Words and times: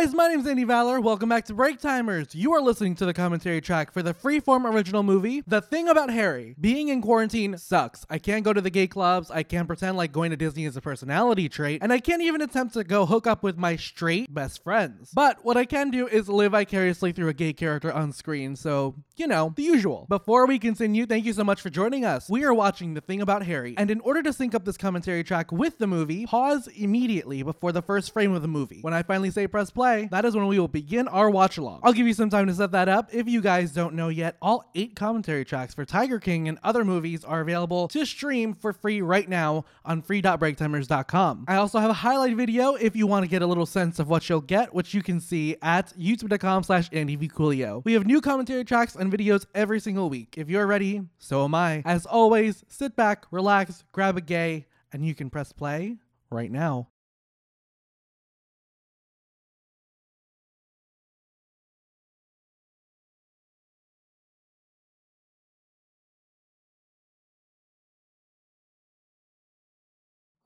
guys, 0.00 0.14
my 0.14 0.28
name's 0.28 0.46
Andy 0.46 0.62
Valor. 0.62 1.00
Welcome 1.00 1.28
back 1.28 1.44
to 1.46 1.54
Break 1.54 1.80
Timers. 1.80 2.32
You 2.32 2.52
are 2.52 2.60
listening 2.60 2.94
to 2.96 3.06
the 3.06 3.12
commentary 3.12 3.60
track 3.60 3.92
for 3.92 4.00
the 4.00 4.14
freeform 4.14 4.64
original 4.72 5.02
movie, 5.02 5.42
The 5.44 5.60
Thing 5.60 5.88
About 5.88 6.08
Harry. 6.08 6.54
Being 6.60 6.86
in 6.86 7.02
quarantine 7.02 7.58
sucks. 7.58 8.06
I 8.08 8.18
can't 8.18 8.44
go 8.44 8.52
to 8.52 8.60
the 8.60 8.70
gay 8.70 8.86
clubs, 8.86 9.28
I 9.28 9.42
can't 9.42 9.66
pretend 9.66 9.96
like 9.96 10.12
going 10.12 10.30
to 10.30 10.36
Disney 10.36 10.66
is 10.66 10.76
a 10.76 10.80
personality 10.80 11.48
trait, 11.48 11.82
and 11.82 11.92
I 11.92 11.98
can't 11.98 12.22
even 12.22 12.42
attempt 12.42 12.74
to 12.74 12.84
go 12.84 13.06
hook 13.06 13.26
up 13.26 13.42
with 13.42 13.58
my 13.58 13.74
straight 13.74 14.32
best 14.32 14.62
friends. 14.62 15.10
But 15.12 15.44
what 15.44 15.56
I 15.56 15.64
can 15.64 15.90
do 15.90 16.06
is 16.06 16.28
live 16.28 16.52
vicariously 16.52 17.10
through 17.10 17.30
a 17.30 17.34
gay 17.34 17.52
character 17.52 17.92
on 17.92 18.12
screen, 18.12 18.54
so, 18.54 18.94
you 19.16 19.26
know, 19.26 19.52
the 19.56 19.64
usual. 19.64 20.06
Before 20.08 20.46
we 20.46 20.60
continue, 20.60 21.06
thank 21.06 21.24
you 21.24 21.32
so 21.32 21.42
much 21.42 21.60
for 21.60 21.70
joining 21.70 22.04
us. 22.04 22.30
We 22.30 22.44
are 22.44 22.54
watching 22.54 22.94
The 22.94 23.00
Thing 23.00 23.20
About 23.20 23.44
Harry, 23.46 23.74
and 23.76 23.90
in 23.90 24.00
order 24.02 24.22
to 24.22 24.32
sync 24.32 24.54
up 24.54 24.64
this 24.64 24.76
commentary 24.76 25.24
track 25.24 25.50
with 25.50 25.78
the 25.78 25.88
movie, 25.88 26.24
pause 26.26 26.68
immediately 26.68 27.42
before 27.42 27.72
the 27.72 27.82
first 27.82 28.12
frame 28.12 28.32
of 28.32 28.42
the 28.42 28.48
movie. 28.48 28.78
When 28.80 28.94
I 28.94 29.02
finally 29.02 29.32
say 29.32 29.48
press 29.48 29.72
play, 29.72 29.87
that 30.10 30.24
is 30.24 30.34
when 30.34 30.46
we 30.46 30.58
will 30.58 30.68
begin 30.68 31.08
our 31.08 31.30
watch 31.30 31.58
along. 31.58 31.80
I'll 31.82 31.92
give 31.92 32.06
you 32.06 32.14
some 32.14 32.30
time 32.30 32.46
to 32.46 32.54
set 32.54 32.72
that 32.72 32.88
up. 32.88 33.08
If 33.12 33.28
you 33.28 33.40
guys 33.40 33.72
don't 33.72 33.94
know 33.94 34.08
yet, 34.08 34.36
all 34.40 34.70
eight 34.74 34.94
commentary 34.96 35.44
tracks 35.44 35.74
for 35.74 35.84
Tiger 35.84 36.18
King 36.18 36.48
and 36.48 36.58
other 36.62 36.84
movies 36.84 37.24
are 37.24 37.40
available 37.40 37.88
to 37.88 38.04
stream 38.04 38.54
for 38.54 38.72
free 38.72 39.00
right 39.00 39.28
now 39.28 39.64
on 39.84 40.02
free.breaktimers.com. 40.02 41.44
I 41.48 41.56
also 41.56 41.78
have 41.78 41.90
a 41.90 41.94
highlight 41.94 42.36
video 42.36 42.74
if 42.74 42.94
you 42.94 43.06
want 43.06 43.24
to 43.24 43.28
get 43.28 43.42
a 43.42 43.46
little 43.46 43.66
sense 43.66 43.98
of 43.98 44.08
what 44.08 44.28
you'll 44.28 44.40
get, 44.40 44.74
which 44.74 44.94
you 44.94 45.02
can 45.02 45.20
see 45.20 45.56
at 45.62 45.92
youtube.com 45.98 46.62
slash 46.62 46.90
andyvcoolio. 46.90 47.84
We 47.84 47.94
have 47.94 48.06
new 48.06 48.20
commentary 48.20 48.64
tracks 48.64 48.94
and 48.94 49.12
videos 49.12 49.46
every 49.54 49.80
single 49.80 50.10
week. 50.10 50.34
If 50.36 50.48
you're 50.48 50.66
ready, 50.66 51.02
so 51.18 51.44
am 51.44 51.54
I. 51.54 51.82
As 51.84 52.06
always, 52.06 52.64
sit 52.68 52.96
back, 52.96 53.26
relax, 53.30 53.84
grab 53.92 54.16
a 54.16 54.20
gay, 54.20 54.66
and 54.92 55.04
you 55.04 55.14
can 55.14 55.30
press 55.30 55.52
play 55.52 55.96
right 56.30 56.50
now. 56.50 56.88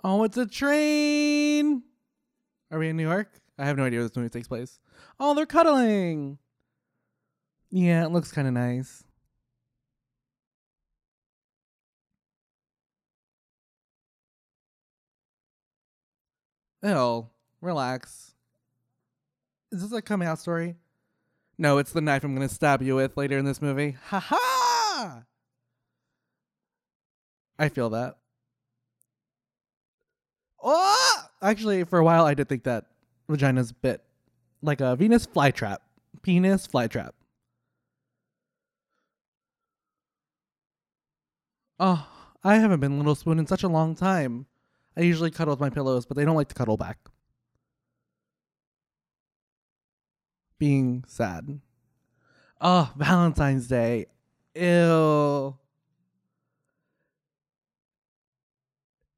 Oh, 0.05 0.25
it's 0.25 0.36
a 0.36 0.47
train. 0.47 1.83
Are 2.70 2.78
we 2.78 2.89
in 2.89 2.97
New 2.97 3.08
York? 3.08 3.31
I 3.58 3.67
have 3.67 3.77
no 3.77 3.84
idea 3.84 4.00
where 4.00 4.08
this 4.08 4.17
movie 4.17 4.31
takes 4.31 4.48
place. 4.48 4.81
Oh, 5.20 5.34
they're 5.34 5.47
cuddling. 5.47 6.39
Yeah, 7.70 8.05
it 8.05 8.11
looks 8.11 8.33
kind 8.33 8.48
of 8.48 8.55
nice. 8.55 9.05
Ew, 16.83 17.28
relax. 17.61 18.34
Is 19.70 19.83
this 19.83 19.92
a 19.92 20.03
coming 20.03 20.27
out 20.27 20.41
story? 20.41 20.77
No, 21.56 21.78
it's 21.78 21.92
the 21.92 22.00
knife 22.00 22.25
I'm 22.25 22.34
gonna 22.34 22.48
stab 22.48 22.83
you 22.83 22.97
with 22.97 23.17
later 23.17 23.39
in 23.39 23.45
this 23.45 23.62
movie. 23.62 23.97
Ha 24.08 24.19
ha! 24.19 25.23
I 27.58 27.69
feel 27.69 27.91
that. 27.91 28.19
Oh! 30.62 31.24
Actually, 31.42 31.84
for 31.84 31.98
a 31.98 32.05
while, 32.05 32.24
I 32.24 32.34
did 32.34 32.48
think 32.48 32.64
that 32.64 32.86
vagina's 33.28 33.72
bit 33.72 34.02
like 34.62 34.80
a 34.80 34.94
Venus 34.94 35.27
flytrap, 35.27 35.78
penis 36.22 36.68
flytrap. 36.68 37.12
Oh, 41.80 42.06
I 42.44 42.56
haven't 42.56 42.80
been 42.80 42.98
Little 42.98 43.16
Spoon 43.16 43.40
in 43.40 43.46
such 43.46 43.64
a 43.64 43.68
long 43.68 43.96
time. 43.96 44.46
I 44.96 45.00
usually 45.00 45.33
cuddle 45.33 45.52
with 45.52 45.60
my 45.60 45.70
pillows, 45.70 46.06
but 46.06 46.16
they 46.16 46.24
don't 46.24 46.36
like 46.36 46.48
to 46.48 46.55
cuddle 46.55 46.77
back. 46.77 46.98
Being 50.58 51.02
sad. 51.08 51.60
Oh, 52.60 52.92
Valentine's 52.96 53.66
Day. 53.66 54.06
Ew. 54.55 55.56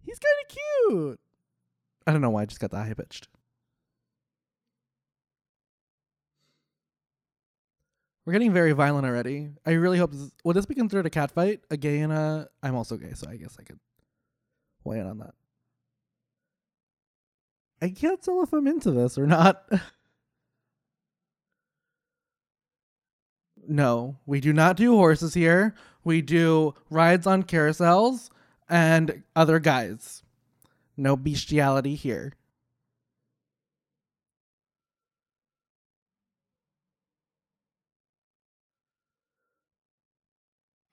He's 0.07 0.19
kind 0.19 0.37
of 0.43 0.57
cute. 0.89 1.21
I 2.07 2.13
don't 2.13 2.21
know 2.21 2.31
why 2.31 2.43
I 2.43 2.47
just 2.47 2.61
got 2.61 2.71
that 2.73 2.87
high 2.87 2.95
pitched. 2.95 3.29
We're 8.25 8.33
getting 8.33 8.53
very 8.53 8.73
violent 8.73 9.07
already. 9.07 9.51
I 9.67 9.73
really 9.73 9.99
hope 9.99 10.13
this 10.13 10.31
will 10.45 10.55
this 10.55 10.67
be 10.67 10.75
considered 10.75 11.07
a 11.07 11.11
cat 11.11 11.31
fight? 11.31 11.61
A 11.71 11.77
gay 11.77 12.01
and 12.01 12.13
a 12.13 12.49
I'm 12.63 12.75
also 12.75 12.97
gay, 12.97 13.13
so 13.15 13.29
I 13.29 13.37
guess 13.37 13.57
I 13.59 13.63
could 13.63 13.79
weigh 14.83 15.01
in 15.01 15.07
on 15.07 15.19
that. 15.19 15.35
I 17.83 17.91
can't 17.91 18.23
tell 18.23 18.43
if 18.43 18.53
I'm 18.55 18.67
into 18.67 18.93
this 18.93 19.19
or 19.19 19.27
not. 19.27 19.69
no, 23.69 24.17
we 24.25 24.41
do 24.41 24.55
not 24.55 24.77
do 24.77 24.97
horses 24.97 25.35
here. 25.35 25.75
We 26.03 26.23
do 26.23 26.75
rides 26.89 27.27
on 27.27 27.43
carousels 27.43 28.31
and 28.71 29.23
other 29.37 29.59
guys. 29.59 30.24
No 30.97 31.17
bestiality 31.17 31.95
here. 31.97 32.35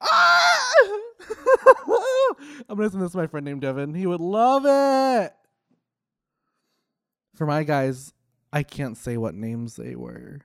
Ah! 0.02 0.72
I'm 2.70 2.78
gonna 2.78 2.90
send 2.90 3.04
this 3.04 3.12
to 3.12 3.18
my 3.18 3.28
friend 3.28 3.46
named 3.46 3.62
Devin. 3.62 3.94
He 3.94 4.08
would 4.08 4.22
love 4.22 4.66
it. 4.66 5.34
For 7.36 7.46
my 7.46 7.64
guys, 7.64 8.14
I 8.52 8.64
can't 8.64 8.98
say 8.98 9.18
what 9.18 9.36
names 9.36 9.76
they 9.76 9.96
were. 9.96 10.42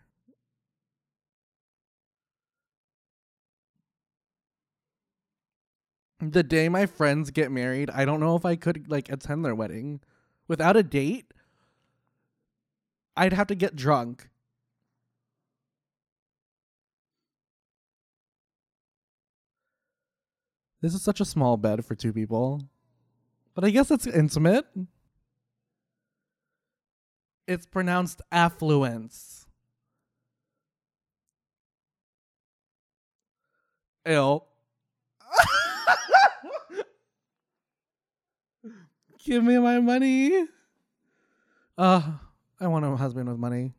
The 6.18 6.42
day 6.42 6.68
my 6.68 6.86
friends 6.86 7.30
get 7.30 7.50
married, 7.52 7.90
I 7.90 8.06
don't 8.06 8.20
know 8.20 8.36
if 8.36 8.44
I 8.46 8.56
could 8.56 8.90
like 8.90 9.10
attend 9.10 9.44
their 9.44 9.54
wedding 9.54 10.00
without 10.48 10.76
a 10.76 10.82
date. 10.82 11.32
I'd 13.16 13.34
have 13.34 13.46
to 13.48 13.54
get 13.54 13.76
drunk. 13.76 14.30
This 20.80 20.94
is 20.94 21.02
such 21.02 21.20
a 21.20 21.24
small 21.24 21.56
bed 21.56 21.84
for 21.84 21.94
two 21.94 22.12
people. 22.12 22.62
But 23.54 23.64
I 23.64 23.70
guess 23.70 23.90
it's 23.90 24.06
intimate. 24.06 24.66
It's 27.46 27.66
pronounced 27.66 28.22
affluence. 28.30 29.46
Ew. 34.06 34.42
Give 39.26 39.42
me 39.42 39.58
my 39.58 39.80
money. 39.80 40.46
Uh, 41.76 42.12
I 42.60 42.68
want 42.68 42.84
a 42.84 42.94
husband 42.94 43.28
with 43.28 43.38
money. 43.38 43.74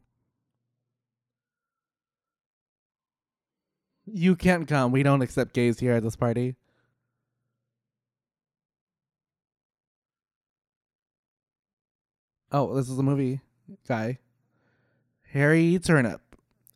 You 4.05 4.35
can't 4.35 4.67
come. 4.67 4.91
We 4.91 5.03
don't 5.03 5.21
accept 5.21 5.53
gays 5.53 5.79
here 5.79 5.93
at 5.93 6.03
this 6.03 6.17
party. 6.17 6.55
Oh, 12.51 12.75
this 12.75 12.89
is 12.89 12.99
a 12.99 13.03
movie 13.03 13.39
guy. 13.87 14.19
Harry 15.31 15.79
Turnip. 15.79 16.19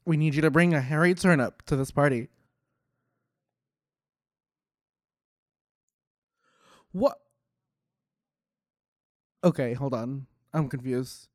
We 0.05 0.15
need 0.15 0.33
you 0.33 0.41
to 0.43 0.49
bring 0.49 0.73
a 0.73 0.79
Harry 0.79 1.13
Turnip 1.13 1.61
to 1.63 1.75
this 1.75 1.91
party. 1.91 2.29
What? 6.93 7.20
Okay, 9.43 9.73
hold 9.73 9.93
on. 9.93 10.27
I'm 10.53 10.69
confused. 10.69 11.27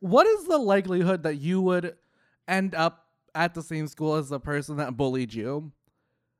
What 0.00 0.26
is 0.26 0.46
the 0.46 0.58
likelihood 0.58 1.22
that 1.22 1.36
you 1.36 1.60
would 1.60 1.96
end 2.48 2.74
up 2.74 3.06
at 3.34 3.54
the 3.54 3.62
same 3.62 3.86
school 3.86 4.16
as 4.16 4.28
the 4.28 4.40
person 4.40 4.76
that 4.76 4.96
bullied 4.96 5.32
you? 5.32 5.72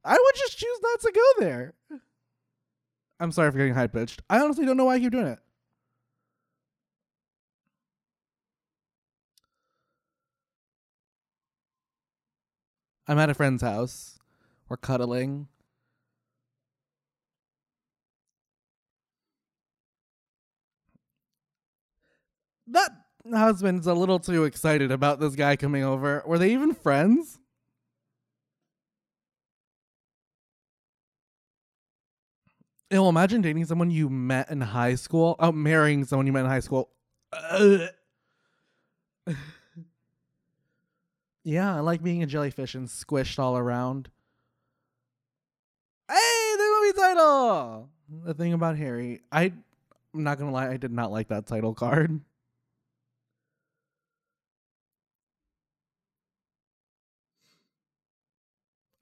I 0.04 0.12
would 0.12 0.34
just 0.34 0.58
choose 0.58 0.78
not 0.82 1.00
to 1.00 1.12
go 1.14 1.44
there. 1.44 1.74
I'm 3.20 3.30
sorry 3.30 3.52
for 3.52 3.58
getting 3.58 3.74
high 3.74 3.86
pitched. 3.86 4.20
I 4.28 4.40
honestly 4.40 4.66
don't 4.66 4.76
know 4.76 4.86
why 4.86 4.96
I 4.96 4.98
keep 4.98 5.12
doing 5.12 5.28
it. 5.28 5.38
I'm 13.06 13.18
at 13.18 13.30
a 13.30 13.34
friend's 13.34 13.62
house. 13.62 14.18
We're 14.68 14.76
cuddling. 14.76 15.48
That 22.72 22.90
husband's 23.32 23.86
a 23.86 23.94
little 23.94 24.18
too 24.18 24.44
excited 24.44 24.90
about 24.90 25.20
this 25.20 25.34
guy 25.36 25.56
coming 25.56 25.84
over. 25.84 26.22
Were 26.26 26.38
they 26.38 26.52
even 26.52 26.74
friends? 26.74 27.38
Ew, 32.90 33.06
imagine 33.08 33.40
dating 33.40 33.64
someone 33.66 33.90
you 33.90 34.08
met 34.08 34.50
in 34.50 34.60
high 34.60 34.94
school. 34.96 35.36
Oh, 35.38 35.52
marrying 35.52 36.04
someone 36.04 36.26
you 36.26 36.32
met 36.32 36.40
in 36.40 36.46
high 36.46 36.60
school. 36.60 36.90
Yeah, 41.44 41.76
I 41.76 41.80
like 41.80 42.02
being 42.02 42.22
a 42.22 42.26
jellyfish 42.26 42.74
and 42.74 42.86
squished 42.86 43.38
all 43.38 43.56
around. 43.58 44.10
Hey, 46.08 46.54
the 46.56 46.80
movie 46.80 46.98
title. 46.98 47.88
The 48.24 48.34
thing 48.34 48.52
about 48.52 48.76
Harry, 48.76 49.22
I, 49.32 49.52
I'm 50.14 50.22
not 50.22 50.38
gonna 50.38 50.52
lie, 50.52 50.68
I 50.68 50.76
did 50.76 50.92
not 50.92 51.10
like 51.10 51.28
that 51.28 51.46
title 51.46 51.74
card. 51.74 52.20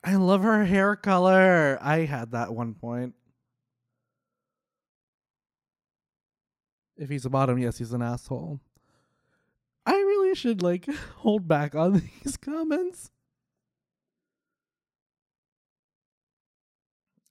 I 0.03 0.15
love 0.17 0.43
her 0.43 0.65
hair 0.65 0.97
color. 0.97 1.79
I 1.81 2.01
had 2.01 2.33
that 2.33 2.55
one 2.55 2.75
point. 2.75 3.15
If 6.97 7.09
he's 7.09 7.25
a 7.25 7.31
bottom, 7.31 7.59
yes, 7.59 7.79
he's 7.79 7.93
an 7.93 8.03
asshole. 8.03 8.61
I 9.87 9.93
really 9.93 10.35
should 10.35 10.63
like 10.63 10.87
hold 11.17 11.49
back 11.49 11.75
on 11.75 12.03
these 12.25 12.37
comments. 12.37 13.11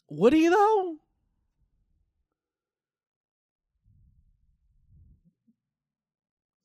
Would 0.10 0.33
he 0.33 0.48
though? 0.50 0.98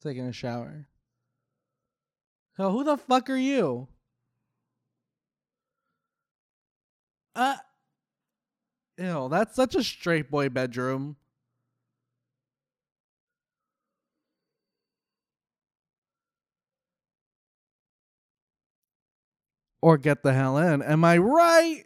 Taking 0.02 0.26
a 0.26 0.32
shower. 0.32 0.88
Hell, 2.56 2.72
who 2.72 2.84
the 2.84 2.96
fuck 2.96 3.28
are 3.30 3.36
you? 3.36 3.88
Uh 7.34 7.56
Ew, 8.96 9.28
that's 9.28 9.56
such 9.56 9.75
a 9.75 9.82
straight 9.82 10.31
boy 10.31 10.48
bedroom. 10.48 11.16
Or 19.82 19.98
get 19.98 20.22
the 20.22 20.32
hell 20.32 20.56
in. 20.56 20.81
Am 20.81 21.04
I 21.04 21.19
right? 21.19 21.84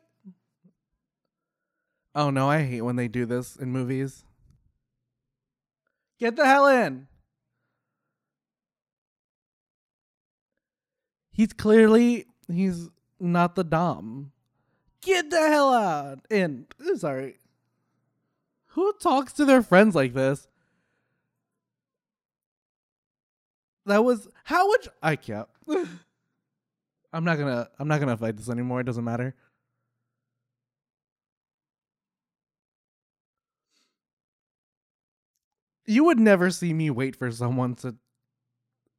Oh 2.14 2.30
no, 2.30 2.48
I 2.48 2.62
hate 2.62 2.82
when 2.82 2.96
they 2.96 3.08
do 3.08 3.26
this 3.26 3.56
in 3.56 3.72
movies. 3.72 4.24
Get 6.18 6.36
the 6.36 6.44
hell 6.44 6.66
in. 6.66 7.06
He's 11.30 11.52
clearly 11.52 12.26
he's 12.48 12.88
not 13.20 13.54
the 13.54 13.64
dom. 13.64 14.32
Get 15.02 15.30
the 15.30 15.40
hell 15.40 15.72
out 15.72 16.20
And 16.30 16.66
Sorry. 16.96 17.36
Who 18.72 18.92
talks 19.00 19.32
to 19.34 19.44
their 19.44 19.62
friends 19.62 19.94
like 19.94 20.14
this? 20.14 20.48
That 23.86 24.04
was 24.04 24.28
how 24.44 24.68
would 24.68 24.84
you, 24.84 24.90
I 25.02 25.16
can't. 25.16 25.48
I'm 27.12 27.24
not 27.24 27.38
gonna 27.38 27.68
I'm 27.78 27.88
not 27.88 28.00
gonna 28.00 28.16
fight 28.16 28.36
this 28.36 28.50
anymore. 28.50 28.80
It 28.80 28.84
doesn't 28.84 29.04
matter. 29.04 29.34
You 35.86 36.04
would 36.04 36.20
never 36.20 36.50
see 36.50 36.74
me 36.74 36.90
wait 36.90 37.16
for 37.16 37.30
someone 37.30 37.74
to 37.76 37.96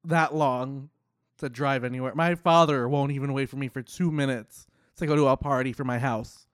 that 0.05 0.33
long 0.33 0.89
to 1.37 1.49
drive 1.49 1.83
anywhere. 1.83 2.15
My 2.15 2.33
father 2.33 2.89
won't 2.89 3.11
even 3.11 3.31
wait 3.33 3.49
for 3.49 3.57
me 3.57 3.67
for 3.67 3.83
two 3.83 4.11
minutes 4.11 4.65
to 4.99 5.07
go 5.07 5.15
to 5.15 5.27
a 5.27 5.37
party 5.37 5.73
for 5.73 5.83
my 5.83 5.99
house. 5.99 6.45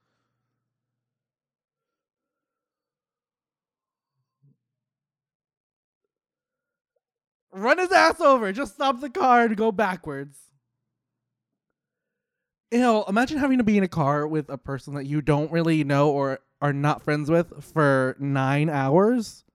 Run 7.51 7.77
his 7.77 7.91
ass 7.91 8.19
over. 8.19 8.51
Just 8.51 8.75
stop 8.75 8.99
the 8.99 9.09
car 9.09 9.45
and 9.45 9.55
go 9.55 9.71
backwards. 9.71 10.37
Ew, 12.71 13.05
imagine 13.07 13.37
having 13.37 13.59
to 13.59 13.63
be 13.63 13.77
in 13.77 13.83
a 13.83 13.87
car 13.87 14.27
with 14.27 14.49
a 14.49 14.57
person 14.57 14.95
that 14.95 15.05
you 15.05 15.21
don't 15.21 15.51
really 15.51 15.83
know 15.85 16.09
or 16.09 16.39
are 16.61 16.73
not 16.73 17.01
friends 17.01 17.29
with 17.29 17.63
for 17.63 18.17
nine 18.19 18.69
hours. 18.69 19.45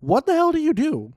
What 0.00 0.24
the 0.24 0.32
hell 0.32 0.52
do 0.52 0.60
you 0.60 0.72
do? 0.72 1.12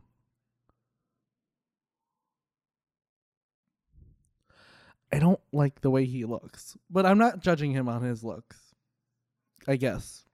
I 5.13 5.19
don't 5.19 5.39
like 5.51 5.81
the 5.81 5.91
way 5.91 6.05
he 6.05 6.25
looks, 6.25 6.75
but 6.89 7.05
I'm 7.05 7.19
not 7.19 7.39
judging 7.39 7.71
him 7.71 7.87
on 7.87 8.01
his 8.01 8.23
looks. 8.23 8.57
I 9.67 9.75
guess. 9.75 10.25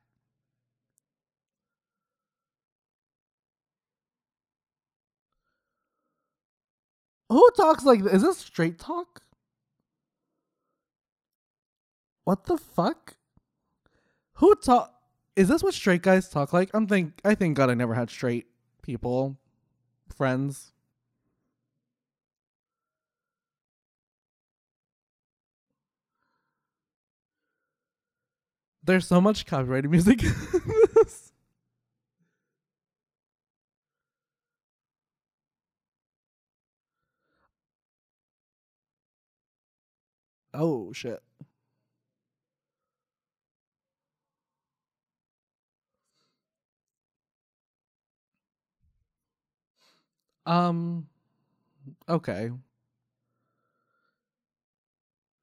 Who 7.27 7.45
talks 7.57 7.83
like 7.83 8.03
this? 8.03 8.13
Is 8.13 8.21
this 8.21 8.37
straight 8.37 8.79
talk? 8.79 9.21
What 12.23 12.45
the 12.45 12.57
fuck? 12.57 13.17
Who 14.35 14.55
talk? 14.55 14.93
Is 15.35 15.49
this 15.49 15.61
what 15.61 15.73
straight 15.73 16.03
guys 16.03 16.29
talk 16.29 16.53
like? 16.53 16.69
I'm 16.73 16.87
think. 16.87 17.19
I 17.25 17.35
think 17.35 17.57
God, 17.57 17.69
I 17.69 17.73
never 17.73 17.95
had 17.95 18.09
straight 18.09 18.45
people, 18.81 19.37
friends. 20.15 20.71
There's 28.89 29.05
so 29.05 29.21
much 29.21 29.45
copyrighted 29.45 29.91
music. 29.91 30.23
oh 40.55 40.91
shit. 40.91 41.21
Um 50.47 51.05
okay. 52.09 52.49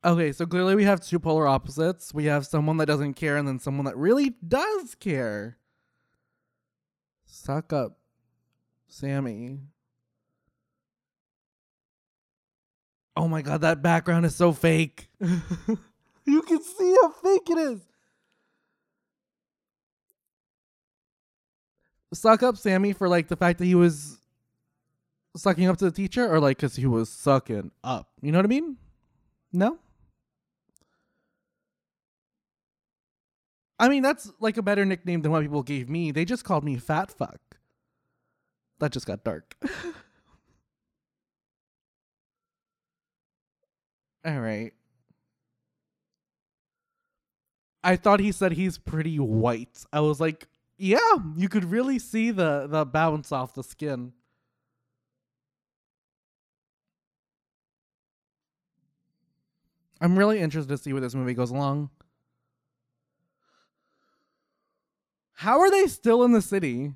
Okay, 0.07 0.31
so 0.31 0.47
clearly 0.47 0.77
we 0.77 0.85
have 0.85 1.01
two 1.01 1.19
polar 1.19 1.49
opposites. 1.49 2.15
We 2.15 2.27
have 2.27 2.47
someone 2.47 2.77
that 2.77 2.87
doesn't 2.87 3.15
care 3.15 3.37
and 3.37 3.49
then 3.49 3.59
someone 3.59 3.87
that 3.87 3.97
really 3.97 4.35
does 4.47 4.95
care. 4.95 5.59
Suck 7.25 7.73
up, 7.73 7.99
Sammy. 8.87 9.59
Oh 13.17 13.27
my 13.27 13.43
god, 13.43 13.63
that 13.63 13.83
background 13.83 14.25
is 14.27 14.37
so 14.37 14.53
fake. 14.53 15.09
you 15.21 16.43
can 16.43 16.63
see 16.63 16.97
how 17.03 17.11
fake 17.11 17.51
it 17.51 17.59
is. 17.59 17.81
Suck 22.15 22.45
up 22.45 22.57
Sammy 22.57 22.93
for 22.93 23.09
like 23.09 23.27
the 23.27 23.37
fact 23.37 23.59
that 23.59 23.65
he 23.65 23.75
was 23.75 24.19
sucking 25.37 25.67
up 25.67 25.79
to 25.79 25.87
the 25.87 25.91
teacher 25.91 26.33
or 26.33 26.39
like 26.39 26.59
because 26.59 26.77
he 26.77 26.87
was 26.87 27.09
sucking 27.09 27.73
up. 27.83 28.09
You 28.23 28.31
know 28.31 28.39
what 28.39 28.47
I 28.47 28.49
mean? 28.49 28.77
No? 29.53 29.81
I 33.79 33.89
mean, 33.89 34.03
that's 34.03 34.33
like 34.41 34.57
a 34.57 34.63
better 34.63 34.85
nickname 34.85 35.23
than 35.23 35.33
what 35.33 35.43
people 35.43 35.63
gave 35.63 35.89
me. 35.89 36.11
They 36.11 36.25
just 36.25 36.45
called 36.45 36.65
me 36.65 36.77
Fat 36.77 37.11
Fuck. 37.11 37.41
That 38.79 38.93
just 38.93 39.07
got 39.07 39.25
dark. 39.25 39.55
All 44.25 44.41
right. 44.41 44.73
I 47.85 47.97
thought 47.97 48.19
he 48.19 48.33
said 48.33 48.53
he's 48.53 48.79
pretty 48.79 49.19
white. 49.19 49.85
I 49.93 50.01
was 50.01 50.21
like, 50.21 50.49
yeah, 50.77 50.99
you 51.37 51.49
could 51.49 51.65
really 51.65 51.99
see 51.99 52.31
the 52.33 52.67
the 52.67 52.85
bounce 52.85 53.31
off 53.31 53.55
the 53.55 53.63
skin. 53.63 54.13
I'm 60.01 60.19
really 60.19 60.41
interested 60.41 60.69
to 60.77 60.79
see 60.79 60.93
where 60.93 61.01
this 61.01 61.15
movie 61.15 61.33
goes 61.35 61.51
along. 61.51 61.91
How 65.37 65.61
are 65.61 65.71
they 65.71 65.87
still 65.87 66.25
in 66.25 66.33
the 66.33 66.41
city? 66.41 66.95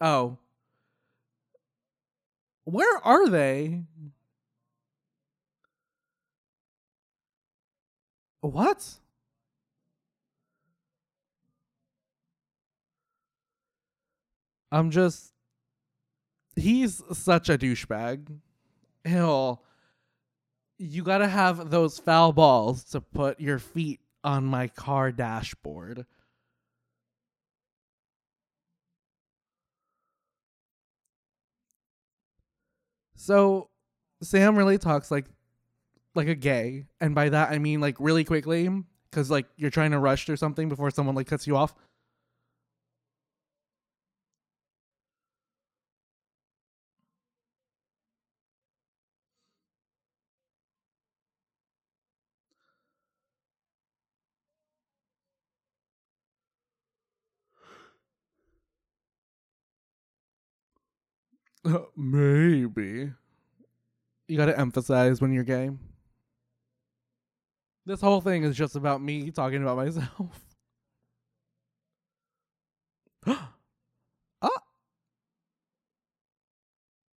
Oh. 0.00 0.36
Where 2.64 2.98
are 2.98 3.28
they? 3.28 3.82
What? 8.42 8.86
I'm 14.70 14.90
just. 14.90 15.32
He's 16.56 17.02
such 17.12 17.48
a 17.48 17.56
douchebag. 17.56 18.38
Hell, 19.06 19.64
you 20.76 21.02
gotta 21.02 21.28
have 21.28 21.70
those 21.70 21.98
foul 21.98 22.32
balls 22.32 22.84
to 22.84 23.00
put 23.00 23.40
your 23.40 23.58
feet 23.58 24.00
on 24.22 24.44
my 24.44 24.68
car 24.68 25.10
dashboard. 25.10 26.04
So 33.18 33.68
Sam 34.22 34.56
really 34.56 34.78
talks 34.78 35.10
like 35.10 35.26
like 36.14 36.28
a 36.28 36.34
gay, 36.34 36.86
and 37.00 37.14
by 37.14 37.28
that 37.28 37.50
I 37.50 37.58
mean 37.58 37.80
like 37.80 37.96
really 37.98 38.24
quickly, 38.24 38.70
because 39.10 39.30
like 39.30 39.46
you're 39.56 39.70
trying 39.70 39.90
to 39.90 39.98
rush 39.98 40.24
through 40.24 40.36
something 40.36 40.68
before 40.68 40.90
someone 40.90 41.14
like 41.16 41.26
cuts 41.26 41.46
you 41.46 41.56
off. 41.56 41.74
Maybe. 61.96 63.12
You 64.28 64.36
gotta 64.36 64.58
emphasize 64.58 65.20
when 65.20 65.32
you're 65.32 65.44
gay. 65.44 65.70
This 67.86 68.00
whole 68.00 68.20
thing 68.20 68.44
is 68.44 68.56
just 68.56 68.76
about 68.76 69.00
me 69.00 69.30
talking 69.30 69.62
about 69.62 69.78
myself. 69.78 70.40
ah. 73.26 73.52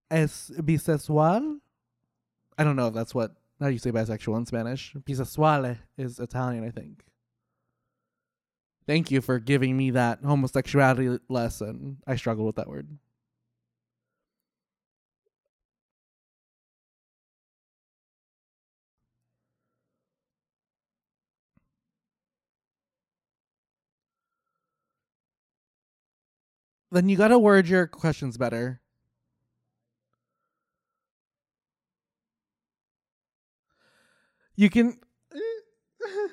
Es 0.10 0.52
bisexual? 0.58 1.60
I 2.58 2.64
don't 2.64 2.76
know 2.76 2.88
if 2.88 2.94
that's 2.94 3.14
what 3.14 3.36
how 3.60 3.68
you 3.68 3.78
say 3.78 3.92
bisexual 3.92 4.38
in 4.38 4.46
Spanish. 4.46 4.94
Bisexual 4.94 5.78
is 5.98 6.20
Italian, 6.20 6.66
I 6.66 6.72
think. 6.72 7.04
Thank 8.88 9.12
you 9.12 9.22
for 9.22 9.40
giving 9.40 9.78
me 9.78 9.92
that 9.92 10.20
homosexuality 10.24 11.20
lesson. 11.30 11.98
I 12.08 12.16
struggle 12.16 12.46
with 12.46 12.56
that 12.56 12.68
word. 12.68 12.98
Then 26.92 27.08
you 27.08 27.16
gotta 27.16 27.40
word 27.40 27.68
your 27.68 27.88
questions 27.88 28.38
better. 28.38 28.82
You 34.58 34.70
can 34.70 35.00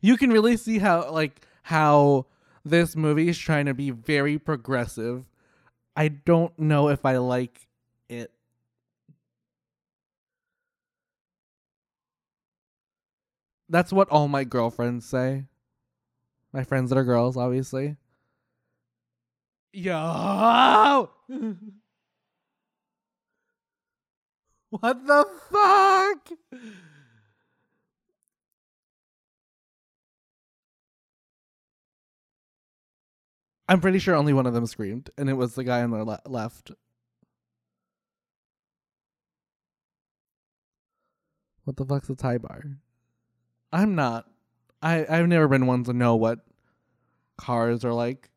you 0.00 0.16
can 0.16 0.30
really 0.30 0.56
see 0.56 0.80
how 0.80 1.10
like 1.10 1.46
how 1.62 2.26
this 2.64 2.96
movie 2.96 3.28
is 3.28 3.38
trying 3.38 3.66
to 3.66 3.74
be 3.74 3.90
very 3.90 4.38
progressive. 4.38 5.28
I 5.96 6.08
don't 6.08 6.56
know 6.58 6.88
if 6.88 7.04
I 7.04 7.18
like 7.18 7.68
it. 8.08 8.32
That's 13.68 13.92
what 13.92 14.08
all 14.10 14.28
my 14.28 14.44
girlfriends 14.44 15.06
say. 15.06 15.44
My 16.52 16.64
friends 16.64 16.90
that 16.90 16.98
are 16.98 17.04
girls, 17.04 17.36
obviously. 17.36 17.96
Yo! 19.72 21.10
what 24.70 25.06
the 25.06 25.26
fuck? 25.50 26.28
I'm 33.68 33.80
pretty 33.80 33.98
sure 33.98 34.14
only 34.14 34.34
one 34.34 34.46
of 34.46 34.52
them 34.52 34.66
screamed, 34.66 35.08
and 35.16 35.30
it 35.30 35.34
was 35.34 35.54
the 35.54 35.64
guy 35.64 35.82
on 35.82 35.90
the 35.90 36.04
le- 36.04 36.20
left. 36.26 36.72
What 41.64 41.76
the 41.76 41.86
fuck's 41.86 42.10
a 42.10 42.14
tie 42.14 42.38
bar? 42.38 42.62
I'm 43.72 43.94
not. 43.94 44.26
I 44.82 45.06
I've 45.08 45.28
never 45.28 45.48
been 45.48 45.66
one 45.66 45.84
to 45.84 45.92
know 45.92 46.16
what 46.16 46.40
cars 47.38 47.84
are 47.84 47.94
like. 47.94 48.31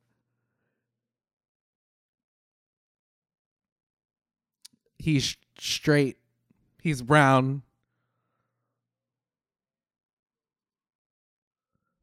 He's 5.06 5.38
straight. 5.60 6.18
He's 6.82 7.04
brown. 7.04 7.62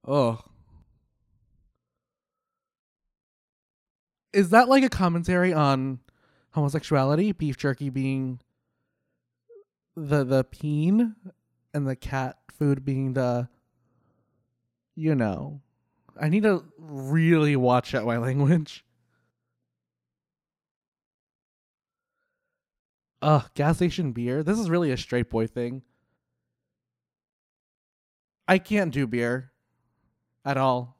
Oh. 0.06 0.38
Is 4.32 4.50
that 4.50 4.68
like 4.68 4.84
a 4.84 4.88
commentary 4.88 5.52
on 5.52 5.98
homosexuality? 6.52 7.32
Beef 7.32 7.56
jerky 7.56 7.90
being 7.90 8.38
the 9.96 10.22
the 10.22 10.44
peen 10.44 11.16
and 11.74 11.88
the 11.88 11.96
cat 11.96 12.38
food 12.56 12.84
being 12.84 13.14
the 13.14 13.48
you 14.94 15.16
know. 15.16 15.60
I 16.20 16.28
need 16.28 16.44
to 16.44 16.62
really 16.78 17.56
watch 17.56 17.96
out 17.96 18.06
my 18.06 18.18
language. 18.28 18.84
Ugh, 23.22 23.48
gas 23.54 23.76
station 23.76 24.12
beer. 24.12 24.42
This 24.42 24.58
is 24.58 24.68
really 24.68 24.90
a 24.90 24.96
straight 24.96 25.30
boy 25.30 25.46
thing. 25.46 25.82
I 28.46 28.58
can't 28.58 28.92
do 28.92 29.06
beer 29.08 29.52
at 30.44 30.56
all. 30.56 30.96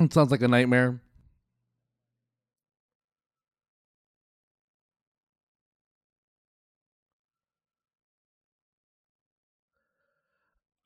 It 0.00 0.12
sounds 0.12 0.30
like 0.30 0.42
a 0.42 0.48
nightmare. 0.48 1.00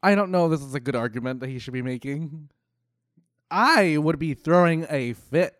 I 0.02 0.14
don't 0.14 0.30
know 0.30 0.46
if 0.46 0.50
this 0.50 0.66
is 0.66 0.74
a 0.74 0.80
good 0.80 0.96
argument 0.96 1.40
that 1.40 1.48
he 1.48 1.58
should 1.58 1.72
be 1.72 1.82
making. 1.82 2.50
I 3.50 3.98
would 3.98 4.18
be 4.18 4.34
throwing 4.34 4.86
a 4.90 5.12
fit. 5.12 5.54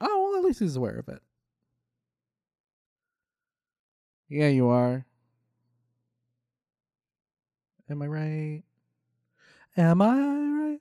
Oh, 0.00 0.30
well, 0.30 0.38
at 0.38 0.44
least 0.44 0.58
he's 0.58 0.74
aware 0.76 0.98
of 0.98 1.08
it. 1.08 1.22
Yeah, 4.28 4.48
you 4.48 4.68
are. 4.68 5.04
Am 7.88 8.02
I 8.02 8.06
right? 8.06 8.62
Am 9.76 10.02
I 10.02 10.16
right? 10.16 10.80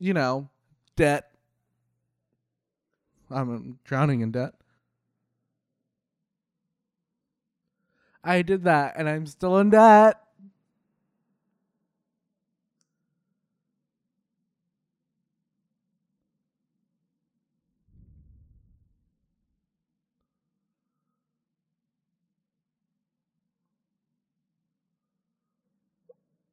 You 0.00 0.12
know, 0.12 0.50
debt. 0.96 1.33
I'm 3.30 3.50
um, 3.50 3.78
drowning 3.84 4.20
in 4.20 4.30
debt. 4.32 4.54
I 8.22 8.42
did 8.42 8.64
that 8.64 8.94
and 8.96 9.08
I'm 9.08 9.26
still 9.26 9.58
in 9.58 9.70
debt. 9.70 10.20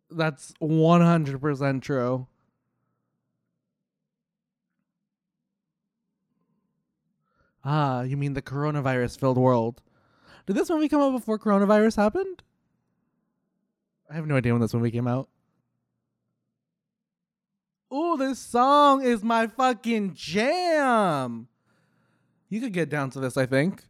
That's 0.09 0.53
100% 0.61 1.81
true. 1.81 2.27
Ah, 7.63 8.01
you 8.01 8.17
mean 8.17 8.33
the 8.33 8.41
coronavirus 8.41 9.19
filled 9.19 9.37
world. 9.37 9.81
Did 10.45 10.55
this 10.55 10.69
movie 10.69 10.89
come 10.89 11.01
out 11.01 11.11
before 11.11 11.37
coronavirus 11.37 11.97
happened? 11.97 12.41
I 14.09 14.15
have 14.15 14.27
no 14.27 14.35
idea 14.35 14.53
when 14.53 14.61
this 14.61 14.73
movie 14.73 14.91
came 14.91 15.07
out. 15.07 15.29
Ooh, 17.93 18.17
this 18.17 18.39
song 18.39 19.03
is 19.03 19.23
my 19.23 19.47
fucking 19.47 20.13
jam. 20.13 21.47
You 22.49 22.61
could 22.61 22.73
get 22.73 22.89
down 22.89 23.09
to 23.11 23.19
this, 23.19 23.37
I 23.37 23.45
think. 23.45 23.83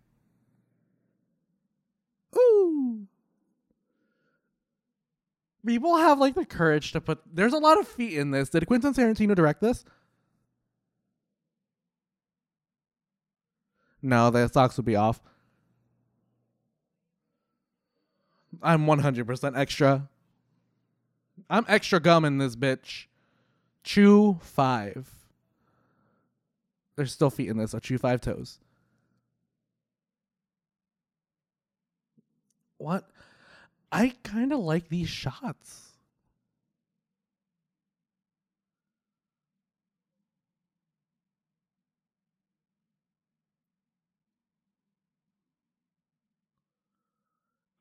Ooh. 2.36 3.08
People 5.66 5.98
have 5.98 6.20
like 6.20 6.36
the 6.36 6.46
courage 6.46 6.92
to 6.92 7.02
put 7.02 7.20
there's 7.32 7.54
a 7.54 7.58
lot 7.58 7.80
of 7.80 7.88
feet 7.88 8.18
in 8.18 8.32
this. 8.32 8.50
Did 8.50 8.66
Quentin 8.66 8.94
Tarantino 8.94 9.36
direct 9.36 9.62
this? 9.62 9.86
No, 14.02 14.30
the 14.30 14.48
socks 14.48 14.78
would 14.78 14.86
be 14.86 14.96
off. 14.96 15.22
I'm 18.62 18.86
100% 18.86 19.58
extra. 19.58 20.08
I'm 21.50 21.66
extra 21.68 22.00
gum 22.00 22.26
in 22.26 22.38
this 22.38 22.56
bitch. 22.56 23.06
Chew 23.84 24.40
five. 24.42 25.10
There's 26.96 27.12
still 27.12 27.30
feet 27.30 27.50
in 27.50 27.58
this, 27.58 27.72
so 27.72 27.80
chew 27.80 27.98
five 27.98 28.22
toes. 28.22 28.60
What? 32.78 33.10
I 33.92 34.14
kind 34.24 34.52
of 34.52 34.60
like 34.60 34.90
these 34.90 35.10
shots. 35.10 35.91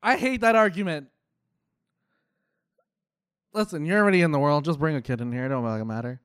I 0.03 0.17
hate 0.17 0.41
that 0.41 0.57
argument. 0.57 1.09
Listen, 3.53 3.85
you're 3.85 3.99
already 3.99 4.23
in 4.23 4.33
the 4.33 4.39
world. 4.39 4.65
Just 4.65 4.79
bring 4.79 4.97
a 4.97 5.03
kid 5.03 5.21
in 5.21 5.33
here. 5.33 5.47
It 5.47 5.49
don't 5.49 5.65
really 5.65 5.85
matter. 5.85 6.21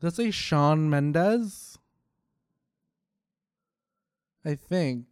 Does 0.00 0.14
that 0.14 0.22
say 0.22 0.30
Shawn 0.30 0.88
Mendes? 0.88 1.78
I 4.44 4.54
think. 4.54 5.06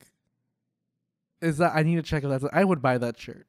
Is 1.41 1.59
that 1.59 1.73
I 1.75 1.83
need 1.83 1.97
to 1.97 2.03
check 2.03 2.23
if 2.23 2.31
that's 2.31 2.45
I 2.53 2.63
would 2.63 2.81
buy 2.81 2.99
that 2.99 3.19
shirt. 3.19 3.47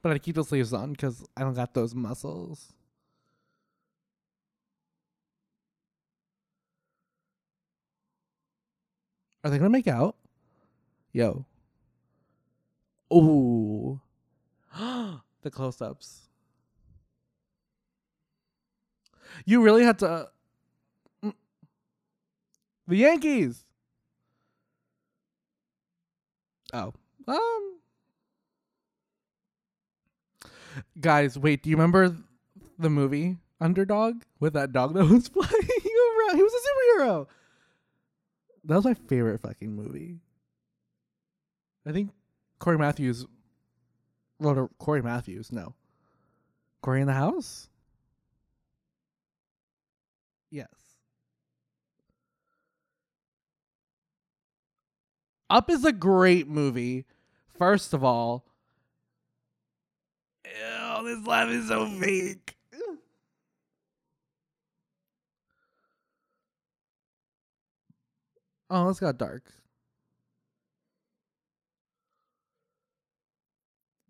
But 0.00 0.12
I'd 0.12 0.22
keep 0.22 0.36
the 0.36 0.44
sleeves 0.44 0.72
on 0.72 0.92
because 0.92 1.26
I 1.36 1.42
don't 1.42 1.54
got 1.54 1.74
those 1.74 1.94
muscles. 1.94 2.72
Are 9.44 9.50
they 9.50 9.58
gonna 9.58 9.70
make 9.70 9.88
out? 9.88 10.16
Yo. 11.12 11.44
Ooh. 13.12 14.00
the 14.78 15.50
close 15.50 15.80
ups. 15.80 16.28
You 19.44 19.62
really 19.62 19.84
had 19.84 19.98
to. 20.00 20.28
Mm. 21.24 21.34
The 22.86 22.96
Yankees. 22.96 23.64
Oh. 26.72 26.92
Um. 27.26 27.78
Guys, 31.00 31.38
wait. 31.38 31.62
Do 31.62 31.70
you 31.70 31.76
remember 31.76 32.16
the 32.78 32.90
movie 32.90 33.36
Underdog 33.60 34.22
with 34.40 34.52
that 34.54 34.72
dog 34.72 34.94
that 34.94 35.04
was 35.10 35.28
flying 35.28 35.50
around? 35.50 36.36
He 36.36 36.42
was 36.42 36.52
a 36.52 37.00
superhero. 37.00 37.26
That 38.64 38.76
was 38.76 38.84
my 38.84 38.94
favorite 38.94 39.40
fucking 39.40 39.74
movie. 39.74 40.20
I 41.86 41.92
think 41.92 42.10
Cory 42.58 42.78
Matthews 42.78 43.26
wrote 44.40 44.58
a 44.58 44.68
Cory 44.78 45.02
Matthews. 45.02 45.52
No, 45.52 45.74
Cory 46.82 47.00
in 47.00 47.06
the 47.06 47.12
House. 47.12 47.68
Yes. 50.50 50.68
Up 55.50 55.70
is 55.70 55.84
a 55.84 55.92
great 55.92 56.48
movie. 56.48 57.06
First 57.56 57.94
of 57.94 58.04
all, 58.04 58.44
ew, 60.44 61.04
this 61.04 61.26
laugh 61.26 61.48
is 61.48 61.68
so 61.68 61.86
fake. 61.86 62.56
Oh, 68.70 68.90
it's 68.90 69.00
got 69.00 69.16
dark. 69.16 69.44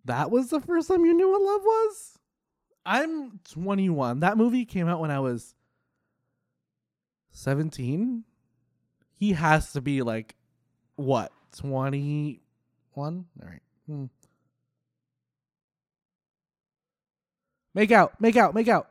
That 0.09 0.31
was 0.31 0.49
the 0.49 0.61
first 0.61 0.89
time 0.89 1.05
you 1.05 1.13
knew 1.13 1.29
what 1.29 1.43
love 1.43 1.63
was? 1.63 2.19
I'm 2.87 3.41
21. 3.51 4.21
That 4.21 4.39
movie 4.39 4.65
came 4.65 4.89
out 4.89 5.01
when 5.01 5.11
I 5.11 5.21
was 5.21 5.55
17. 7.33 8.25
He 9.17 9.33
has 9.35 9.73
to 9.75 9.83
be 9.83 10.01
like, 10.01 10.35
what, 10.97 11.31
21? 11.59 12.41
All 13.05 13.47
right. 13.47 13.61
Hmm. 13.87 14.05
Make 17.75 17.93
out, 17.93 18.19
make 18.19 18.37
out, 18.37 18.55
make 18.55 18.69
out. 18.69 18.89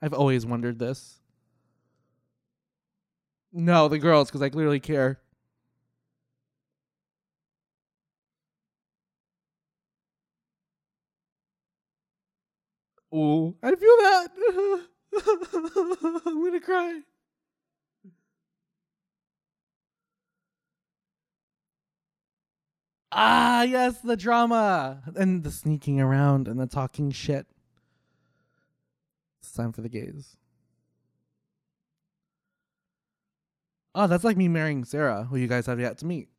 I've 0.00 0.14
always 0.14 0.46
wondered 0.46 0.78
this. 0.78 1.18
No, 3.52 3.88
the 3.88 3.98
girls, 3.98 4.28
because 4.28 4.42
I 4.42 4.48
clearly 4.48 4.78
care. 4.78 5.18
Oh, 13.12 13.54
I 13.62 13.74
feel 13.74 13.96
that. 13.98 14.28
I'm 16.26 16.44
gonna 16.44 16.60
cry. 16.60 17.00
Ah, 23.14 23.62
yes, 23.64 23.98
the 24.00 24.16
drama 24.16 25.02
and 25.14 25.44
the 25.44 25.50
sneaking 25.50 26.00
around 26.00 26.48
and 26.48 26.58
the 26.58 26.66
talking 26.66 27.10
shit. 27.10 27.46
It's 29.42 29.52
time 29.52 29.72
for 29.72 29.82
the 29.82 29.90
gays. 29.90 30.36
Oh, 33.94 34.06
that's 34.06 34.24
like 34.24 34.38
me 34.38 34.48
marrying 34.48 34.84
Sarah, 34.84 35.24
who 35.24 35.36
you 35.36 35.46
guys 35.46 35.66
have 35.66 35.78
yet 35.78 35.98
to 35.98 36.06
meet. 36.06 36.31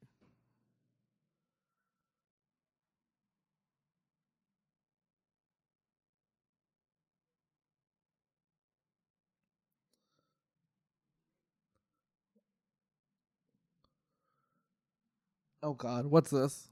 Oh 15.64 15.74
God, 15.74 16.08
what's 16.08 16.30
this? 16.30 16.68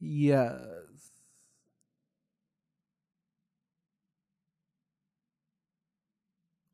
Yes. 0.00 0.58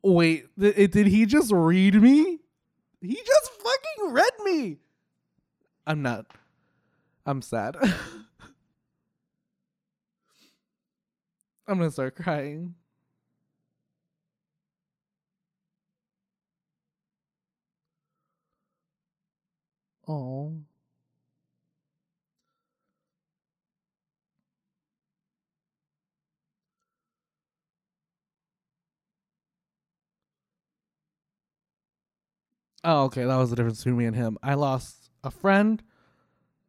Wait, 0.02 0.46
th- 0.58 0.90
did 0.90 1.06
he 1.06 1.26
just 1.26 1.52
read 1.52 1.94
me? 1.94 2.40
He 3.00 3.14
just 3.14 3.50
fucking 3.52 4.12
read 4.12 4.32
me. 4.44 4.78
I'm 5.86 6.02
not. 6.02 6.26
I'm 7.26 7.42
sad. 7.42 7.76
I'm 11.66 11.78
gonna 11.78 11.90
start 11.90 12.16
crying. 12.16 12.74
Oh. 20.08 20.56
Oh, 32.84 33.04
okay. 33.04 33.24
That 33.24 33.36
was 33.36 33.50
the 33.50 33.56
difference 33.56 33.78
between 33.78 33.96
me 33.98 34.06
and 34.06 34.16
him. 34.16 34.38
I 34.42 34.54
lost 34.54 35.10
a 35.24 35.30
friend, 35.30 35.82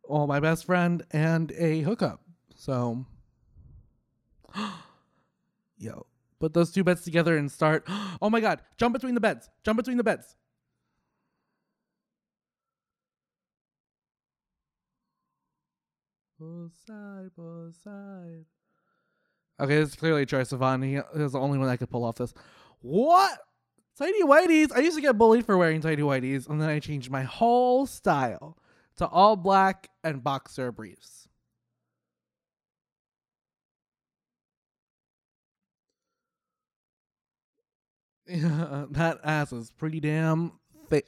well, 0.04 0.28
my 0.28 0.40
best 0.40 0.66
friend, 0.66 1.04
and 1.12 1.52
a 1.54 1.82
hookup. 1.82 2.22
So, 2.56 3.06
yo, 5.78 6.06
put 6.40 6.54
those 6.54 6.72
two 6.72 6.84
beds 6.84 7.04
together 7.04 7.38
and 7.38 7.52
start. 7.52 7.88
Oh 8.22 8.30
my 8.30 8.42
God! 8.42 8.62
Jump 8.78 8.92
between 8.94 9.16
the 9.16 9.22
beds. 9.22 9.50
Jump 9.64 9.78
between 9.78 9.96
the 9.96 10.04
beds. 10.04 10.36
Both 16.40 16.72
side. 16.88 18.46
Okay, 19.60 19.76
this 19.76 19.90
is 19.90 19.96
clearly 19.96 20.26
Troye 20.26 20.48
Sivan. 20.48 20.84
He 20.86 21.22
is 21.22 21.34
the 21.34 21.40
only 21.40 21.58
one 21.58 21.68
that 21.68 21.78
could 21.78 21.90
pull 21.90 22.06
off 22.06 22.16
this. 22.16 22.34
What? 22.82 23.40
Tidy 23.98 24.24
whiteys. 24.24 24.72
I 24.74 24.80
used 24.80 24.96
to 24.96 25.02
get 25.02 25.18
bullied 25.18 25.46
for 25.46 25.58
wearing 25.58 25.82
tidy 25.82 26.02
whiteys, 26.02 26.48
and 26.48 26.62
then 26.62 26.70
I 26.70 26.80
changed 26.80 27.12
my 27.12 27.24
whole 27.24 27.86
style 27.86 28.58
to 28.96 29.08
all 29.08 29.36
black 29.36 29.90
and 30.04 30.24
boxer 30.24 30.72
briefs. 30.72 31.28
Yeah, 38.30 38.86
that 38.92 39.20
ass 39.24 39.52
is 39.52 39.72
pretty 39.72 40.00
damn 40.00 40.54
thick. 40.90 41.08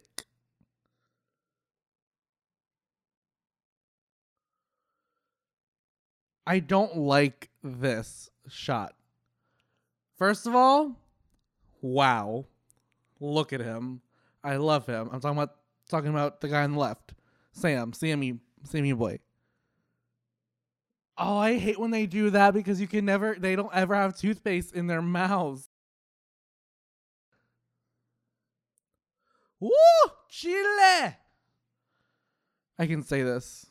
I 6.45 6.59
don't 6.59 6.97
like 6.97 7.49
this 7.63 8.29
shot. 8.47 8.95
First 10.17 10.47
of 10.47 10.55
all, 10.55 10.95
wow. 11.81 12.45
Look 13.19 13.53
at 13.53 13.61
him. 13.61 14.01
I 14.43 14.57
love 14.57 14.85
him. 14.85 15.09
I'm 15.11 15.19
talking 15.19 15.37
about 15.37 15.55
talking 15.89 16.09
about 16.09 16.41
the 16.41 16.47
guy 16.47 16.63
on 16.63 16.73
the 16.73 16.79
left. 16.79 17.13
Sam, 17.51 17.93
Sammy, 17.93 18.39
Sammy 18.63 18.93
boy. 18.93 19.19
Oh, 21.17 21.37
I 21.37 21.57
hate 21.57 21.79
when 21.79 21.91
they 21.91 22.05
do 22.07 22.31
that 22.31 22.53
because 22.53 22.81
you 22.81 22.87
can 22.87 23.05
never, 23.05 23.35
they 23.37 23.55
don't 23.55 23.73
ever 23.73 23.93
have 23.93 24.17
toothpaste 24.17 24.73
in 24.73 24.87
their 24.87 25.01
mouths. 25.01 25.69
Woo! 29.59 29.69
Chile! 30.29 31.15
I 32.79 32.87
can 32.87 33.03
say 33.03 33.21
this. 33.21 33.70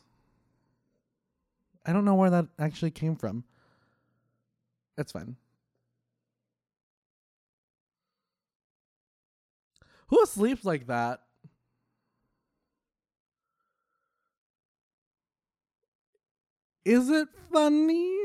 I 1.85 1.93
don't 1.93 2.05
know 2.05 2.15
where 2.15 2.29
that 2.29 2.47
actually 2.59 2.91
came 2.91 3.15
from. 3.15 3.43
It's 4.97 5.11
fine. 5.11 5.35
Who 10.07 10.25
sleeps 10.25 10.65
like 10.65 10.87
that? 10.87 11.21
Is 16.83 17.09
it 17.09 17.27
funny? 17.51 18.17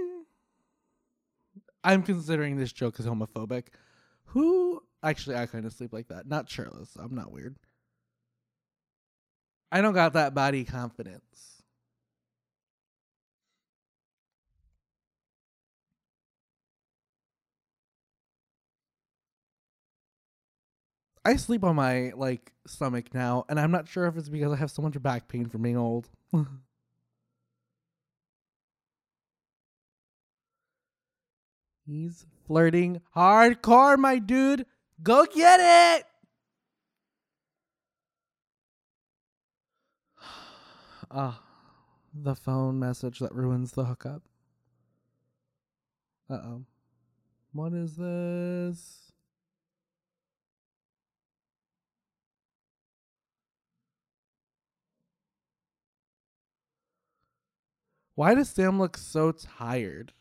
I'm 1.85 2.03
considering 2.03 2.57
this 2.57 2.73
joke 2.73 2.99
as 2.99 3.07
homophobic. 3.07 3.69
Who 4.27 4.83
actually 5.03 5.37
I 5.37 5.47
kind 5.47 5.65
of 5.65 5.73
sleep 5.73 5.93
like 5.93 6.09
that? 6.09 6.27
Not 6.27 6.51
shirtless. 6.51 6.97
I'm 6.99 7.15
not 7.15 7.31
weird. 7.31 7.57
I 9.71 9.81
don't 9.81 9.95
got 9.95 10.15
that 10.15 10.35
body 10.35 10.65
confidence. 10.65 11.56
I 21.27 21.35
sleep 21.35 21.65
on 21.65 21.75
my 21.75 22.13
like 22.15 22.53
stomach 22.69 23.13
now, 23.13 23.47
and 23.49 23.59
I'm 23.59 23.73
not 23.73 23.89
sure 23.89 24.07
if 24.07 24.17
it's 24.17 24.29
because 24.29 24.53
I 24.53 24.57
have 24.57 24.71
so 24.71 24.81
much 24.81 25.03
back 25.03 25.27
pain 25.27 25.49
from 25.49 25.63
being 25.63 25.77
old. 25.77 26.09
He's 31.85 32.27
flirting 32.47 33.01
hardcore, 33.17 33.99
my 33.99 34.21
dude. 34.21 34.67
Go 35.03 35.27
get 35.27 35.59
it. 35.59 36.07
Ah, 41.11 41.41
the 42.15 42.37
phone 42.37 42.79
message 42.79 43.19
that 43.19 43.35
ruins 43.35 43.73
the 43.73 43.85
hookup. 43.85 44.23
Uh 46.31 46.35
oh. 46.35 46.65
What 47.53 47.73
is 47.73 47.97
this? 47.97 49.06
Why 58.17 58.35
does 58.35 58.49
Sam 58.49 58.79
look 58.79 58.97
so 58.97 59.31
tired? 59.31 60.13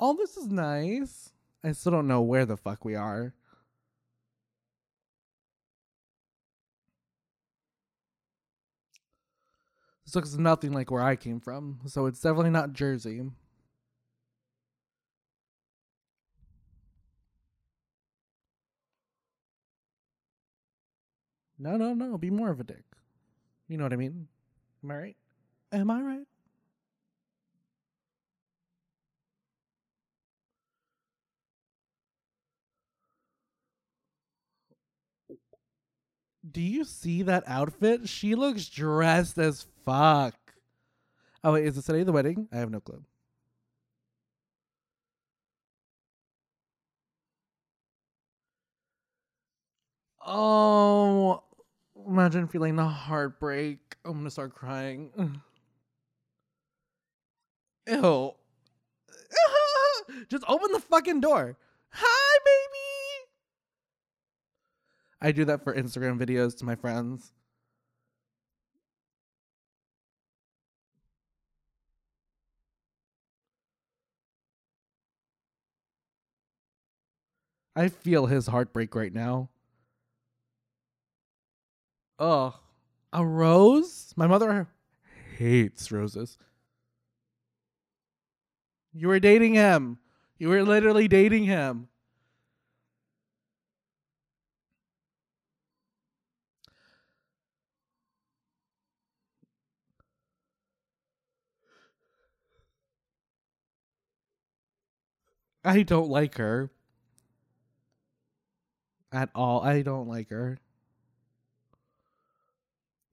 Oh, 0.00 0.14
this 0.14 0.36
is 0.36 0.48
nice. 0.48 1.32
I 1.62 1.70
still 1.70 1.92
don't 1.92 2.08
know 2.08 2.22
where 2.22 2.44
the 2.44 2.56
fuck 2.56 2.84
we 2.84 2.96
are. 2.96 3.34
This 10.04 10.16
looks 10.16 10.34
nothing 10.34 10.72
like 10.72 10.90
where 10.90 11.02
I 11.02 11.14
came 11.14 11.38
from, 11.38 11.82
so 11.86 12.06
it's 12.06 12.20
definitely 12.20 12.50
not 12.50 12.72
Jersey. 12.72 13.22
No, 21.60 21.76
no, 21.76 21.94
no. 21.94 22.18
Be 22.18 22.30
more 22.30 22.50
of 22.50 22.58
a 22.58 22.64
dick. 22.64 22.84
You 23.72 23.78
know 23.78 23.84
what 23.84 23.94
I 23.94 23.96
mean? 23.96 24.28
Am 24.84 24.90
I 24.90 24.96
right? 24.96 25.16
Am 25.72 25.90
I 25.90 26.02
right? 26.02 26.26
Do 36.50 36.60
you 36.60 36.84
see 36.84 37.22
that 37.22 37.44
outfit? 37.46 38.10
She 38.10 38.34
looks 38.34 38.68
dressed 38.68 39.38
as 39.38 39.64
fuck. 39.86 40.34
Oh 41.42 41.54
wait, 41.54 41.64
is 41.64 41.78
it 41.78 41.86
today 41.86 42.02
the 42.02 42.12
wedding? 42.12 42.48
I 42.52 42.58
have 42.58 42.70
no 42.70 42.80
clue. 42.80 43.02
Oh, 50.26 51.42
imagine 52.06 52.48
feeling 52.48 52.76
the 52.76 52.84
heartbreak. 52.84 53.96
I'm 54.04 54.18
gonna 54.18 54.30
start 54.30 54.54
crying. 54.54 55.10
Ew. 57.88 58.34
Just 60.28 60.44
open 60.48 60.72
the 60.72 60.80
fucking 60.80 61.20
door. 61.20 61.56
Hi, 61.90 62.38
baby. 62.44 63.28
I 65.20 65.32
do 65.32 65.44
that 65.44 65.62
for 65.62 65.74
Instagram 65.74 66.18
videos 66.18 66.56
to 66.58 66.64
my 66.64 66.74
friends. 66.74 67.32
I 77.74 77.88
feel 77.88 78.26
his 78.26 78.48
heartbreak 78.48 78.94
right 78.94 79.12
now. 79.12 79.51
Ugh. 82.22 82.54
A 83.12 83.26
rose? 83.26 84.14
My 84.14 84.28
mother 84.28 84.68
hates 85.36 85.90
roses. 85.90 86.38
You 88.92 89.08
were 89.08 89.18
dating 89.18 89.54
him. 89.54 89.98
You 90.38 90.48
were 90.48 90.62
literally 90.62 91.08
dating 91.08 91.46
him. 91.46 91.88
I 105.64 105.82
don't 105.82 106.08
like 106.08 106.36
her 106.36 106.70
at 109.10 109.28
all. 109.34 109.60
I 109.62 109.82
don't 109.82 110.06
like 110.06 110.30
her. 110.30 110.61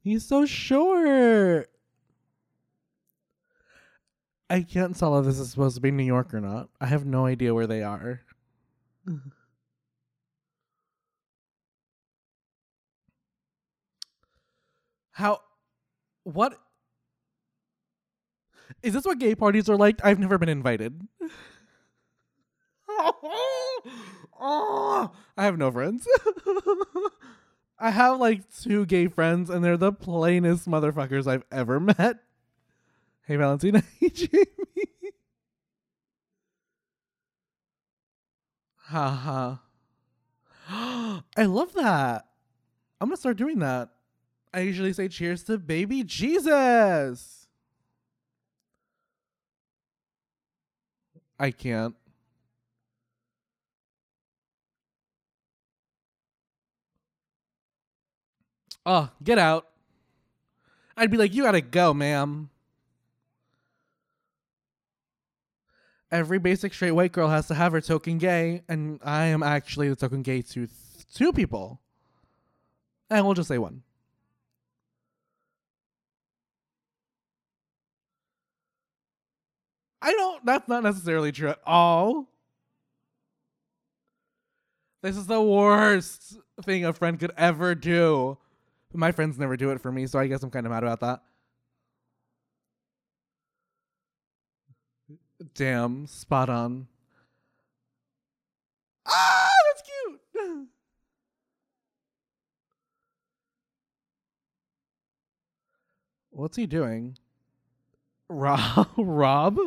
He's 0.01 0.25
so 0.25 0.45
short. 0.45 1.69
I 4.49 4.61
can't 4.61 4.97
tell 4.97 5.19
if 5.19 5.25
this 5.25 5.39
is 5.39 5.51
supposed 5.51 5.75
to 5.75 5.81
be 5.81 5.91
New 5.91 6.03
York 6.03 6.33
or 6.33 6.41
not. 6.41 6.69
I 6.81 6.87
have 6.87 7.05
no 7.05 7.25
idea 7.25 7.53
where 7.53 7.67
they 7.67 7.83
are. 7.83 8.21
Mm-hmm. 9.07 9.29
How? 15.11 15.41
What? 16.23 16.57
Is 18.81 18.93
this 18.93 19.03
what 19.03 19.19
gay 19.19 19.35
parties 19.35 19.69
are 19.69 19.75
like? 19.75 19.99
I've 20.03 20.17
never 20.17 20.37
been 20.37 20.47
invited. 20.47 21.05
oh, 24.39 25.11
I 25.37 25.43
have 25.43 25.57
no 25.57 25.69
friends. 25.71 26.07
I 27.79 27.91
have 27.91 28.19
like 28.19 28.41
two 28.61 28.85
gay 28.85 29.07
friends, 29.07 29.49
and 29.49 29.63
they're 29.63 29.77
the 29.77 29.93
plainest 29.93 30.67
motherfuckers 30.69 31.27
I've 31.27 31.45
ever 31.51 31.79
met. 31.79 32.17
Hey, 33.25 33.35
Valentina. 33.35 33.83
Hey, 33.99 34.09
Jamie. 34.09 34.45
Haha. 38.75 39.57
I 40.69 41.21
love 41.45 41.73
that. 41.73 42.25
I'm 42.99 43.07
gonna 43.07 43.17
start 43.17 43.37
doing 43.37 43.59
that. 43.59 43.89
I 44.53 44.61
usually 44.61 44.93
say 44.93 45.07
cheers 45.07 45.43
to 45.43 45.57
baby 45.57 46.03
Jesus. 46.03 47.47
I 51.39 51.51
can't. 51.51 51.95
Oh, 58.91 59.07
get 59.23 59.37
out. 59.37 59.67
I'd 60.97 61.11
be 61.11 61.17
like, 61.17 61.31
you 61.31 61.43
gotta 61.43 61.61
go, 61.61 61.93
ma'am. 61.93 62.49
Every 66.11 66.39
basic 66.39 66.73
straight 66.73 66.93
white 66.93 67.11
girl 67.11 67.27
has 67.27 67.47
to 67.49 67.53
have 67.53 67.71
her 67.73 67.81
token 67.81 68.17
gay, 68.17 68.63
and 68.67 68.99
I 69.03 69.25
am 69.25 69.43
actually 69.43 69.89
the 69.89 69.95
token 69.95 70.23
gay 70.23 70.41
to 70.41 70.65
th- 70.65 70.69
two 71.13 71.31
people. 71.31 71.79
And 73.11 73.27
we'll 73.27 73.35
just 73.35 73.47
say 73.47 73.59
one. 73.59 73.83
I 80.01 80.13
don't, 80.13 80.43
that's 80.47 80.67
not 80.67 80.81
necessarily 80.81 81.31
true 81.31 81.49
at 81.49 81.59
all. 81.63 82.27
This 85.03 85.15
is 85.15 85.27
the 85.27 85.39
worst 85.39 86.39
thing 86.63 86.85
a 86.85 86.93
friend 86.93 87.19
could 87.19 87.33
ever 87.37 87.75
do. 87.75 88.39
But 88.91 88.99
my 88.99 89.11
friends 89.11 89.37
never 89.37 89.55
do 89.55 89.69
it 89.71 89.81
for 89.81 89.91
me, 89.91 90.07
so 90.07 90.17
I 90.19 90.27
guess 90.27 90.41
I'm 90.41 90.49
kind 90.49 90.65
of 90.65 90.71
mad 90.71 90.83
about 90.83 90.99
that. 91.01 91.21
Damn, 95.53 96.07
spot 96.07 96.49
on. 96.49 96.87
Ah, 99.05 99.49
that's 99.67 99.83
cute. 99.89 100.19
What's 106.31 106.57
he 106.57 106.65
doing? 106.65 107.17
Rob? 108.27 108.89
Rob? 108.97 109.57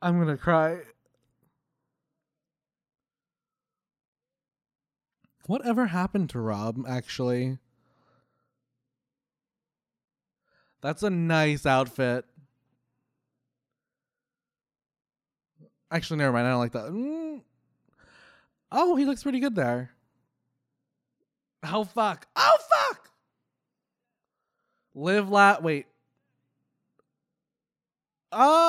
I'm 0.00 0.18
gonna 0.18 0.36
cry. 0.36 0.78
Whatever 5.48 5.86
happened 5.86 6.28
to 6.30 6.40
Rob, 6.40 6.84
actually? 6.86 7.56
That's 10.82 11.02
a 11.02 11.08
nice 11.08 11.64
outfit. 11.64 12.26
Actually, 15.90 16.18
never 16.18 16.32
mind. 16.32 16.46
I 16.46 16.50
don't 16.50 16.58
like 16.58 16.72
that. 16.72 16.90
Mm. 16.90 17.40
Oh, 18.70 18.94
he 18.96 19.06
looks 19.06 19.22
pretty 19.22 19.40
good 19.40 19.54
there. 19.54 19.90
Oh, 21.64 21.84
fuck. 21.84 22.26
Oh, 22.36 22.56
fuck! 22.68 23.08
Live, 24.94 25.30
lat. 25.30 25.62
Wait. 25.62 25.86
Oh! 28.32 28.68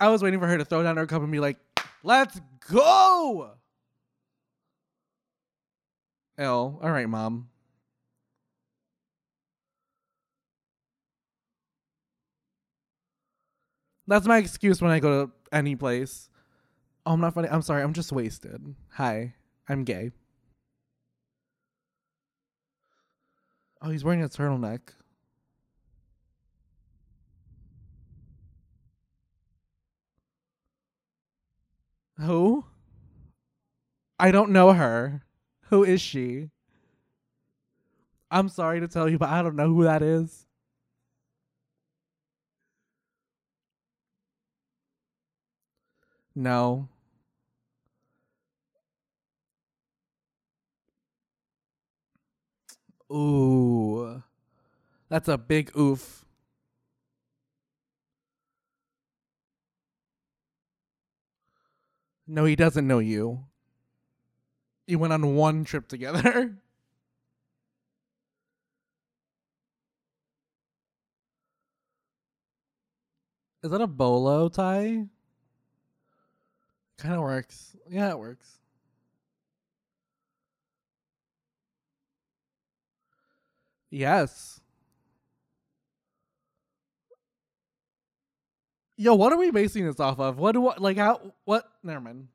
I 0.00 0.08
was 0.08 0.24
waiting 0.24 0.40
for 0.40 0.48
her 0.48 0.58
to 0.58 0.64
throw 0.64 0.82
down 0.82 0.96
her 0.96 1.06
cup 1.06 1.22
and 1.22 1.30
be 1.30 1.38
like, 1.38 1.58
let's 2.02 2.40
go! 2.68 3.52
L. 6.42 6.78
All 6.82 6.90
right, 6.90 7.08
mom. 7.08 7.48
That's 14.06 14.26
my 14.26 14.38
excuse 14.38 14.82
when 14.82 14.90
I 14.90 14.98
go 14.98 15.26
to 15.26 15.32
any 15.52 15.76
place. 15.76 16.28
Oh, 17.06 17.12
I'm 17.12 17.20
not 17.20 17.34
funny. 17.34 17.48
I'm 17.48 17.62
sorry. 17.62 17.82
I'm 17.82 17.92
just 17.92 18.12
wasted. 18.12 18.74
Hi. 18.94 19.34
I'm 19.68 19.84
gay. 19.84 20.10
Oh, 23.80 23.90
he's 23.90 24.04
wearing 24.04 24.22
a 24.22 24.28
turtleneck. 24.28 24.80
Who? 32.18 32.64
I 34.18 34.30
don't 34.30 34.50
know 34.50 34.72
her. 34.72 35.22
Who 35.72 35.84
is 35.84 36.02
she? 36.02 36.50
I'm 38.30 38.50
sorry 38.50 38.80
to 38.80 38.88
tell 38.88 39.08
you, 39.08 39.16
but 39.16 39.30
I 39.30 39.40
don't 39.40 39.56
know 39.56 39.68
who 39.68 39.84
that 39.84 40.02
is. 40.02 40.46
No. 46.34 46.90
Ooh. 53.10 54.22
That's 55.08 55.28
a 55.28 55.38
big 55.38 55.74
oof. 55.74 56.26
No, 62.26 62.44
he 62.44 62.56
doesn't 62.56 62.86
know 62.86 62.98
you. 62.98 63.46
You 64.86 64.98
went 64.98 65.12
on 65.12 65.34
one 65.34 65.64
trip 65.64 65.88
together. 65.88 66.56
Is 73.62 73.70
that 73.70 73.80
a 73.80 73.86
bolo 73.86 74.48
tie? 74.48 75.06
Kind 76.98 77.14
of 77.14 77.20
works. 77.20 77.76
Yeah, 77.88 78.10
it 78.10 78.18
works. 78.18 78.58
Yes. 83.90 84.60
Yo, 88.96 89.14
what 89.14 89.32
are 89.32 89.38
we 89.38 89.50
basing 89.50 89.84
this 89.84 90.00
off 90.00 90.18
of? 90.18 90.38
What 90.38 90.52
do 90.52 90.68
I, 90.68 90.76
like 90.78 90.96
how 90.96 91.20
what 91.44 91.64
never 91.82 92.00
mind. 92.00 92.28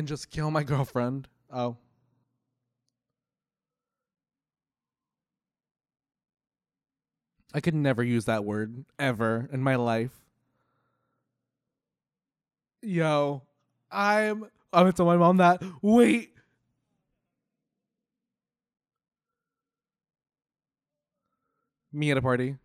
And 0.00 0.08
just 0.08 0.30
kill 0.30 0.50
my 0.50 0.62
girlfriend. 0.72 1.28
Oh. 1.52 1.76
I 7.52 7.60
could 7.60 7.74
never 7.74 8.02
use 8.02 8.24
that 8.24 8.46
word 8.46 8.86
ever 8.98 9.46
in 9.52 9.62
my 9.62 9.76
life. 9.76 10.12
Yo, 12.80 13.42
I'm 13.90 14.44
I'm 14.72 14.84
gonna 14.84 14.92
tell 14.94 15.04
my 15.04 15.18
mom 15.18 15.36
that. 15.36 15.62
Wait. 15.82 16.32
Me 21.92 22.10
at 22.10 22.16
a 22.16 22.22
party. 22.22 22.56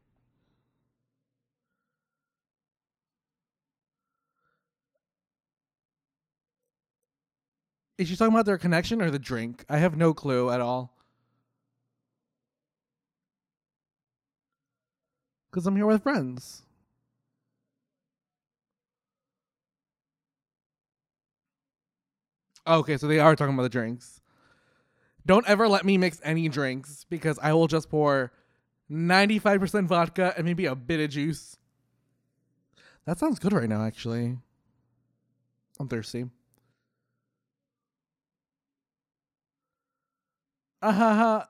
Is 7.98 8.10
she 8.10 8.16
talking 8.16 8.34
about 8.34 8.46
their 8.46 8.58
connection 8.58 9.02
or 9.02 9.10
the 9.10 9.20
drink? 9.20 9.64
I 9.70 9.78
have 9.78 9.96
no 9.96 10.14
clue 10.14 10.50
at 10.52 10.60
all. 10.60 10.94
Because 15.50 15.66
I'm 15.66 15.76
here 15.78 15.86
with 15.86 16.04
friends. 16.04 16.64
Okay, 22.68 22.98
so 22.98 23.08
they 23.08 23.20
are 23.20 23.36
talking 23.36 23.54
about 23.54 23.64
the 23.64 23.70
drinks. 23.70 24.22
Don't 25.26 25.48
ever 25.48 25.68
let 25.68 25.86
me 25.86 25.98
mix 25.98 26.20
any 26.24 26.50
drinks 26.50 27.06
because 27.10 27.40
I 27.42 27.54
will 27.54 27.68
just 27.68 27.90
pour 27.90 28.34
95% 28.92 29.86
vodka 29.86 30.34
and 30.36 30.46
maybe 30.46 30.66
a 30.66 30.76
bit 30.76 31.00
of 31.00 31.10
juice. 31.10 31.58
That 33.06 33.20
sounds 33.20 33.40
good 33.40 33.54
right 33.54 33.70
now, 33.70 33.84
actually. 33.84 34.38
I'm 35.80 35.88
thirsty. 35.88 36.26
Uh. 40.86 41.44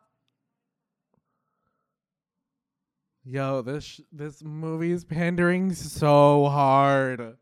Yo, 3.26 3.62
this 3.62 4.00
this 4.14 4.42
movie 4.42 4.94
is 4.94 5.04
pandering 5.04 5.74
so 5.74 6.46
hard. 6.46 7.36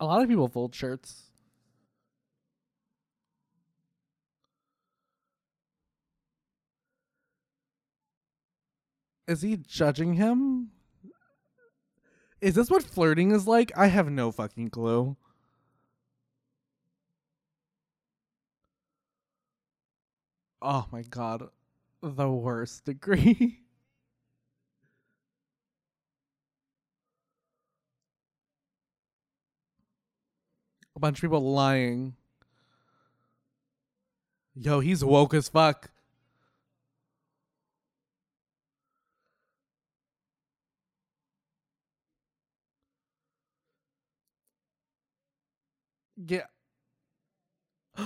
A 0.00 0.06
lot 0.06 0.22
of 0.22 0.28
people 0.30 0.48
fold 0.48 0.74
shirts. 0.74 1.31
Is 9.28 9.42
he 9.42 9.56
judging 9.56 10.14
him? 10.14 10.70
Is 12.40 12.54
this 12.56 12.70
what 12.70 12.82
flirting 12.82 13.30
is 13.30 13.46
like? 13.46 13.70
I 13.76 13.86
have 13.86 14.10
no 14.10 14.32
fucking 14.32 14.70
clue. 14.70 15.16
Oh 20.60 20.86
my 20.90 21.02
god. 21.02 21.44
The 22.02 22.28
worst 22.28 22.84
degree. 22.84 23.60
A 30.96 30.98
bunch 30.98 31.18
of 31.18 31.22
people 31.22 31.52
lying. 31.52 32.16
Yo, 34.54 34.80
he's 34.80 35.04
woke 35.04 35.32
as 35.32 35.48
fuck. 35.48 35.91
Yeah. 46.26 46.46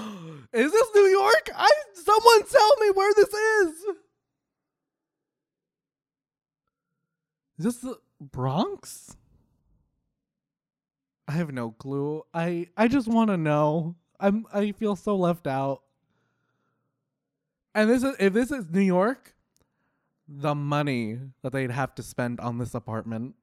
is 0.52 0.72
this 0.72 0.88
New 0.94 1.06
York? 1.06 1.50
I 1.54 1.70
someone 1.94 2.46
tell 2.46 2.76
me 2.80 2.90
where 2.90 3.14
this 3.14 3.28
is. 3.28 3.84
Is 7.58 7.64
this 7.64 7.76
the 7.78 7.98
Bronx? 8.20 9.16
I 11.28 11.32
have 11.32 11.52
no 11.52 11.72
clue. 11.72 12.22
I 12.32 12.68
I 12.76 12.88
just 12.88 13.08
want 13.08 13.30
to 13.30 13.36
know. 13.36 13.96
I'm 14.20 14.46
I 14.52 14.72
feel 14.72 14.96
so 14.96 15.16
left 15.16 15.46
out. 15.46 15.82
And 17.74 17.90
this 17.90 18.02
is 18.02 18.16
if 18.18 18.32
this 18.32 18.50
is 18.50 18.66
New 18.70 18.80
York, 18.80 19.34
the 20.28 20.54
money 20.54 21.18
that 21.42 21.52
they'd 21.52 21.70
have 21.70 21.94
to 21.96 22.02
spend 22.02 22.40
on 22.40 22.58
this 22.58 22.74
apartment. 22.74 23.34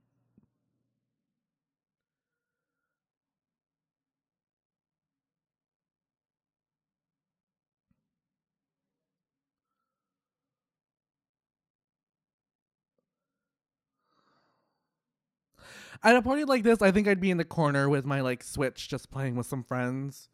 At 16.01 16.15
a 16.15 16.21
party 16.21 16.45
like 16.45 16.63
this, 16.63 16.81
I 16.81 16.91
think 16.91 17.07
I'd 17.07 17.19
be 17.19 17.31
in 17.31 17.37
the 17.37 17.45
corner 17.45 17.89
with 17.89 18.05
my 18.05 18.21
like 18.21 18.43
Switch 18.43 18.87
just 18.89 19.11
playing 19.11 19.35
with 19.35 19.45
some 19.45 19.63
friends. 19.63 20.29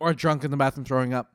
Or 0.00 0.12
drunk 0.12 0.44
in 0.44 0.50
the 0.50 0.56
bathroom 0.56 0.84
throwing 0.84 1.14
up. 1.14 1.32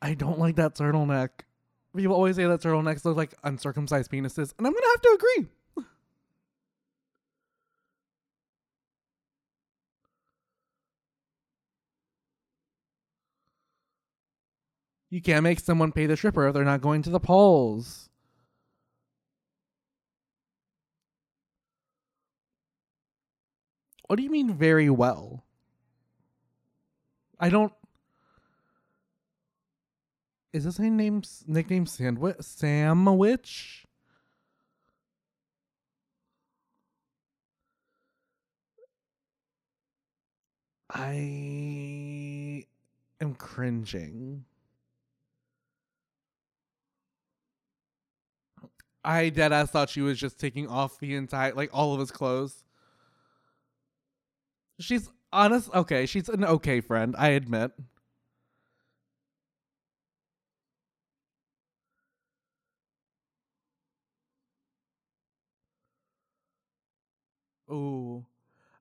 I 0.00 0.14
don't 0.14 0.38
like 0.38 0.56
that 0.56 0.76
turtleneck. 0.76 1.30
People 1.96 2.14
always 2.14 2.36
say 2.36 2.44
that 2.44 2.60
turtlenecks 2.60 3.04
look 3.04 3.16
like 3.16 3.34
uncircumcised 3.42 4.10
penises, 4.10 4.54
and 4.56 4.66
I'm 4.66 4.72
gonna 4.72 4.86
have 4.86 5.02
to 5.02 5.18
agree. 5.18 5.48
You 15.18 15.22
can't 15.22 15.42
make 15.42 15.58
someone 15.58 15.90
pay 15.90 16.06
the 16.06 16.16
stripper 16.16 16.46
if 16.46 16.54
they're 16.54 16.62
not 16.62 16.80
going 16.80 17.02
to 17.02 17.10
the 17.10 17.18
polls. 17.18 18.08
What 24.06 24.14
do 24.14 24.22
you 24.22 24.30
mean 24.30 24.54
very 24.54 24.88
well? 24.88 25.44
I 27.40 27.48
don't. 27.48 27.72
Is 30.52 30.62
this 30.62 30.78
a 30.78 30.82
name 30.82 31.24
nickname 31.48 31.86
Sandwich 31.86 32.36
Sandwich? 32.38 33.86
I 40.88 42.66
am 43.20 43.34
cringing. 43.34 44.44
I 49.04 49.28
dead 49.30 49.52
ass 49.52 49.70
thought 49.70 49.90
she 49.90 50.00
was 50.00 50.18
just 50.18 50.38
taking 50.38 50.68
off 50.68 50.98
the 50.98 51.14
entire 51.14 51.54
like 51.54 51.70
all 51.72 51.94
of 51.94 52.00
his 52.00 52.10
clothes. 52.10 52.64
She's 54.80 55.10
honest 55.32 55.72
okay, 55.74 56.06
she's 56.06 56.28
an 56.28 56.44
okay 56.44 56.80
friend, 56.80 57.14
I 57.18 57.30
admit. 57.30 57.72
Ooh. 67.70 68.24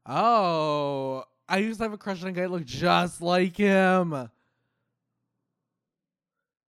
Oh. 0.05 1.23
I 1.49 1.57
used 1.59 1.79
to 1.79 1.85
have 1.85 1.93
a 1.93 1.97
crush 1.97 2.21
on 2.23 2.29
a 2.29 2.31
guy 2.31 2.41
that 2.41 2.51
looked 2.51 2.65
just 2.65 3.21
like 3.21 3.55
him. 3.57 4.29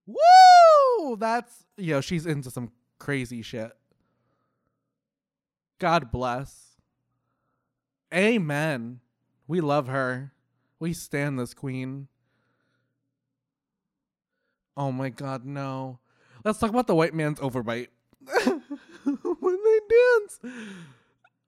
Woo! 0.06 1.16
That's 1.18 1.66
yo, 1.78 2.02
she's 2.02 2.26
into 2.26 2.50
some 2.50 2.72
crazy 3.00 3.42
shit. 3.42 3.72
God 5.80 6.12
bless. 6.12 6.76
Amen. 8.14 9.00
We 9.48 9.62
love 9.62 9.88
her. 9.88 10.34
We 10.80 10.94
stand 10.94 11.40
this 11.40 11.54
queen. 11.54 12.08
Oh 14.78 14.92
my 14.92 15.10
god, 15.10 15.46
no. 15.46 16.00
Let's 16.44 16.60
talk 16.60 16.70
about 16.70 16.88
the 16.88 16.96
white 16.96 17.14
man's 17.14 17.40
overbite. 17.40 17.88
when 19.04 19.58
they 19.64 19.80
dance. 19.90 20.40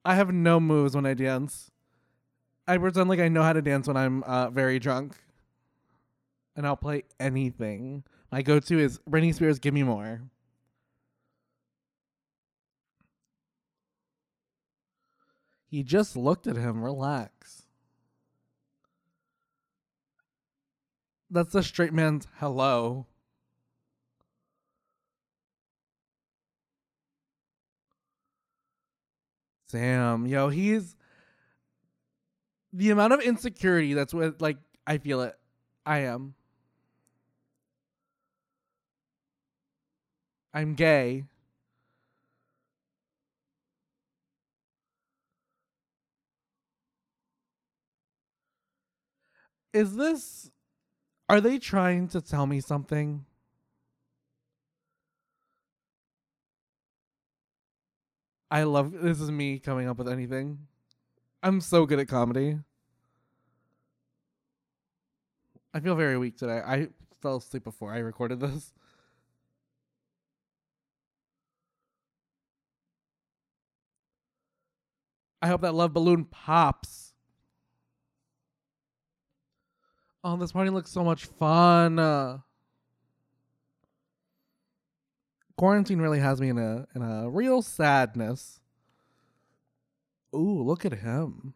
I 0.04 0.14
have 0.14 0.32
no 0.32 0.60
moves 0.60 0.94
when 0.94 1.06
I 1.06 1.14
dance. 1.14 1.70
I 2.66 2.78
pretend 2.78 3.08
like 3.08 3.20
I 3.20 3.28
know 3.28 3.42
how 3.42 3.52
to 3.52 3.62
dance 3.62 3.86
when 3.86 3.96
I'm 3.96 4.22
uh, 4.24 4.50
very 4.50 4.78
drunk. 4.78 5.16
And 6.56 6.66
I'll 6.66 6.76
play 6.76 7.04
anything. 7.18 8.04
My 8.30 8.42
go 8.42 8.60
to 8.60 8.78
is 8.78 8.98
Britney 9.08 9.34
Spears, 9.34 9.58
Gimme 9.58 9.82
More. 9.82 10.22
He 15.72 15.82
just 15.82 16.18
looked 16.18 16.46
at 16.46 16.56
him. 16.56 16.84
Relax. 16.84 17.62
That's 21.30 21.54
the 21.54 21.62
straight 21.62 21.94
man's 21.94 22.28
hello. 22.36 23.06
Sam, 29.68 30.26
yo, 30.26 30.50
he's 30.50 30.94
the 32.74 32.90
amount 32.90 33.14
of 33.14 33.22
insecurity 33.22 33.94
that's 33.94 34.12
with 34.12 34.42
like 34.42 34.58
I 34.86 34.98
feel 34.98 35.22
it. 35.22 35.34
I 35.86 36.00
am. 36.00 36.34
I'm 40.52 40.74
gay. 40.74 41.24
Is 49.72 49.96
this 49.96 50.50
are 51.28 51.40
they 51.40 51.58
trying 51.58 52.08
to 52.08 52.20
tell 52.20 52.46
me 52.46 52.60
something? 52.60 53.24
I 58.50 58.64
love 58.64 58.92
this 58.92 59.18
is 59.18 59.30
me 59.30 59.58
coming 59.58 59.88
up 59.88 59.96
with 59.96 60.08
anything. 60.08 60.66
I'm 61.42 61.60
so 61.62 61.86
good 61.86 61.98
at 61.98 62.08
comedy. 62.08 62.58
I 65.72 65.80
feel 65.80 65.94
very 65.94 66.18
weak 66.18 66.36
today. 66.36 66.60
I 66.64 66.88
fell 67.22 67.36
asleep 67.36 67.64
before 67.64 67.94
I 67.94 67.98
recorded 67.98 68.40
this. 68.40 68.74
I 75.40 75.48
hope 75.48 75.62
that 75.62 75.74
love 75.74 75.94
balloon 75.94 76.26
pops. 76.26 77.11
Oh, 80.24 80.36
this 80.36 80.52
party 80.52 80.70
looks 80.70 80.90
so 80.90 81.02
much 81.02 81.26
fun. 81.26 81.98
Uh, 81.98 82.38
quarantine 85.56 86.00
really 86.00 86.20
has 86.20 86.40
me 86.40 86.48
in 86.48 86.58
a 86.58 86.86
in 86.94 87.02
a 87.02 87.28
real 87.28 87.60
sadness. 87.60 88.60
Ooh, 90.34 90.62
look 90.62 90.84
at 90.84 90.92
him. 90.92 91.54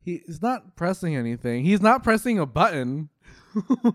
He's 0.00 0.40
not 0.40 0.76
pressing 0.76 1.16
anything. 1.16 1.64
He's 1.64 1.80
not 1.80 2.04
pressing 2.04 2.38
a 2.38 2.46
button. 2.46 3.10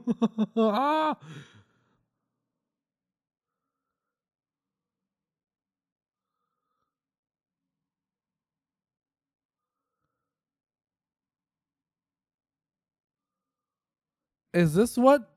is 14.53 14.73
this 14.73 14.97
what 14.97 15.29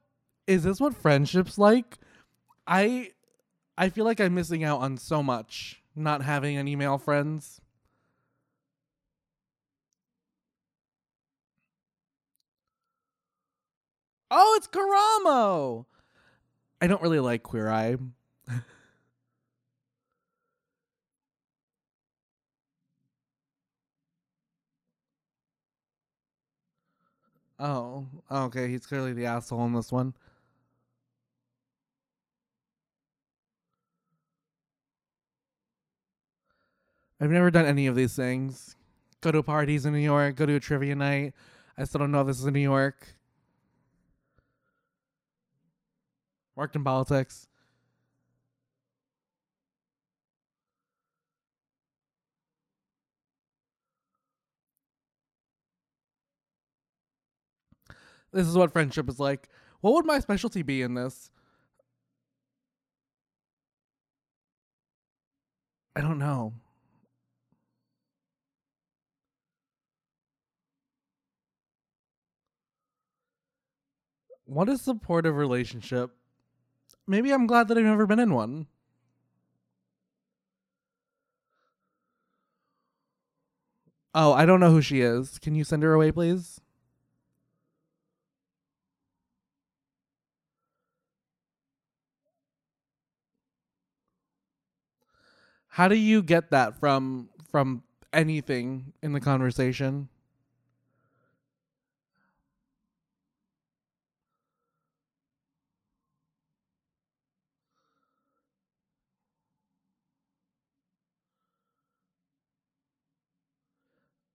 is 0.46 0.64
this 0.64 0.80
what 0.80 0.94
friendships 0.94 1.58
like? 1.58 1.98
I 2.66 3.10
I 3.76 3.88
feel 3.88 4.04
like 4.04 4.20
I'm 4.20 4.34
missing 4.34 4.64
out 4.64 4.80
on 4.80 4.96
so 4.98 5.22
much 5.22 5.82
not 5.96 6.22
having 6.22 6.56
any 6.56 6.76
male 6.76 6.98
friends. 6.98 7.60
Oh, 14.30 14.54
it's 14.56 14.66
Karamo. 14.66 15.86
I 16.80 16.86
don't 16.88 17.02
really 17.02 17.20
like 17.20 17.42
Queer 17.44 17.70
Eye. 17.70 17.96
Oh, 27.58 28.06
oh, 28.30 28.44
okay. 28.44 28.68
He's 28.68 28.86
clearly 28.86 29.12
the 29.12 29.26
asshole 29.26 29.64
in 29.66 29.72
this 29.74 29.92
one. 29.92 30.14
I've 37.20 37.30
never 37.30 37.50
done 37.50 37.64
any 37.64 37.86
of 37.86 37.94
these 37.94 38.14
things. 38.14 38.76
Go 39.20 39.32
to 39.32 39.42
parties 39.42 39.86
in 39.86 39.92
New 39.94 40.00
York, 40.00 40.36
go 40.36 40.44
to 40.46 40.56
a 40.56 40.60
trivia 40.60 40.94
night. 40.94 41.32
I 41.78 41.84
still 41.84 42.00
don't 42.00 42.10
know 42.12 42.20
if 42.20 42.26
this 42.26 42.38
is 42.38 42.44
in 42.44 42.52
New 42.52 42.60
York. 42.60 43.08
Worked 46.56 46.76
in 46.76 46.84
politics. 46.84 47.48
This 58.34 58.48
is 58.48 58.56
what 58.56 58.72
friendship 58.72 59.08
is 59.08 59.20
like. 59.20 59.48
What 59.80 59.94
would 59.94 60.06
my 60.06 60.18
specialty 60.18 60.62
be 60.62 60.82
in 60.82 60.94
this? 60.94 61.30
I 65.94 66.00
don't 66.00 66.18
know. 66.18 66.52
What 74.46 74.68
is 74.68 74.80
a 74.80 74.84
supportive 74.84 75.36
relationship? 75.36 76.10
Maybe 77.06 77.30
I'm 77.30 77.46
glad 77.46 77.68
that 77.68 77.78
I've 77.78 77.84
never 77.84 78.06
been 78.06 78.18
in 78.18 78.34
one. 78.34 78.66
Oh, 84.12 84.32
I 84.32 84.44
don't 84.44 84.60
know 84.60 84.70
who 84.70 84.82
she 84.82 85.02
is. 85.02 85.38
Can 85.38 85.54
you 85.54 85.62
send 85.62 85.84
her 85.84 85.94
away, 85.94 86.10
please? 86.10 86.60
How 95.74 95.88
do 95.88 95.96
you 95.96 96.22
get 96.22 96.52
that 96.52 96.78
from 96.78 97.28
from 97.50 97.82
anything 98.12 98.92
in 99.02 99.12
the 99.12 99.18
conversation? 99.18 100.08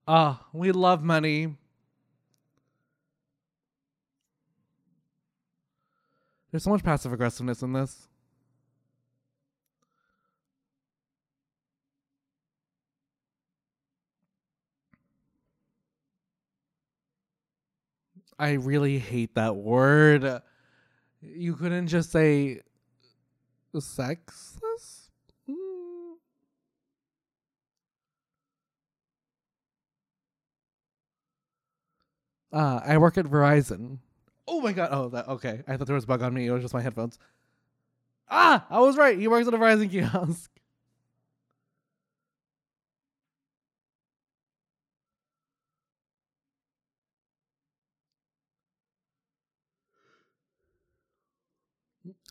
Ah, 0.06 0.46
we 0.52 0.72
love 0.72 1.02
money. 1.02 1.56
There's 6.50 6.64
so 6.64 6.70
much 6.70 6.84
passive 6.84 7.14
aggressiveness 7.14 7.62
in 7.62 7.72
this. 7.72 8.09
I 18.40 18.52
really 18.52 18.98
hate 18.98 19.34
that 19.34 19.54
word. 19.54 20.40
You 21.20 21.54
couldn't 21.56 21.88
just 21.88 22.10
say 22.10 22.62
sexless? 23.78 25.10
Mm. 25.46 26.14
Uh, 32.50 32.80
I 32.82 32.96
work 32.96 33.18
at 33.18 33.26
Verizon. 33.26 33.98
Oh 34.48 34.62
my 34.62 34.72
god. 34.72 34.88
Oh, 34.90 35.10
that 35.10 35.28
okay. 35.28 35.60
I 35.68 35.76
thought 35.76 35.86
there 35.86 35.94
was 35.94 36.04
a 36.04 36.06
bug 36.06 36.22
on 36.22 36.32
me. 36.32 36.46
It 36.46 36.50
was 36.50 36.62
just 36.62 36.72
my 36.72 36.80
headphones. 36.80 37.18
Ah, 38.30 38.64
I 38.70 38.80
was 38.80 38.96
right. 38.96 39.18
He 39.18 39.28
works 39.28 39.48
at 39.48 39.52
a 39.52 39.58
Verizon 39.58 39.90
kiosk. 39.90 40.50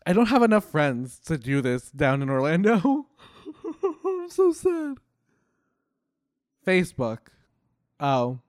I 0.06 0.12
don't 0.12 0.26
have 0.26 0.42
enough 0.42 0.64
friends 0.64 1.18
to 1.26 1.36
do 1.36 1.60
this 1.60 1.90
down 1.90 2.22
in 2.22 2.30
Orlando. 2.30 3.06
I'm 3.84 4.30
so 4.30 4.52
sad. 4.52 4.96
Facebook. 6.66 7.18
Oh. 7.98 8.40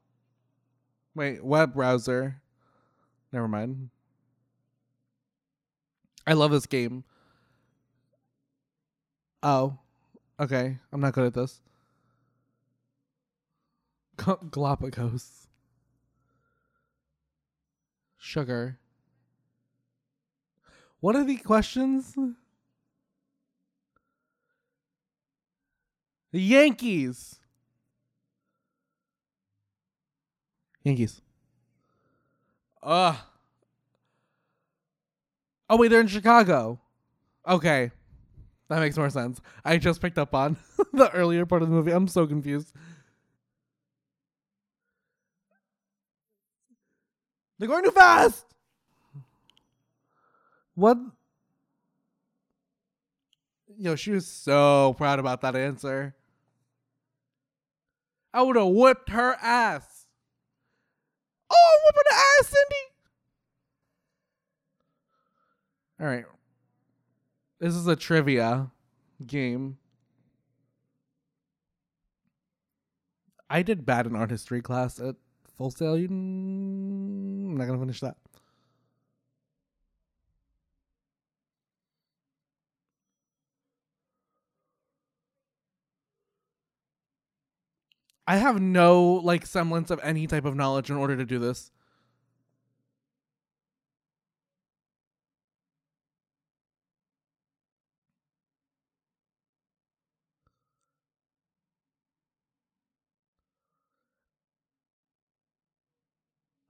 Wait, 1.14 1.44
web 1.44 1.74
browser. 1.74 2.42
Never 3.34 3.48
mind. 3.48 3.90
I 6.26 6.34
love 6.34 6.52
this 6.52 6.66
game. 6.66 7.04
Oh. 9.44 9.78
Okay. 10.40 10.78
I'm 10.94 11.02
not 11.02 11.14
good 11.14 11.26
at 11.26 11.34
this. 11.34 11.60
Galapagos. 14.18 15.48
Sugar. 18.18 18.78
What 21.02 21.16
are 21.16 21.24
the 21.24 21.38
questions? 21.38 22.16
The 26.32 26.42
Yankees. 26.42 27.40
Yankees. 30.84 31.22
Ugh. 32.84 33.16
Oh 35.70 35.78
wait, 35.78 35.90
they're 35.90 36.02
in 36.02 36.08
Chicago. 36.08 36.80
Okay. 37.48 37.92
That 38.70 38.80
makes 38.80 38.98
more 38.98 39.10
sense. 39.10 39.42
I 39.66 39.78
just 39.78 40.02
picked 40.02 40.18
up 40.18 40.34
on 40.34 40.56
the 40.94 41.12
earlier 41.12 41.46
part 41.46 41.62
of 41.62 41.70
the 41.70 41.76
movie. 41.76 41.92
I'm 41.92 42.08
so 42.08 42.26
confused. 42.26 42.74
They're 47.58 47.68
going 47.68 47.84
too 47.84 47.92
fast. 47.92 48.46
What? 50.76 50.98
Yo, 53.78 53.96
she 53.96 54.12
was 54.12 54.28
so 54.28 54.94
proud 54.98 55.20
about 55.20 55.42
that 55.42 55.56
answer. 55.56 56.16
I 58.34 58.42
would 58.42 58.56
have 58.56 58.68
whipped 58.68 59.10
her 59.10 59.36
ass. 59.42 60.08
Oh, 61.50 61.80
whooping 61.84 62.04
the 62.10 62.16
ass, 62.16 62.48
Cindy. 62.48 62.92
All 66.00 66.08
right. 66.08 66.26
This 67.60 67.76
is 67.76 67.88
a 67.88 67.96
trivia 67.96 68.72
game. 69.26 69.78
I 73.50 73.62
did 73.64 73.86
bad 73.86 74.08
in 74.08 74.16
art 74.16 74.32
history 74.32 74.62
class 74.62 75.00
at 75.00 75.16
Full 75.58 75.72
Sail. 75.72 75.96
I'm 75.96 77.58
not 77.58 77.66
going 77.66 77.78
to 77.78 77.84
finish 77.84 78.00
that. 78.00 78.16
I 88.28 88.38
have 88.38 88.62
no 88.62 89.04
like 89.24 89.46
semblance 89.46 89.92
of 89.92 90.00
any 90.04 90.28
type 90.28 90.46
of 90.46 90.56
knowledge 90.56 90.90
in 90.90 90.96
order 90.98 91.18
to 91.18 91.26
do 91.26 91.40
this. 91.40 91.72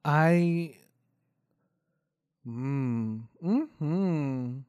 I 0.06 0.76
mm, 2.46 3.24
mm-hmm. 3.44 4.60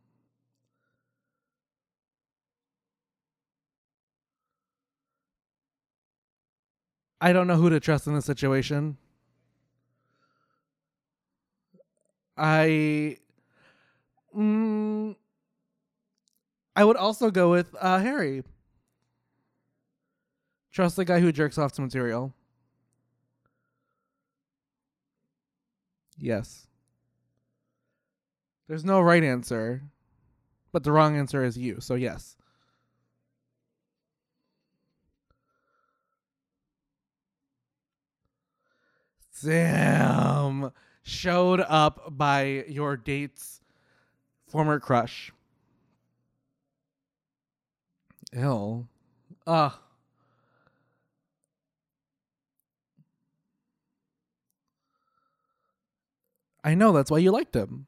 I 7.23 7.33
don't 7.33 7.47
know 7.47 7.55
who 7.55 7.71
to 7.71 7.79
trust 7.79 8.09
in 8.09 8.17
this 8.17 8.25
situation. 8.25 8.97
I 12.37 13.19
mm, 14.37 15.15
I 16.75 16.85
would 16.85 16.97
also 16.97 17.31
go 17.31 17.49
with 17.49 17.77
uh, 17.81 18.01
Harry. 18.01 18.43
Trust 20.73 20.97
the 20.97 21.05
guy 21.05 21.21
who 21.21 21.31
jerks 21.31 21.59
off 21.59 21.71
to 21.75 21.83
material. 21.83 22.35
Yes. 26.19 26.67
There's 28.67 28.85
no 28.85 29.01
right 29.01 29.23
answer, 29.23 29.83
but 30.73 30.83
the 30.83 30.91
wrong 30.91 31.17
answer 31.17 31.45
is 31.45 31.57
you. 31.57 31.79
So 31.79 31.95
yes. 31.95 32.37
Damn. 39.45 40.71
Showed 41.03 41.61
up 41.61 42.17
by 42.17 42.65
your 42.69 42.97
date's 42.97 43.61
former 44.47 44.79
crush. 44.79 45.33
Ill. 48.33 48.89
Ugh. 49.47 49.73
I 56.65 56.75
know 56.75 56.93
that's 56.93 57.11
why 57.11 57.19
you 57.19 57.33
liked 57.33 57.57
him. 57.57 57.87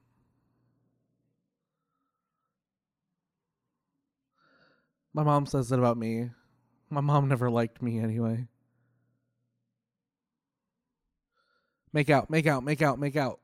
My 5.12 5.22
mom 5.22 5.46
says 5.46 5.68
that 5.68 5.78
about 5.78 5.96
me. 5.96 6.30
My 6.90 7.00
mom 7.00 7.28
never 7.28 7.48
liked 7.48 7.80
me 7.80 8.00
anyway. 8.00 8.48
Make 11.94 12.10
out, 12.10 12.28
make 12.28 12.48
out, 12.48 12.64
make 12.64 12.82
out, 12.82 12.98
make 12.98 13.14
out. 13.14 13.38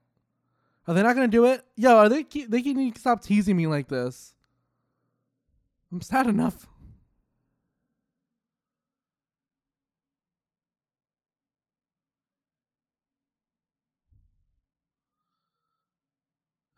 Are 0.89 0.93
they 0.93 1.05
not 1.05 1.15
gonna 1.15 1.29
do 1.29 1.45
it? 1.45 1.65
Yo, 1.77 1.97
are 1.97 2.09
they? 2.09 2.25
They 2.25 2.63
can 2.63 2.93
stop 2.97 3.23
teasing 3.23 3.57
me 3.57 3.69
like 3.69 3.87
this. 3.87 4.35
I'm 5.93 6.01
sad 6.03 6.27
enough. 6.27 6.67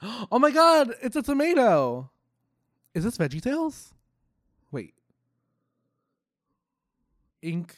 Oh 0.30 0.38
my 0.38 0.50
god, 0.50 0.94
it's 1.00 1.16
a 1.16 1.22
tomato. 1.22 2.10
Is 2.92 3.04
this 3.04 3.16
Veggie 3.16 3.40
Tales? 3.40 3.94
Wait. 4.72 4.94
Ink 7.40 7.76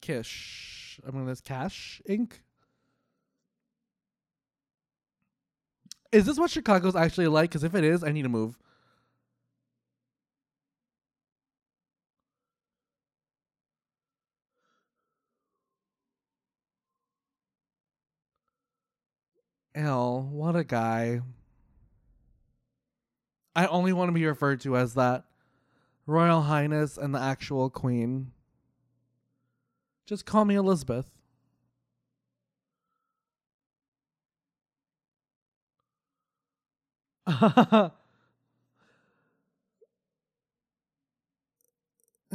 Kish. 0.00 1.00
I'm 1.04 1.12
gonna 1.12 1.24
this 1.26 1.40
Cash 1.40 2.02
Ink. 2.06 2.42
Is 6.12 6.26
this 6.26 6.38
what 6.38 6.50
Chicago's 6.50 6.94
actually 6.94 7.26
like? 7.26 7.50
Because 7.50 7.64
if 7.64 7.74
it 7.74 7.84
is, 7.84 8.04
I 8.04 8.12
need 8.12 8.22
to 8.22 8.28
move. 8.28 8.58
L, 19.74 20.28
what 20.30 20.54
a 20.54 20.64
guy. 20.64 21.22
I 23.56 23.66
only 23.66 23.94
want 23.94 24.08
to 24.08 24.12
be 24.12 24.26
referred 24.26 24.60
to 24.62 24.76
as 24.76 24.92
that. 24.94 25.24
Royal 26.06 26.42
Highness 26.42 26.98
and 26.98 27.14
the 27.14 27.20
actual 27.20 27.70
Queen. 27.70 28.32
Just 30.04 30.26
call 30.26 30.44
me 30.44 30.56
Elizabeth. 30.56 31.06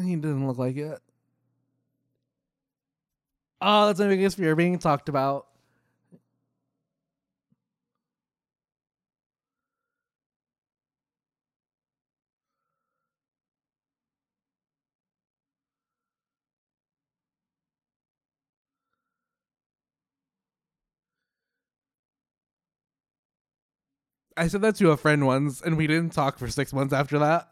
he 0.02 0.16
doesn't 0.16 0.48
look 0.48 0.58
like 0.58 0.78
it. 0.78 1.00
Oh, 3.62 3.88
that's 3.88 4.00
my 4.00 4.08
biggest 4.08 4.38
fear 4.38 4.56
being 4.56 4.78
talked 4.80 5.10
about. 5.10 5.48
I 24.38 24.48
said 24.48 24.62
that 24.62 24.76
to 24.76 24.92
a 24.92 24.98
friend 24.98 25.26
once, 25.26 25.62
and 25.62 25.76
we 25.76 25.88
didn't 25.88 26.14
talk 26.14 26.38
for 26.38 26.48
six 26.48 26.72
months 26.72 26.94
after 26.94 27.18
that. 27.20 27.50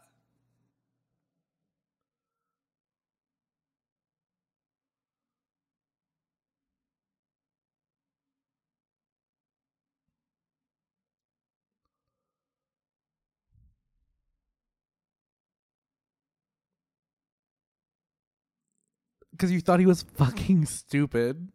Because 19.32 19.52
you 19.52 19.60
thought 19.60 19.80
he 19.80 19.86
was 19.86 20.02
fucking 20.02 20.64
stupid. 20.66 21.48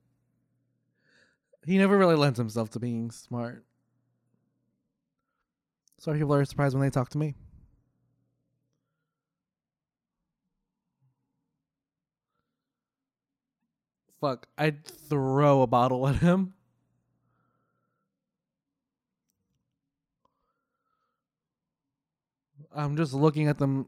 He 1.65 1.77
never 1.77 1.97
really 1.97 2.15
lends 2.15 2.37
himself 2.37 2.69
to 2.71 2.79
being 2.79 3.09
smart. 3.11 3.65
So 6.01 6.11
people 6.13 6.33
are 6.33 6.43
surprised 6.45 6.73
when 6.73 6.81
they 6.81 6.89
talk 6.89 7.09
to 7.09 7.19
me. 7.19 7.35
Fuck, 14.19 14.47
I'd 14.57 14.83
throw 14.83 15.61
a 15.61 15.67
bottle 15.67 16.07
at 16.07 16.15
him. 16.15 16.55
I'm 22.73 22.97
just 22.97 23.13
looking 23.13 23.47
at 23.47 23.59
them 23.59 23.85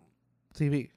TV. 0.53 0.92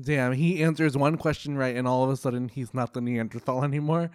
Damn, 0.00 0.32
he 0.32 0.62
answers 0.62 0.96
one 0.96 1.16
question 1.16 1.56
right, 1.56 1.76
and 1.76 1.86
all 1.86 2.04
of 2.04 2.10
a 2.10 2.16
sudden 2.16 2.48
he's 2.48 2.74
not 2.74 2.92
the 2.92 3.00
Neanderthal 3.00 3.64
anymore. 3.64 4.10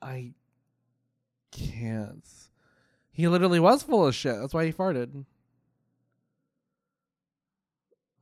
I 0.00 0.34
can't. 1.50 2.26
He 3.10 3.26
literally 3.28 3.60
was 3.60 3.82
full 3.82 4.06
of 4.06 4.14
shit. 4.14 4.36
That's 4.40 4.54
why 4.54 4.66
he 4.66 4.72
farted. 4.72 5.24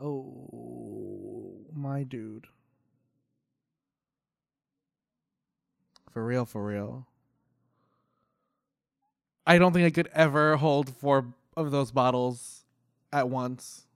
Oh, 0.01 1.67
my 1.73 2.03
dude. 2.03 2.47
For 6.11 6.25
real, 6.25 6.47
for 6.47 6.65
real. 6.65 7.07
I 9.47 9.59
don't 9.59 9.73
think 9.73 9.87
I 9.87 9.91
could 9.91 10.11
ever 10.13 10.57
hold 10.57 10.97
four 10.97 11.27
of 11.57 11.71
those 11.71 11.93
bottles 11.93 12.65
at 13.13 13.29
once. 13.29 13.87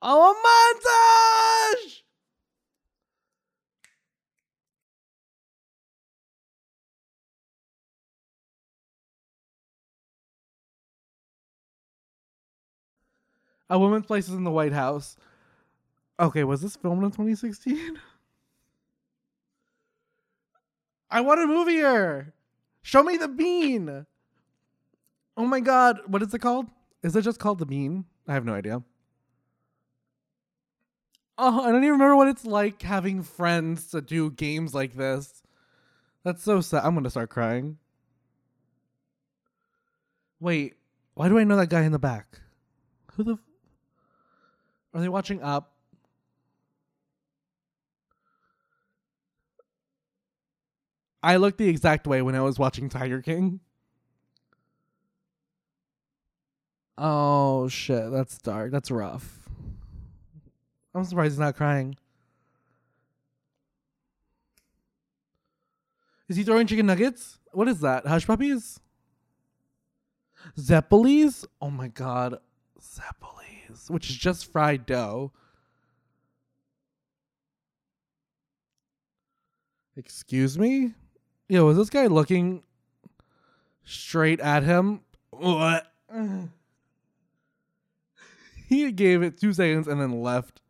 Oh, 0.00 0.32
a 0.32 0.34
montage! 1.84 2.02
A 13.70 13.78
woman's 13.78 14.06
place 14.06 14.28
is 14.28 14.34
in 14.34 14.44
the 14.44 14.50
White 14.50 14.72
House. 14.72 15.16
Okay, 16.20 16.44
was 16.44 16.60
this 16.60 16.76
filmed 16.76 17.02
in 17.04 17.10
2016? 17.10 17.98
I 21.10 21.20
want 21.20 21.40
a 21.40 21.46
move 21.46 21.68
here. 21.68 22.32
Show 22.82 23.02
me 23.02 23.16
the 23.16 23.28
bean. 23.28 24.06
Oh 25.36 25.46
my 25.46 25.60
god, 25.60 26.00
what 26.06 26.22
is 26.22 26.32
it 26.32 26.40
called? 26.40 26.66
Is 27.02 27.16
it 27.16 27.22
just 27.22 27.38
called 27.38 27.58
the 27.58 27.66
bean? 27.66 28.04
I 28.28 28.34
have 28.34 28.44
no 28.44 28.54
idea. 28.54 28.82
Oh, 31.38 31.60
I 31.62 31.72
don't 31.72 31.82
even 31.82 31.92
remember 31.92 32.16
what 32.16 32.28
it's 32.28 32.44
like 32.44 32.82
having 32.82 33.22
friends 33.22 33.90
to 33.90 34.00
do 34.00 34.30
games 34.30 34.74
like 34.74 34.94
this. 34.94 35.42
That's 36.24 36.42
so 36.42 36.60
sad. 36.60 36.84
I'm 36.84 36.94
gonna 36.94 37.10
start 37.10 37.30
crying. 37.30 37.78
Wait, 40.40 40.74
why 41.14 41.28
do 41.28 41.38
I 41.38 41.44
know 41.44 41.56
that 41.56 41.68
guy 41.70 41.82
in 41.82 41.92
the 41.92 41.98
back? 41.98 42.40
Who 43.14 43.24
the? 43.24 43.32
F- 43.34 43.38
Are 44.94 45.00
they 45.00 45.08
watching 45.08 45.42
up? 45.42 45.71
I 51.22 51.36
looked 51.36 51.58
the 51.58 51.68
exact 51.68 52.06
way 52.06 52.20
when 52.20 52.34
I 52.34 52.40
was 52.40 52.58
watching 52.58 52.88
Tiger 52.88 53.22
King. 53.22 53.60
Oh 56.98 57.68
shit, 57.68 58.10
that's 58.10 58.38
dark. 58.38 58.72
That's 58.72 58.90
rough. 58.90 59.38
I'm 60.94 61.04
surprised 61.04 61.32
he's 61.32 61.38
not 61.38 61.56
crying. 61.56 61.96
Is 66.28 66.36
he 66.36 66.44
throwing 66.44 66.66
chicken 66.66 66.86
nuggets? 66.86 67.38
What 67.52 67.68
is 67.68 67.80
that? 67.80 68.06
Hush 68.06 68.26
puppies? 68.26 68.80
Zeppelis? 70.58 71.44
Oh 71.60 71.70
my 71.70 71.88
god. 71.88 72.38
Zeppelis. 72.80 73.90
Which 73.90 74.10
is 74.10 74.16
just 74.16 74.50
fried 74.50 74.86
dough. 74.86 75.32
Excuse 79.96 80.58
me? 80.58 80.94
Yeah, 81.52 81.60
was 81.60 81.76
this 81.76 81.90
guy 81.90 82.06
looking 82.06 82.62
straight 83.84 84.40
at 84.40 84.62
him? 84.62 85.02
What? 85.32 85.86
he 88.70 88.90
gave 88.90 89.22
it 89.22 89.38
two 89.38 89.52
seconds 89.52 89.86
and 89.86 90.00
then 90.00 90.22
left. 90.22 90.62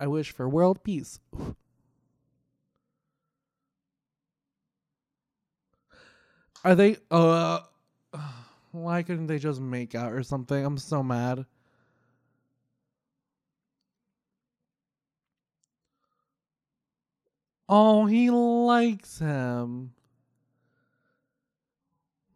I 0.00 0.08
wish 0.08 0.32
for 0.32 0.48
world 0.48 0.82
peace. 0.82 1.20
Are 6.64 6.74
they? 6.74 6.96
Uh, 7.12 7.60
why 8.72 9.02
couldn't 9.02 9.26
they 9.26 9.38
just 9.38 9.60
make 9.60 9.94
out 9.94 10.12
or 10.12 10.22
something? 10.22 10.64
I'm 10.64 10.78
so 10.78 11.02
mad. 11.02 11.46
Oh, 17.68 18.06
he 18.06 18.30
likes 18.30 19.18
him. 19.18 19.92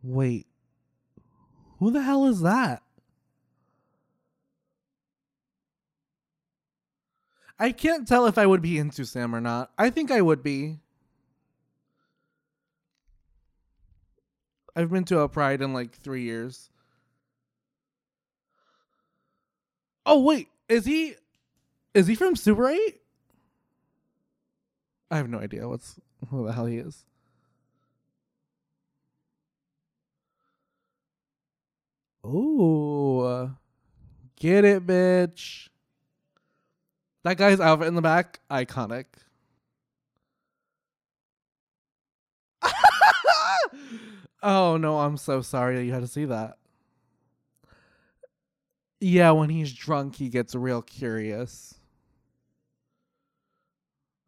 Wait. 0.02 0.46
Who 1.78 1.90
the 1.90 2.02
hell 2.02 2.26
is 2.26 2.40
that? 2.40 2.82
I 7.58 7.72
can't 7.72 8.06
tell 8.06 8.26
if 8.26 8.38
I 8.38 8.46
would 8.46 8.62
be 8.62 8.78
into 8.78 9.04
Sam 9.04 9.34
or 9.34 9.40
not. 9.40 9.72
I 9.78 9.90
think 9.90 10.10
I 10.10 10.20
would 10.20 10.42
be. 10.42 10.80
I've 14.76 14.90
been 14.90 15.04
to 15.04 15.20
a 15.20 15.28
pride 15.28 15.62
in 15.62 15.72
like 15.72 15.96
three 15.96 16.22
years. 16.22 16.68
Oh 20.04 20.20
wait, 20.20 20.48
is 20.68 20.84
he 20.84 21.14
is 21.94 22.06
he 22.06 22.14
from 22.14 22.36
Super 22.36 22.68
8? 22.68 23.00
I 25.10 25.16
have 25.16 25.30
no 25.30 25.38
idea 25.38 25.66
what's 25.66 25.98
who 26.28 26.46
the 26.46 26.52
hell 26.52 26.66
he 26.66 26.76
is. 26.76 27.06
Oh, 32.22 33.52
get 34.36 34.64
it, 34.64 34.86
bitch. 34.86 35.68
That 37.22 37.38
guy's 37.38 37.60
outfit 37.60 37.88
in 37.88 37.94
the 37.94 38.02
back, 38.02 38.40
iconic. 38.50 39.06
oh 44.46 44.76
no, 44.76 45.00
I'm 45.00 45.16
so 45.18 45.42
sorry 45.42 45.76
that 45.76 45.84
you 45.84 45.92
had 45.92 46.02
to 46.02 46.06
see 46.06 46.24
that. 46.26 46.56
Yeah, 49.00 49.32
when 49.32 49.50
he's 49.50 49.72
drunk, 49.72 50.14
he 50.14 50.28
gets 50.30 50.54
real 50.54 50.80
curious. 50.80 51.74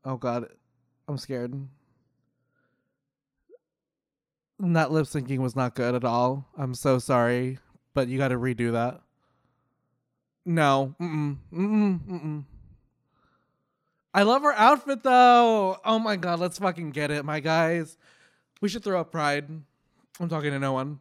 Oh 0.05 0.17
god, 0.17 0.49
I'm 1.07 1.17
scared. 1.19 1.55
And 4.61 4.77
that 4.77 4.91
lip 4.91 5.07
syncing 5.07 5.39
was 5.39 5.55
not 5.55 5.77
good 5.77 5.95
at 5.95 6.05
all. 6.05 6.49
I'm 6.59 6.75
so 6.75 6.99
sorry, 6.99 7.61
but 7.95 8.09
you 8.09 8.19
got 8.19 8.29
to 8.29 8.39
redo 8.39 8.73
that. 8.73 9.01
No, 10.45 10.95
mm 11.01 11.37
mm 11.53 12.01
mm 12.01 12.45
I 14.13 14.23
love 14.23 14.43
her 14.43 14.55
outfit 14.55 15.05
though. 15.05 15.79
Oh 15.85 15.99
my 16.01 16.17
god, 16.17 16.41
let's 16.41 16.59
fucking 16.59 16.91
get 16.91 17.13
it, 17.13 17.25
my 17.25 17.39
guys. 17.39 17.97
We 18.61 18.69
should 18.69 18.83
throw 18.83 19.01
up 19.01 19.13
Pride. 19.13 19.63
I'm 20.21 20.29
talking 20.29 20.51
to 20.51 20.59
no 20.59 20.73
one. 20.73 21.01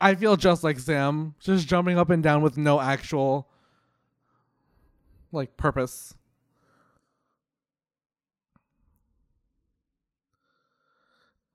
I 0.00 0.14
feel 0.14 0.36
just 0.36 0.62
like 0.62 0.78
Sam, 0.78 1.34
just 1.40 1.66
jumping 1.66 1.98
up 1.98 2.10
and 2.10 2.22
down 2.22 2.42
with 2.42 2.56
no 2.56 2.80
actual 2.80 3.48
like 5.32 5.56
purpose. 5.56 6.14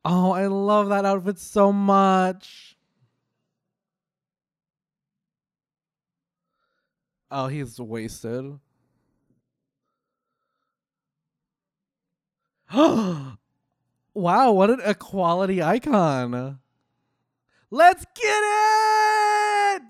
Oh, 0.03 0.31
I 0.31 0.47
love 0.47 0.89
that 0.89 1.05
outfit 1.05 1.39
so 1.39 1.71
much. 1.71 2.75
Oh, 7.31 7.47
he's 7.47 7.79
wasted. 7.79 8.59
Oh, 12.71 13.37
wow, 14.19 14.51
what 14.51 14.69
an 14.69 14.81
equality 14.85 15.63
icon. 15.63 16.59
Let's 17.71 18.05
get 18.15 18.41
it! 18.43 19.81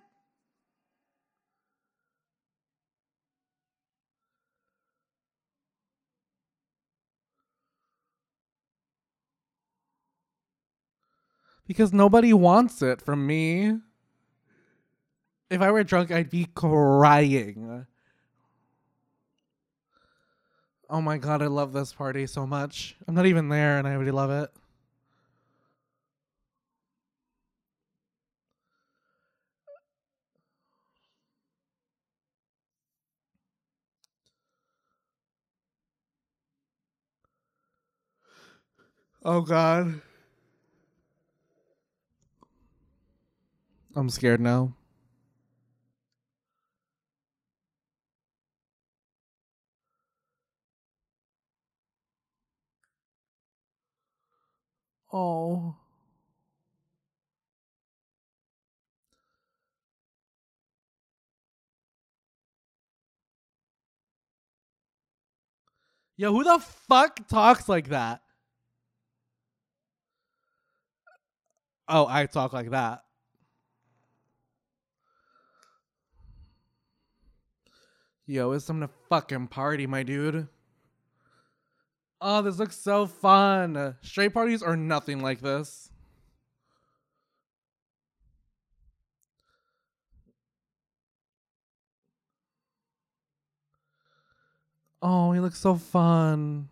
Because 11.66 11.94
nobody 11.94 12.34
wants 12.34 12.82
it 12.82 13.02
from 13.02 13.28
me. 13.28 13.78
If 15.50 15.62
I 15.62 15.72
were 15.72 15.84
drunk, 15.84 16.12
I'd 16.12 16.30
be 16.30 16.46
crying. 16.46 17.86
Oh 20.92 21.02
my 21.02 21.20
god, 21.20 21.44
I 21.44 21.48
love 21.48 21.72
this 21.72 21.94
party 21.94 22.26
so 22.26 22.48
much. 22.48 22.96
I'm 23.08 23.14
not 23.14 23.28
even 23.28 23.50
there 23.50 23.78
and 23.78 23.88
I 23.88 23.94
already 23.94 24.10
love 24.12 24.32
it. 24.32 24.50
Oh 39.24 39.42
god. 39.42 40.02
I'm 43.96 44.10
scared 44.10 44.40
now. 44.42 44.74
Oh. 55.12 55.76
Yo, 66.18 66.34
who 66.34 66.44
the 66.44 66.60
fuck 66.60 67.28
talks 67.28 67.70
like 67.70 67.90
that? 67.90 68.22
Oh, 71.88 72.06
I 72.08 72.26
talk 72.26 72.54
like 72.54 72.72
that. 72.72 73.04
Yo, 78.28 78.52
it's 78.52 78.66
time 78.66 78.82
to 78.82 78.90
fucking 79.10 79.48
party, 79.48 79.88
my 79.88 80.04
dude. 80.04 80.48
Oh, 82.22 82.42
this 82.42 82.60
looks 82.60 82.76
so 82.76 83.06
fun. 83.06 83.96
Straight 84.02 84.34
parties 84.34 84.62
are 84.62 84.76
nothing 84.76 85.22
like 85.22 85.40
this. 85.40 85.90
Oh, 95.02 95.32
he 95.32 95.40
looks 95.40 95.60
so 95.60 95.76
fun. 95.76 96.68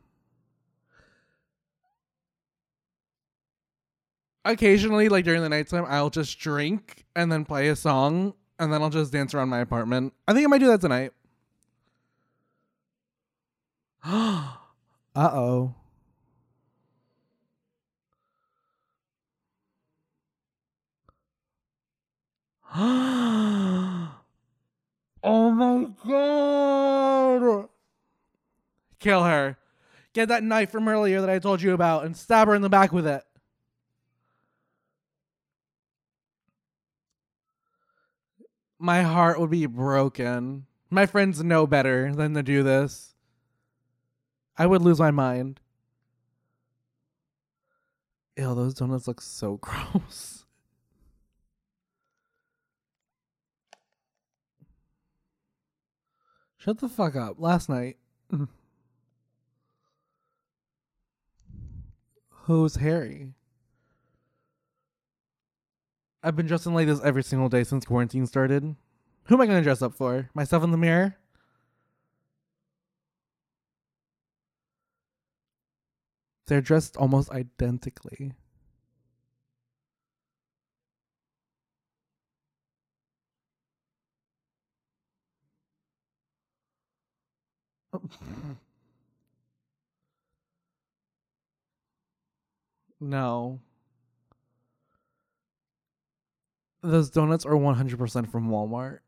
Occasionally, 4.43 5.07
like 5.09 5.23
during 5.23 5.41
the 5.41 5.49
nighttime, 5.49 5.85
I'll 5.87 6.09
just 6.09 6.39
drink 6.39 7.05
and 7.15 7.31
then 7.31 7.45
play 7.45 7.69
a 7.69 7.75
song 7.75 8.33
and 8.59 8.71
then 8.71 8.81
I'll 8.81 8.89
just 8.89 9.13
dance 9.13 9.33
around 9.33 9.49
my 9.49 9.59
apartment. 9.59 10.13
I 10.27 10.33
think 10.33 10.45
I 10.45 10.47
might 10.47 10.59
do 10.59 10.67
that 10.67 10.81
tonight. 10.81 11.13
Oh, 14.09 14.66
Uh 15.17 15.31
oh. 15.33 15.73
oh 25.23 25.51
my 25.51 25.87
god! 26.05 27.67
Kill 28.99 29.23
her. 29.23 29.57
Get 30.13 30.27
that 30.27 30.43
knife 30.43 30.69
from 30.69 30.87
earlier 30.87 31.19
that 31.21 31.31
I 31.31 31.39
told 31.39 31.63
you 31.63 31.73
about 31.73 32.05
and 32.05 32.15
stab 32.15 32.47
her 32.47 32.53
in 32.53 32.61
the 32.61 32.69
back 32.69 32.93
with 32.93 33.07
it. 33.07 33.23
My 38.77 39.01
heart 39.01 39.39
would 39.39 39.49
be 39.49 39.65
broken. 39.65 40.67
My 40.91 41.07
friends 41.07 41.43
know 41.43 41.65
better 41.65 42.13
than 42.13 42.35
to 42.35 42.43
do 42.43 42.61
this. 42.61 43.15
I 44.57 44.65
would 44.65 44.81
lose 44.81 44.99
my 44.99 45.11
mind. 45.11 45.59
Ew, 48.37 48.55
those 48.55 48.73
donuts 48.73 49.07
look 49.07 49.21
so 49.21 49.57
gross. 49.61 50.45
Shut 56.57 56.79
the 56.79 56.89
fuck 56.89 57.15
up. 57.15 57.35
Last 57.39 57.69
night. 57.69 57.97
Who's 62.29 62.75
Harry? 62.75 63.33
I've 66.23 66.35
been 66.35 66.47
dressing 66.47 66.73
like 66.73 66.87
this 66.87 67.01
every 67.03 67.23
single 67.23 67.47
day 67.47 67.63
since 67.63 67.85
quarantine 67.85 68.25
started. 68.25 68.75
Who 69.25 69.35
am 69.35 69.41
I 69.41 69.45
to 69.47 69.61
dress 69.61 69.81
up 69.81 69.93
for? 69.93 70.29
Myself 70.33 70.63
in 70.63 70.71
the 70.71 70.77
mirror? 70.77 71.15
They're 76.47 76.61
dressed 76.61 76.97
almost 76.97 77.29
identically. 77.31 78.33
no. 92.99 93.59
Those 96.81 97.09
donuts 97.09 97.45
are 97.45 97.51
100% 97.51 98.31
from 98.31 98.49
Walmart. 98.49 98.99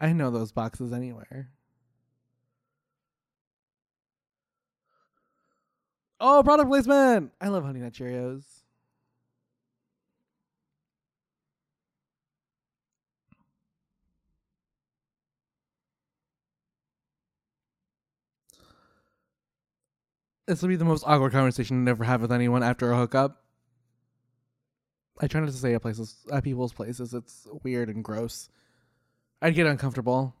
I 0.00 0.12
know 0.12 0.30
those 0.30 0.52
boxes 0.52 0.92
anywhere. 0.92 1.50
Oh, 6.20 6.42
product 6.42 6.68
placement! 6.68 7.32
I 7.40 7.48
love 7.48 7.64
Honey 7.64 7.80
Nut 7.80 7.94
Cheerios. 7.94 8.44
This 20.46 20.60
will 20.60 20.68
be 20.68 20.76
the 20.76 20.84
most 20.84 21.04
awkward 21.06 21.32
conversation 21.32 21.84
to 21.84 21.90
ever 21.90 22.04
have 22.04 22.20
with 22.20 22.32
anyone 22.32 22.62
after 22.62 22.90
a 22.90 22.96
hookup. 22.96 23.44
I 25.20 25.26
try 25.26 25.40
not 25.40 25.46
to 25.46 25.52
say 25.52 25.74
at 25.74 25.82
places 25.82 26.16
at 26.30 26.44
people's 26.44 26.72
places. 26.72 27.14
It's 27.14 27.46
weird 27.62 27.88
and 27.88 28.02
gross. 28.04 28.50
I'd 29.40 29.54
get 29.54 29.66
uncomfortable. 29.66 30.34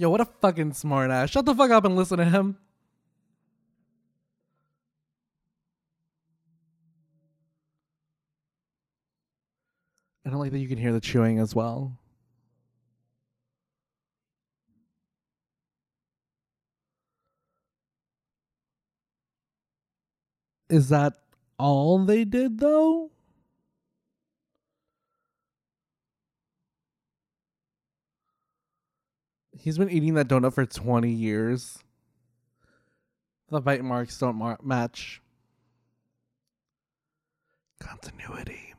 Yo, 0.00 0.08
what 0.08 0.22
a 0.22 0.24
fucking 0.24 0.72
smart 0.72 1.10
ass. 1.10 1.28
Shut 1.28 1.44
the 1.44 1.54
fuck 1.54 1.70
up 1.70 1.84
and 1.84 1.94
listen 1.94 2.16
to 2.16 2.24
him. 2.24 2.56
I 10.24 10.30
don't 10.30 10.38
like 10.38 10.52
that 10.52 10.58
you 10.58 10.68
can 10.68 10.78
hear 10.78 10.94
the 10.94 11.02
chewing 11.02 11.38
as 11.38 11.54
well. 11.54 11.98
Is 20.70 20.88
that 20.88 21.12
all 21.58 21.98
they 22.06 22.24
did 22.24 22.58
though? 22.58 23.10
He's 29.62 29.76
been 29.76 29.90
eating 29.90 30.14
that 30.14 30.26
donut 30.26 30.54
for 30.54 30.64
20 30.64 31.10
years. 31.10 31.78
The 33.50 33.60
bite 33.60 33.84
marks 33.84 34.18
don't 34.18 34.36
mar- 34.36 34.58
match. 34.62 35.20
Continuity. 37.78 38.72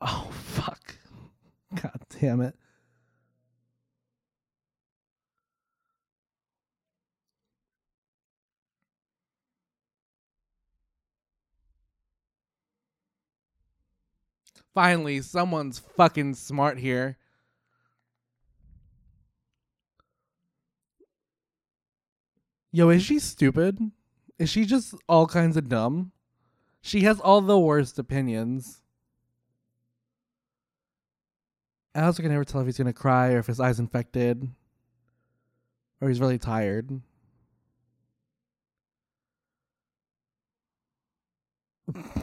Oh, 0.00 0.28
fuck. 0.32 0.96
God 1.80 2.00
damn 2.20 2.40
it. 2.40 2.56
Finally, 14.74 15.20
someone's 15.20 15.78
fucking 15.78 16.34
smart 16.34 16.78
here. 16.78 17.18
Yo, 22.70 22.88
is 22.88 23.02
she 23.02 23.18
stupid? 23.18 23.78
Is 24.38 24.48
she 24.48 24.64
just 24.64 24.94
all 25.06 25.26
kinds 25.26 25.58
of 25.58 25.68
dumb? 25.68 26.12
She 26.80 27.02
has 27.02 27.20
all 27.20 27.42
the 27.42 27.58
worst 27.58 27.98
opinions. 27.98 28.80
Also 31.94 32.22
can 32.22 32.32
never 32.32 32.44
tell 32.44 32.62
if 32.62 32.66
he's 32.66 32.78
gonna 32.78 32.94
cry 32.94 33.32
or 33.32 33.38
if 33.40 33.46
his 33.48 33.60
eye's 33.60 33.78
infected. 33.78 34.48
Or 36.00 36.08
he's 36.08 36.20
really 36.20 36.38
tired. 36.38 37.02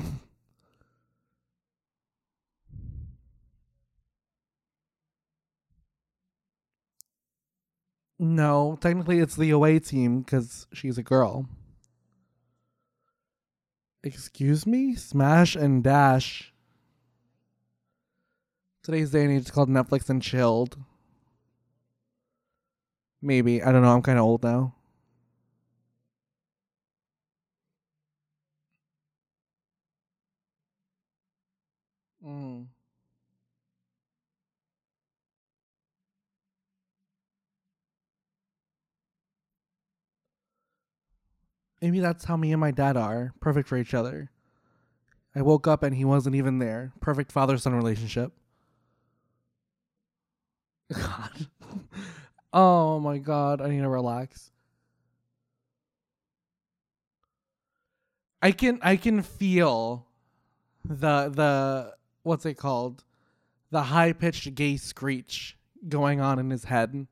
No, 8.19 8.77
technically 8.81 9.19
it's 9.19 9.35
the 9.37 9.49
away 9.51 9.79
team 9.79 10.19
because 10.21 10.67
she's 10.73 10.97
a 10.97 11.03
girl. 11.03 11.47
Excuse 14.03 14.65
me? 14.67 14.95
Smash 14.95 15.55
and 15.55 15.83
Dash. 15.83 16.53
Today's 18.83 19.11
day 19.11 19.23
and 19.23 19.31
age 19.31 19.45
is 19.45 19.51
called 19.51 19.69
Netflix 19.69 20.09
and 20.09 20.21
Chilled. 20.21 20.77
Maybe. 23.21 23.63
I 23.63 23.71
don't 23.71 23.81
know. 23.83 23.93
I'm 23.93 24.01
kind 24.01 24.19
of 24.19 24.25
old 24.25 24.43
now. 24.43 24.75
Mm. 32.25 32.58
Maybe 41.81 41.99
that's 41.99 42.25
how 42.25 42.35
me 42.35 42.51
and 42.51 42.59
my 42.59 42.71
dad 42.71 42.97
are. 42.97 43.33
Perfect 43.39 43.67
for 43.67 43.77
each 43.77 43.93
other. 43.93 44.31
I 45.35 45.41
woke 45.41 45.67
up 45.67 45.83
and 45.83 45.95
he 45.95 46.05
wasn't 46.05 46.35
even 46.35 46.59
there. 46.59 46.91
Perfect 46.99 47.31
father 47.31 47.57
son 47.57 47.73
relationship. 47.73 48.33
God. 50.93 51.47
oh 52.51 52.99
my 52.99 53.19
god, 53.19 53.61
I 53.61 53.69
need 53.69 53.81
to 53.81 53.89
relax. 53.89 54.51
I 58.41 58.51
can 58.51 58.79
I 58.81 58.95
can 58.95 59.21
feel 59.21 60.07
the 60.83 61.29
the 61.29 61.93
what's 62.23 62.45
it 62.45 62.55
called? 62.55 63.03
The 63.71 63.83
high 63.83 64.13
pitched 64.13 64.55
gay 64.55 64.77
screech 64.77 65.57
going 65.87 66.19
on 66.19 66.39
in 66.39 66.49
his 66.49 66.65
head. 66.65 67.07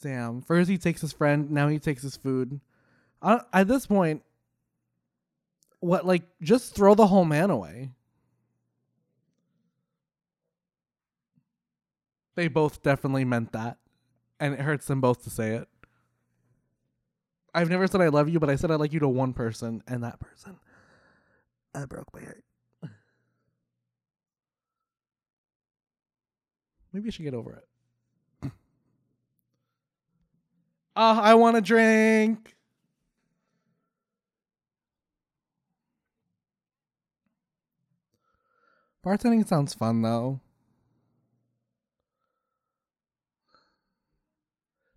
Damn. 0.00 0.42
First 0.42 0.70
he 0.70 0.78
takes 0.78 1.00
his 1.00 1.12
friend, 1.12 1.50
now 1.50 1.68
he 1.68 1.78
takes 1.78 2.02
his 2.02 2.16
food. 2.16 2.60
At 3.22 3.68
this 3.68 3.86
point, 3.86 4.22
what 5.80 6.06
like 6.06 6.22
just 6.40 6.74
throw 6.74 6.94
the 6.94 7.06
whole 7.06 7.24
man 7.24 7.50
away. 7.50 7.90
They 12.36 12.48
both 12.48 12.82
definitely 12.82 13.24
meant 13.24 13.52
that, 13.52 13.78
and 14.38 14.54
it 14.54 14.60
hurts 14.60 14.86
them 14.86 15.00
both 15.00 15.24
to 15.24 15.30
say 15.30 15.56
it. 15.56 15.68
I've 17.52 17.68
never 17.68 17.86
said 17.86 18.00
I 18.00 18.08
love 18.08 18.28
you, 18.28 18.38
but 18.38 18.48
I 18.48 18.56
said 18.56 18.70
I 18.70 18.76
like 18.76 18.92
you 18.92 19.00
to 19.00 19.08
one 19.08 19.32
person, 19.32 19.82
and 19.88 20.04
that 20.04 20.20
person, 20.20 20.56
that 21.74 21.88
broke 21.88 22.14
my 22.14 22.20
heart. 22.20 22.44
Maybe 26.92 27.08
I 27.08 27.10
should 27.10 27.24
get 27.24 27.34
over 27.34 27.52
it. 27.54 27.66
Ah, 31.02 31.18
I 31.22 31.34
want 31.34 31.56
a 31.56 31.62
drink. 31.62 32.54
Bartending 39.02 39.48
sounds 39.48 39.72
fun 39.72 40.02
though. 40.02 40.40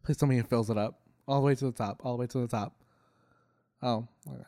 Please 0.03 0.17
tell 0.17 0.27
me 0.27 0.39
it 0.39 0.47
fills 0.47 0.69
it 0.69 0.77
up. 0.77 0.99
All 1.25 1.39
the 1.39 1.45
way 1.45 1.55
to 1.55 1.65
the 1.67 1.71
top. 1.71 2.01
All 2.03 2.17
the 2.17 2.19
way 2.19 2.27
to 2.27 2.39
the 2.39 2.47
top. 2.49 2.75
Oh, 3.81 4.05
okay. 4.27 4.43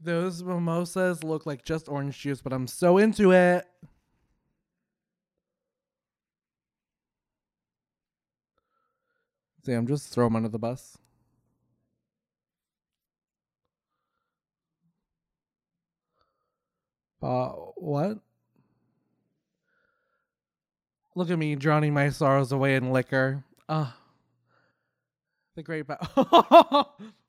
Those 0.00 0.44
mimosas 0.44 1.24
look 1.24 1.46
like 1.46 1.64
just 1.64 1.88
orange 1.88 2.16
juice, 2.16 2.40
but 2.40 2.52
I'm 2.52 2.68
so 2.68 2.98
into 2.98 3.32
it. 3.32 3.66
Sam, 9.70 9.86
just 9.86 10.12
throw 10.12 10.26
them 10.26 10.34
under 10.34 10.48
the 10.48 10.58
bus. 10.58 10.98
Uh, 17.22 17.50
what? 17.76 18.18
Look 21.14 21.30
at 21.30 21.38
me 21.38 21.54
drowning 21.54 21.94
my 21.94 22.08
sorrows 22.08 22.50
away 22.50 22.74
in 22.74 22.90
liquor. 22.90 23.44
Ah, 23.68 23.96
the 25.54 25.62
great. 25.62 25.86
Ba- 25.86 26.04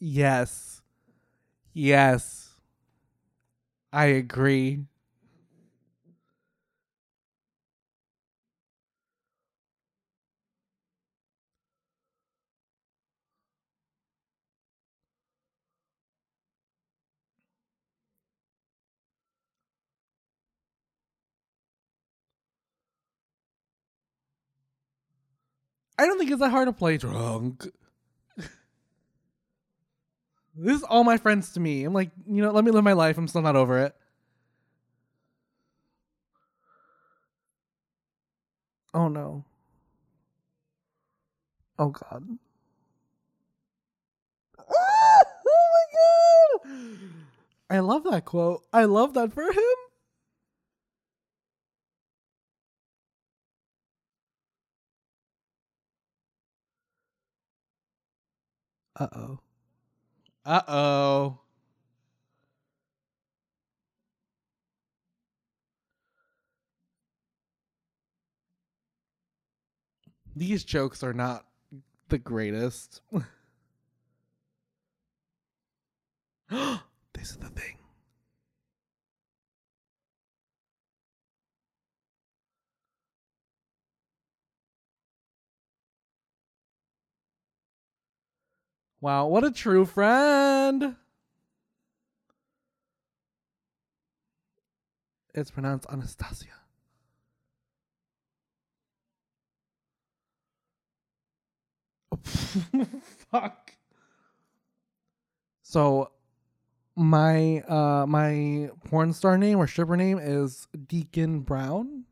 yes, 0.00 0.82
yes, 1.74 2.50
I 3.92 4.06
agree. 4.06 4.86
I 25.98 26.06
don't 26.06 26.18
think 26.18 26.30
it's 26.30 26.40
that 26.40 26.50
hard 26.50 26.68
to 26.68 26.72
play 26.72 26.96
drunk. 26.96 27.66
This 30.58 30.76
is 30.78 30.82
all 30.82 31.04
my 31.04 31.16
friends 31.16 31.52
to 31.52 31.60
me. 31.60 31.84
I'm 31.84 31.92
like, 31.92 32.10
you 32.26 32.42
know, 32.42 32.50
let 32.50 32.64
me 32.64 32.70
live 32.70 32.84
my 32.84 32.92
life. 32.92 33.16
I'm 33.18 33.28
still 33.28 33.42
not 33.42 33.56
over 33.56 33.78
it. 33.78 33.94
Oh 38.94 39.08
no. 39.08 39.44
Oh 41.78 41.90
god. 41.90 42.24
Ah! 44.58 44.64
oh 45.46 45.68
my 45.74 46.70
god! 46.70 46.70
I 47.70 47.78
love 47.80 48.04
that 48.04 48.24
quote. 48.24 48.64
I 48.72 48.84
love 48.84 49.14
that 49.14 49.32
for 49.32 49.44
him. 49.44 49.62
Uh 58.96 59.08
oh. 59.12 59.38
Uh 60.48 60.62
oh. 60.66 61.38
These 70.34 70.64
jokes 70.64 71.02
are 71.02 71.12
not 71.12 71.44
the 72.08 72.16
greatest. 72.16 73.02
this 73.12 73.22
is 77.30 77.36
the 77.36 77.50
thing. 77.50 77.77
Wow, 89.00 89.26
what 89.28 89.44
a 89.44 89.50
true 89.50 89.84
friend. 89.84 90.96
It's 95.34 95.50
pronounced 95.50 95.86
Anastasia. 95.90 96.48
Fuck. 103.30 103.74
So 105.62 106.10
my 106.96 107.60
uh 107.68 108.06
my 108.06 108.70
porn 108.86 109.12
star 109.12 109.38
name 109.38 109.58
or 109.58 109.66
stripper 109.66 109.96
name 109.96 110.18
is 110.18 110.66
Deacon 110.86 111.40
Brown. 111.40 112.04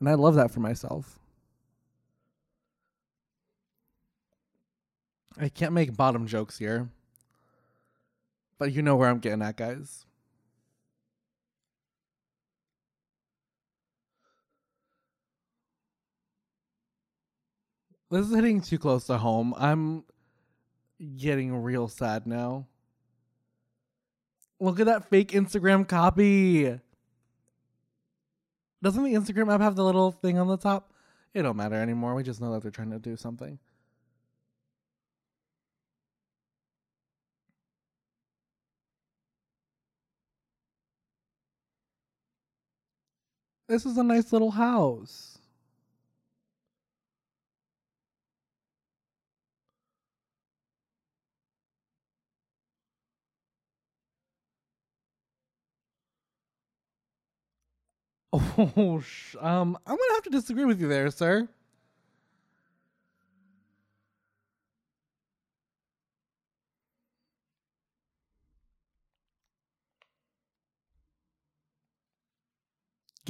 And 0.00 0.08
I 0.08 0.14
love 0.14 0.34
that 0.34 0.50
for 0.50 0.60
myself. 0.60 1.19
I 5.40 5.48
can't 5.48 5.72
make 5.72 5.96
bottom 5.96 6.26
jokes 6.26 6.58
here. 6.58 6.90
But 8.58 8.72
you 8.72 8.82
know 8.82 8.96
where 8.96 9.08
I'm 9.08 9.20
getting 9.20 9.40
at, 9.40 9.56
guys. 9.56 10.04
This 18.10 18.26
is 18.26 18.34
hitting 18.34 18.60
too 18.60 18.78
close 18.78 19.06
to 19.06 19.16
home. 19.16 19.54
I'm 19.56 20.04
getting 21.16 21.54
real 21.56 21.88
sad 21.88 22.26
now. 22.26 22.66
Look 24.58 24.78
at 24.78 24.86
that 24.86 25.08
fake 25.08 25.30
Instagram 25.30 25.88
copy. 25.88 26.78
Doesn't 28.82 29.04
the 29.04 29.14
Instagram 29.14 29.50
app 29.54 29.62
have 29.62 29.76
the 29.76 29.84
little 29.84 30.10
thing 30.10 30.38
on 30.38 30.48
the 30.48 30.58
top? 30.58 30.92
It 31.32 31.42
don't 31.42 31.56
matter 31.56 31.76
anymore. 31.76 32.14
We 32.14 32.24
just 32.24 32.42
know 32.42 32.52
that 32.52 32.62
they're 32.62 32.70
trying 32.70 32.90
to 32.90 32.98
do 32.98 33.16
something. 33.16 33.58
This 43.70 43.86
is 43.86 43.96
a 43.98 44.02
nice 44.02 44.32
little 44.32 44.50
house. 44.50 45.38
Oh, 58.32 59.02
um, 59.40 59.78
I'm 59.86 59.96
gonna 59.96 60.14
have 60.14 60.22
to 60.24 60.30
disagree 60.30 60.64
with 60.64 60.80
you 60.80 60.88
there, 60.88 61.10
sir. 61.10 61.48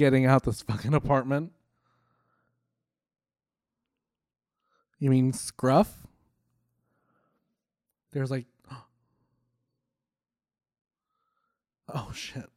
Getting 0.01 0.25
out 0.25 0.41
this 0.41 0.61
fucking 0.67 0.95
apartment. 0.95 1.51
You 4.97 5.11
mean 5.11 5.31
scruff? 5.31 6.07
There's 8.11 8.31
like, 8.31 8.47
oh 11.93 12.11
shit. 12.15 12.49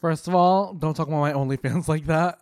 First 0.00 0.28
of 0.28 0.34
all, 0.34 0.74
don't 0.74 0.94
talk 0.94 1.08
about 1.08 1.20
my 1.20 1.32
OnlyFans 1.32 1.88
like 1.88 2.06
that. 2.06 2.38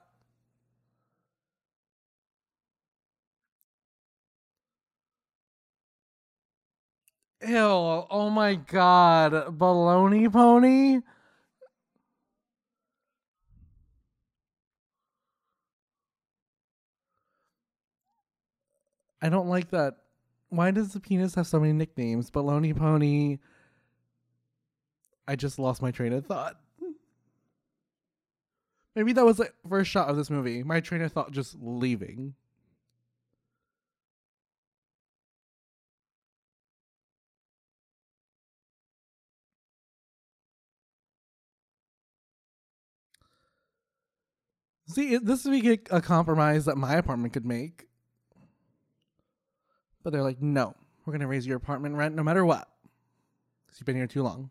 Ew, 7.47 7.57
oh 7.59 8.31
my 8.31 8.55
god. 8.55 9.33
Baloney 9.59 10.33
pony? 10.33 11.01
I 19.21 19.29
don't 19.29 19.49
like 19.49 19.71
that. 19.71 19.97
Why 20.49 20.71
does 20.71 20.93
the 20.93 21.01
penis 21.01 21.35
have 21.35 21.47
so 21.47 21.61
many 21.61 21.73
nicknames? 21.73 22.31
Baloney 22.31 22.77
pony. 22.77 23.39
I 25.27 25.37
just 25.37 25.59
lost 25.59 25.83
my 25.83 25.91
train 25.91 26.13
of 26.13 26.27
thought. 26.27 26.61
Maybe 28.95 29.13
that 29.13 29.25
was 29.25 29.39
the 29.39 29.51
first 29.69 29.91
shot 29.91 30.09
of 30.09 30.17
this 30.17 30.31
movie. 30.31 30.63
My 30.63 30.81
train 30.81 31.03
of 31.03 31.13
thought 31.13 31.33
just 31.33 31.57
leaving. 31.61 32.35
See, 44.87 45.17
this 45.17 45.45
would 45.45 45.61
be 45.61 45.81
a 45.91 46.01
compromise 46.01 46.67
that 46.67 46.77
my 46.77 46.95
apartment 46.95 47.33
could 47.33 47.45
make. 47.45 47.89
But 50.05 50.13
they're 50.13 50.23
like, 50.23 50.41
no, 50.41 50.75
we're 51.05 51.13
going 51.13 51.21
to 51.23 51.27
raise 51.27 51.47
your 51.47 51.57
apartment 51.57 51.97
rent 51.97 52.15
no 52.15 52.23
matter 52.23 52.45
what. 52.45 52.69
Because 53.67 53.81
you've 53.81 53.87
been 53.87 53.97
here 53.97 54.07
too 54.07 54.23
long. 54.23 54.51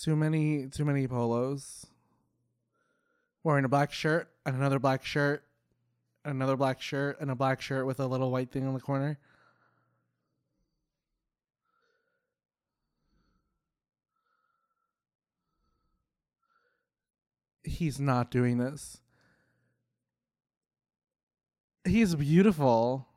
Too 0.00 0.14
many, 0.14 0.68
too 0.68 0.84
many 0.84 1.08
polos. 1.08 1.86
Wearing 3.42 3.64
a 3.64 3.68
black 3.68 3.92
shirt 3.92 4.30
and 4.46 4.54
another 4.54 4.78
black 4.78 5.04
shirt, 5.04 5.42
and 6.24 6.34
another 6.34 6.56
black 6.56 6.80
shirt, 6.80 7.20
and 7.20 7.30
a 7.30 7.34
black 7.34 7.60
shirt 7.60 7.84
with 7.84 7.98
a 7.98 8.06
little 8.06 8.30
white 8.30 8.52
thing 8.52 8.66
on 8.66 8.74
the 8.74 8.80
corner. 8.80 9.18
He's 17.64 17.98
not 17.98 18.30
doing 18.30 18.58
this. 18.58 19.00
He's 21.84 22.14
beautiful. 22.14 23.08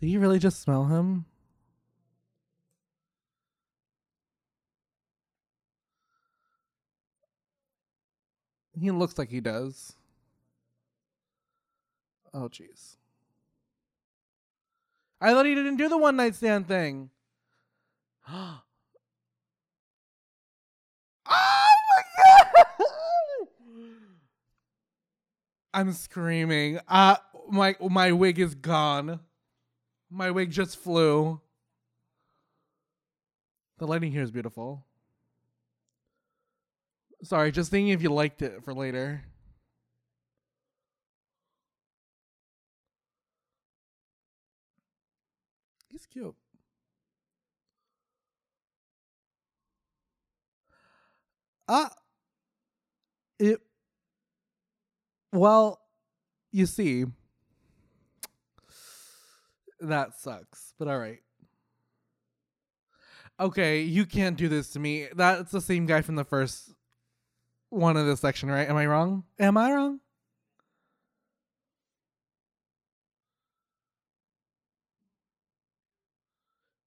Did 0.00 0.08
you 0.08 0.20
really 0.20 0.38
just 0.38 0.60
smell 0.60 0.86
him? 0.86 1.24
He 8.78 8.90
looks 8.90 9.18
like 9.18 9.28
he 9.28 9.40
does. 9.40 9.94
Oh, 12.34 12.48
jeez. 12.48 12.96
I 15.20 15.32
thought 15.32 15.46
he 15.46 15.54
didn't 15.54 15.76
do 15.76 15.88
the 15.88 15.98
one 15.98 16.16
night 16.16 16.34
stand 16.34 16.66
thing. 16.66 17.10
oh 18.28 18.62
my 21.26 22.02
god! 22.16 22.86
I'm 25.74 25.92
screaming. 25.92 26.80
Uh 26.88 27.16
my 27.48 27.76
my 27.80 28.12
wig 28.12 28.38
is 28.38 28.54
gone. 28.54 29.20
My 30.10 30.30
wig 30.30 30.50
just 30.50 30.76
flew. 30.76 31.40
The 33.78 33.86
lighting 33.86 34.12
here 34.12 34.22
is 34.22 34.30
beautiful. 34.30 34.84
Sorry, 37.24 37.52
just 37.52 37.70
thinking 37.70 37.90
if 37.90 38.02
you 38.02 38.12
liked 38.12 38.42
it 38.42 38.64
for 38.64 38.74
later. 38.74 39.22
He's 45.88 46.06
cute. 46.06 46.34
Ah. 51.68 51.90
It. 53.38 53.60
Well, 55.32 55.80
you 56.50 56.66
see. 56.66 57.04
That 59.80 60.18
sucks, 60.18 60.74
but 60.78 60.88
all 60.88 60.98
right. 60.98 61.20
Okay, 63.40 63.82
you 63.82 64.06
can't 64.06 64.36
do 64.36 64.48
this 64.48 64.70
to 64.70 64.78
me. 64.78 65.08
That's 65.14 65.50
the 65.50 65.60
same 65.60 65.86
guy 65.86 66.02
from 66.02 66.16
the 66.16 66.24
first 66.24 66.72
one 67.72 67.96
of 67.96 68.06
this 68.06 68.20
section, 68.20 68.50
right? 68.50 68.68
Am 68.68 68.76
I 68.76 68.86
wrong? 68.86 69.24
Am 69.38 69.56
I 69.56 69.72
wrong? 69.72 70.00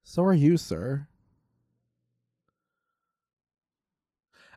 So 0.04 0.24
are 0.24 0.34
you, 0.34 0.58
sir. 0.58 1.08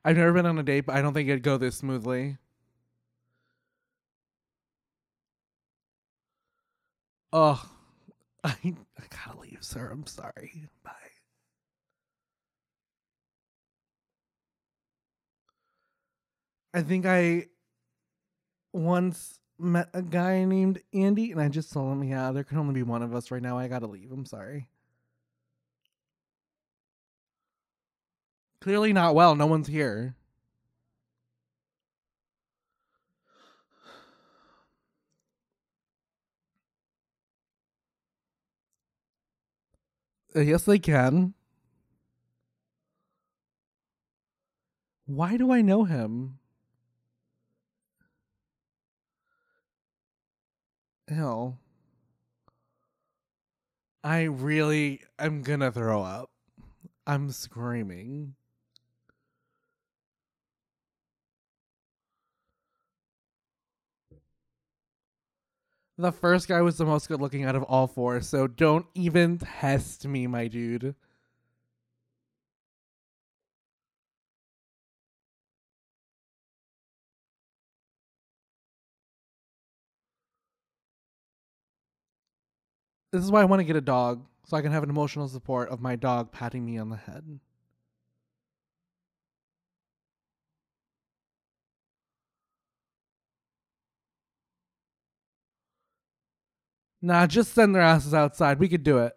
I've 0.05 0.17
never 0.17 0.33
been 0.33 0.47
on 0.47 0.59
a 0.59 0.63
date, 0.63 0.83
but 0.87 0.97
I 0.97 1.03
don't 1.03 1.13
think 1.15 1.29
it'd 1.29 1.43
go 1.43 1.57
this 1.57 1.77
smoothly. 1.77 2.39
Oh, 7.33 7.63
I, 8.45 8.51
I 8.65 9.05
gotta 9.11 9.39
leave, 9.41 9.59
sir. 9.63 9.91
I'm 9.91 10.07
sorry. 10.07 10.69
Bye. 10.85 10.98
I 16.79 16.83
think 16.83 17.07
I 17.07 17.47
once 18.73 19.41
met 19.59 19.89
a 19.95 20.01
guy 20.01 20.45
named 20.45 20.81
Andy, 20.95 21.33
and 21.33 21.41
I 21.41 21.49
just 21.49 21.73
told 21.73 21.93
him, 21.93 22.05
yeah, 22.05 22.31
there 22.31 22.45
can 22.45 22.57
only 22.57 22.73
be 22.73 22.85
one 22.85 23.03
of 23.03 23.13
us 23.17 23.33
right 23.33 23.43
now. 23.43 23.59
I 23.59 23.67
gotta 23.67 23.89
leave. 23.89 24.13
I'm 24.13 24.25
sorry. 24.25 24.69
Clearly 28.61 28.93
not 28.93 29.17
well. 29.17 29.35
No 29.35 29.47
one's 29.47 29.67
here. 29.67 30.15
Uh, 40.37 40.43
yes, 40.43 40.63
they 40.63 40.79
can. 40.79 41.35
Why 45.07 45.37
do 45.37 45.51
I 45.51 45.61
know 45.61 45.83
him? 45.83 46.39
Ew. 51.11 51.57
I 54.05 54.23
really 54.25 55.01
am 55.19 55.43
gonna 55.43 55.73
throw 55.73 56.03
up. 56.03 56.31
I'm 57.07 57.31
screaming. 57.31 58.35
The 65.97 66.13
first 66.13 66.47
guy 66.47 66.61
was 66.61 66.77
the 66.77 66.85
most 66.85 67.09
good 67.09 67.21
looking 67.21 67.45
out 67.45 67.57
of 67.57 67.65
all 67.65 67.89
four, 67.89 68.21
so 68.21 68.47
don't 68.47 68.87
even 68.95 69.39
test 69.39 70.07
me, 70.07 70.29
my 70.29 70.47
dude. 70.47 70.95
This 83.11 83.25
is 83.25 83.31
why 83.31 83.43
I 83.43 83.45
want 83.47 83.61
to 83.61 83.65
get 83.65 83.77
a 83.77 83.81
dog, 83.81 84.27
so 84.47 84.57
I 84.57 84.63
can 84.63 84.73
have 84.73 84.83
an 84.83 84.91
emotional 84.91 85.29
support 85.29 85.71
of 85.71 85.81
my 85.81 85.97
dog 85.97 86.33
patting 86.33 86.65
me 86.65 86.79
on 86.79 86.91
the 86.91 86.97
head. 86.97 87.41
Nah, 97.01 97.27
just 97.27 97.53
send 97.55 97.75
their 97.75 97.83
asses 97.83 98.15
outside. 98.15 98.59
We 98.59 98.69
could 98.69 98.83
do 98.83 98.99
it. 98.99 99.17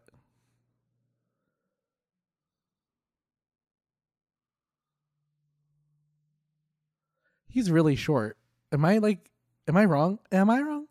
He's 7.49 7.69
really 7.69 7.95
short. 7.95 8.37
Am 8.71 8.85
I 8.85 8.97
like 8.99 9.29
am 9.67 9.77
I 9.77 9.85
wrong? 9.85 10.19
Am 10.31 10.49
I 10.49 10.61
wrong? 10.61 10.87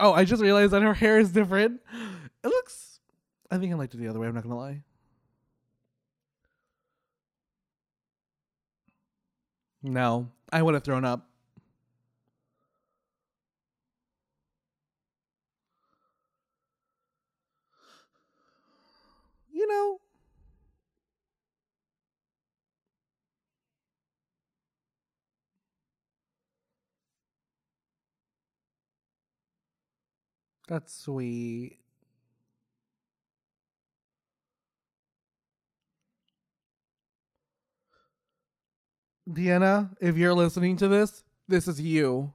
Oh, 0.00 0.12
I 0.12 0.24
just 0.24 0.42
realized 0.42 0.72
that 0.72 0.82
her 0.82 0.94
hair 0.94 1.18
is 1.18 1.32
different. 1.32 1.80
It 2.44 2.48
looks 2.48 2.88
I 3.50 3.58
think 3.58 3.72
I 3.72 3.76
liked 3.76 3.94
it 3.94 3.98
the 3.98 4.08
other 4.08 4.20
way, 4.20 4.26
I'm 4.26 4.34
not 4.34 4.42
gonna 4.42 4.56
lie. 4.56 4.82
No, 9.82 10.30
I 10.52 10.60
would 10.62 10.74
have 10.74 10.84
thrown 10.84 11.04
up. 11.04 11.28
You 19.50 19.66
know, 19.66 20.00
that's 30.68 30.94
sweet. 30.94 31.78
Deanna, 39.28 39.90
if 40.00 40.16
you're 40.16 40.34
listening 40.34 40.76
to 40.78 40.88
this, 40.88 41.24
this 41.48 41.68
is 41.68 41.80
you. 41.80 42.32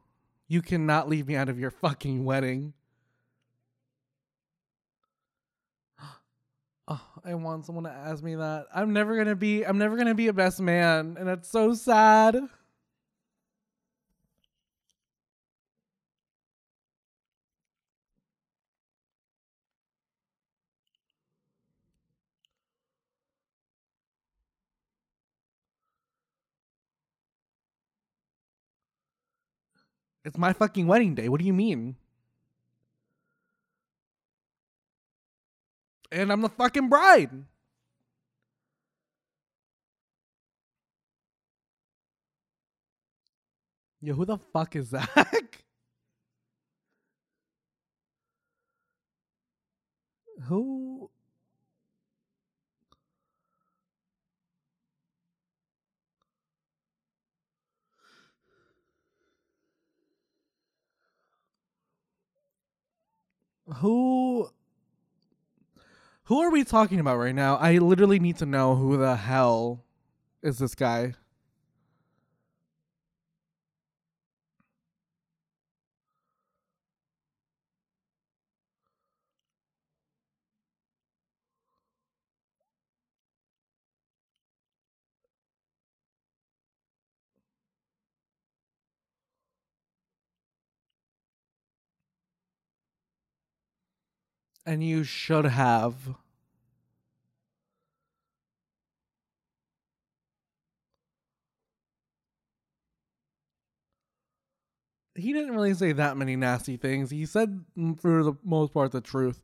You 0.47 0.61
cannot 0.61 1.09
leave 1.09 1.27
me 1.27 1.35
out 1.35 1.49
of 1.49 1.59
your 1.59 1.71
fucking 1.71 2.25
wedding. 2.25 2.73
Oh, 6.85 6.99
I 7.23 7.33
want 7.35 7.65
someone 7.65 7.85
to 7.85 7.89
ask 7.89 8.21
me 8.21 8.35
that. 8.35 8.65
I'm 8.75 8.91
never 8.91 9.15
gonna 9.15 9.37
be. 9.37 9.63
I'm 9.65 9.77
never 9.77 9.95
gonna 9.95 10.13
be 10.13 10.27
a 10.27 10.33
best 10.33 10.59
man, 10.59 11.15
and 11.17 11.29
it's 11.29 11.47
so 11.47 11.73
sad. 11.73 12.37
It's 30.25 30.37
my 30.37 30.53
fucking 30.53 30.87
wedding 30.87 31.15
day. 31.15 31.27
What 31.29 31.39
do 31.39 31.45
you 31.45 31.53
mean? 31.53 31.97
And 36.11 36.31
I'm 36.31 36.41
the 36.41 36.49
fucking 36.49 36.89
bride. 36.89 37.31
Yo, 44.01 44.13
who 44.13 44.25
the 44.25 44.37
fuck 44.37 44.75
is 44.75 44.91
that? 44.91 45.41
who? 50.43 51.09
Who? 63.77 64.49
Who 66.25 66.39
are 66.39 66.51
we 66.51 66.63
talking 66.63 66.99
about 66.99 67.17
right 67.17 67.35
now? 67.35 67.57
I 67.57 67.77
literally 67.77 68.19
need 68.19 68.37
to 68.37 68.45
know 68.45 68.75
who 68.75 68.97
the 68.97 69.15
hell 69.15 69.83
is 70.41 70.57
this 70.59 70.75
guy. 70.75 71.15
And 94.65 94.83
you 94.83 95.03
should 95.03 95.45
have. 95.45 95.95
He 105.15 105.31
didn't 105.31 105.53
really 105.53 105.73
say 105.73 105.91
that 105.91 106.17
many 106.17 106.35
nasty 106.35 106.77
things. 106.77 107.11
He 107.11 107.25
said, 107.25 107.65
for 107.99 108.23
the 108.23 108.33
most 108.43 108.73
part, 108.73 108.91
the 108.91 109.01
truth. 109.01 109.41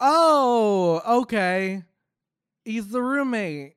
Oh, 0.00 1.02
okay. 1.22 1.84
He's 2.64 2.88
the 2.88 3.02
roommate. 3.02 3.74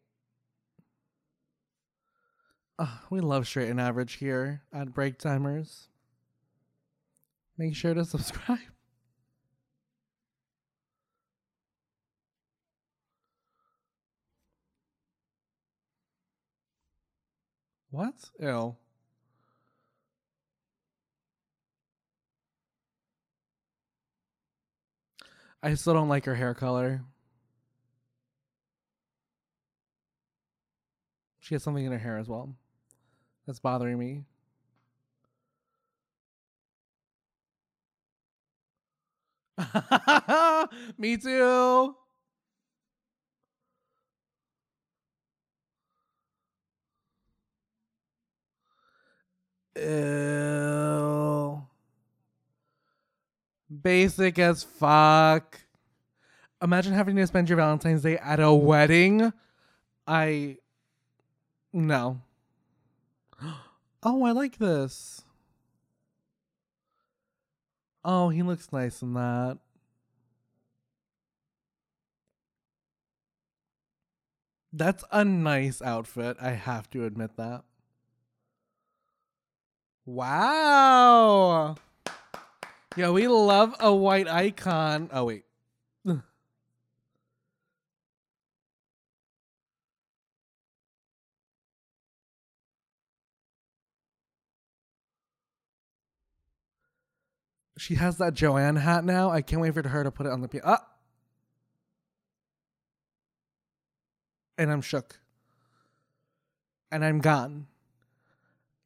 Ugh, 2.77 2.89
we 3.09 3.21
love 3.21 3.47
straight 3.47 3.69
and 3.69 3.79
average 3.79 4.13
here 4.13 4.63
at 4.73 4.93
Break 4.93 5.17
Timers. 5.17 5.87
Make 7.57 7.75
sure 7.75 7.93
to 7.93 8.03
subscribe. 8.05 8.59
What? 17.91 18.15
Ew. 18.41 18.75
I 25.65 25.73
still 25.73 25.95
don't 25.95 26.09
like 26.09 26.25
her 26.25 26.35
hair 26.35 26.53
color. 26.53 27.01
She 31.39 31.55
has 31.55 31.63
something 31.63 31.83
in 31.83 31.91
her 31.91 31.97
hair 31.97 32.19
as 32.19 32.29
well. 32.29 32.55
That's 33.47 33.59
bothering 33.59 33.97
me. 33.97 34.25
me 40.99 41.17
too. 41.17 41.95
Ew. 49.75 50.24
Basic 53.85 54.39
as 54.39 54.63
fuck. 54.63 55.59
Imagine 56.59 56.93
having 56.93 57.15
to 57.17 57.27
spend 57.27 57.47
your 57.47 57.57
Valentine's 57.57 58.01
Day 58.01 58.17
at 58.17 58.39
a 58.39 58.51
wedding. 58.51 59.31
I. 60.07 60.57
No. 61.71 62.21
Oh, 64.07 64.23
I 64.23 64.33
like 64.33 64.59
this. 64.59 65.23
Oh, 68.03 68.29
he 68.29 68.43
looks 68.43 68.71
nice 68.71 69.01
in 69.01 69.15
that. 69.15 69.57
That's 74.71 75.03
a 75.11 75.25
nice 75.25 75.81
outfit. 75.81 76.37
I 76.39 76.51
have 76.51 76.87
to 76.91 77.05
admit 77.05 77.35
that. 77.37 77.63
Wow. 80.05 81.77
Yeah, 82.97 83.09
we 83.09 83.27
love 83.27 83.75
a 83.79 83.93
white 83.93 84.27
icon. 84.27 85.09
Oh, 85.11 85.25
wait. 85.25 85.43
She 97.77 97.95
has 97.95 98.17
that 98.17 98.33
Joanne 98.33 98.77
hat 98.77 99.03
now. 99.03 99.29
I 99.29 99.41
can't 99.41 99.61
wait 99.61 99.73
for 99.73 99.87
her 99.87 100.03
to 100.03 100.11
put 100.11 100.25
it 100.25 100.31
on 100.31 100.41
the 100.41 100.47
piano. 100.47 100.65
Ah! 100.67 100.87
And 104.57 104.71
I'm 104.71 104.81
shook. 104.81 105.19
And 106.91 107.03
I'm 107.03 107.19
gone. 107.19 107.67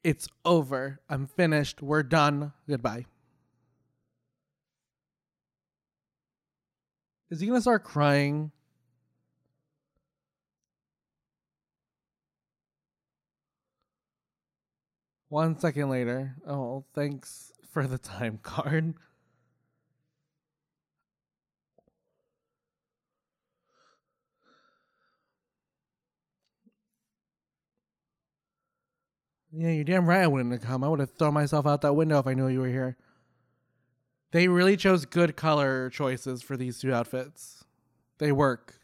It's 0.04 0.28
over. 0.44 1.00
I'm 1.08 1.28
finished. 1.28 1.82
We're 1.82 2.04
done. 2.04 2.54
Goodbye. 2.68 3.06
Is 7.30 7.40
he 7.40 7.48
gonna 7.48 7.62
start 7.62 7.84
crying? 7.84 8.52
One 15.30 15.60
second 15.60 15.90
later. 15.90 16.36
Oh, 16.48 16.86
thanks 16.96 17.52
for 17.72 17.86
the 17.86 18.00
time 18.00 18.40
card. 18.44 18.96
Yeah, 29.52 29.70
you're 29.72 29.84
damn 29.84 30.08
right 30.08 30.22
I 30.22 30.28
wouldn't 30.28 30.52
have 30.52 30.62
come. 30.62 30.84
I 30.84 30.88
would 30.90 31.00
have 31.00 31.12
thrown 31.12 31.34
myself 31.34 31.66
out 31.68 31.82
that 31.82 31.94
window 31.94 32.20
if 32.20 32.28
I 32.28 32.34
knew 32.34 32.48
you 32.48 32.62
were 32.62 32.68
here. 32.68 32.98
They 34.32 34.48
really 34.48 34.78
chose 34.78 35.06
good 35.06 35.36
color 35.36 35.90
choices 35.90 36.42
for 36.42 36.56
these 36.56 36.80
two 36.80 36.94
outfits. 36.94 37.66
They 38.20 38.32
work. 38.32 38.76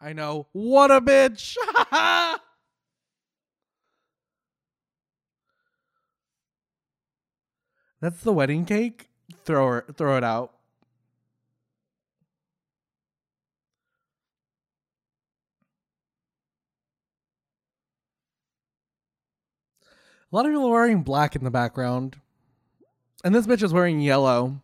I 0.00 0.12
know. 0.12 0.46
What 0.52 0.90
a 0.90 1.00
bitch! 1.00 1.56
That's 8.00 8.22
the 8.22 8.32
wedding 8.32 8.64
cake. 8.64 9.10
Throw 9.44 9.74
it, 9.78 9.96
throw 9.96 10.16
it 10.16 10.24
out. 10.24 10.52
A 20.32 20.36
lot 20.36 20.46
of 20.46 20.52
people 20.52 20.68
are 20.68 20.70
wearing 20.70 21.02
black 21.02 21.34
in 21.34 21.42
the 21.42 21.50
background. 21.50 22.16
And 23.24 23.34
this 23.34 23.46
bitch 23.46 23.64
is 23.64 23.72
wearing 23.72 24.00
yellow. 24.00 24.62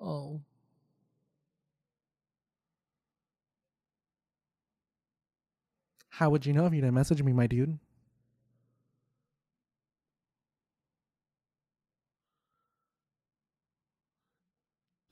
Oh. 0.00 0.42
How 6.10 6.28
would 6.28 6.44
you 6.44 6.52
know 6.52 6.66
if 6.66 6.74
you 6.74 6.82
didn't 6.82 6.94
message 6.94 7.22
me, 7.22 7.32
my 7.32 7.46
dude? 7.46 7.78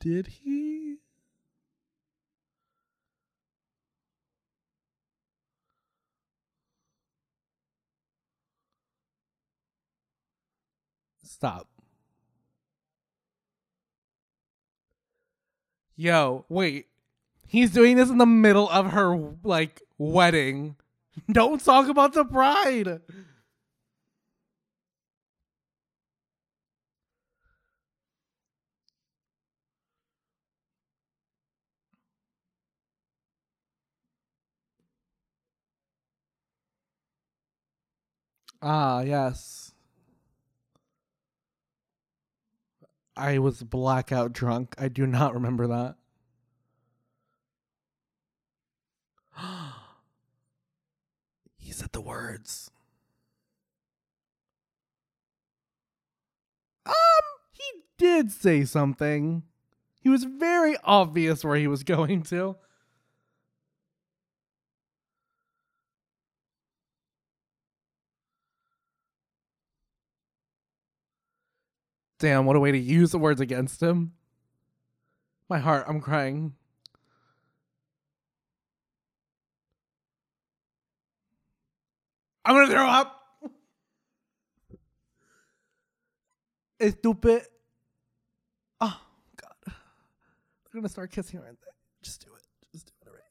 Did 0.01 0.28
he? 0.28 0.97
Stop. 11.22 11.68
Yo, 15.97 16.47
wait. 16.48 16.86
He's 17.47 17.70
doing 17.70 17.97
this 17.97 18.09
in 18.09 18.16
the 18.16 18.24
middle 18.24 18.70
of 18.70 18.93
her 18.93 19.35
like 19.44 19.82
wedding. 19.98 20.77
Don't 21.31 21.62
talk 21.62 21.89
about 21.89 22.14
the 22.14 22.24
bride. 22.24 23.01
Ah, 38.62 39.01
yes. 39.03 39.73
I 43.16 43.39
was 43.39 43.62
blackout 43.62 44.32
drunk. 44.32 44.74
I 44.78 44.89
do 44.89 45.07
not 45.07 45.35
remember 45.35 45.66
that. 45.69 45.97
he 51.59 51.73
said 51.73 51.93
the 51.93 52.01
words. 52.01 52.70
Um, 56.87 56.95
he 57.53 57.65
did 57.99 58.31
say 58.32 58.65
something. 58.65 59.43
He 60.01 60.09
was 60.09 60.24
very 60.24 60.77
obvious 60.85 61.45
where 61.45 61.57
he 61.57 61.66
was 61.66 61.82
going 61.85 62.23
to. 62.24 62.57
Damn, 72.20 72.44
what 72.44 72.55
a 72.55 72.60
way 72.60 72.70
to 72.70 72.78
use 72.78 73.12
the 73.12 73.18
words 73.18 73.40
against 73.40 73.82
him. 73.82 74.12
My 75.48 75.59
heart, 75.59 75.86
I'm 75.88 76.02
crying. 76.02 76.52
I'm 82.44 82.55
gonna 82.55 82.70
throw 82.70 82.86
up. 82.86 83.16
Stupid. 86.80 87.42
Oh 88.82 89.01
God. 89.36 89.55
They're 89.66 90.80
gonna 90.80 90.90
start 90.90 91.10
kissing, 91.10 91.40
they? 91.40 91.56
Just 92.02 92.22
do 92.24 92.32
it. 92.34 92.47
Just 92.72 92.86
do 92.86 92.92
it 93.01 93.09
already. 93.09 93.24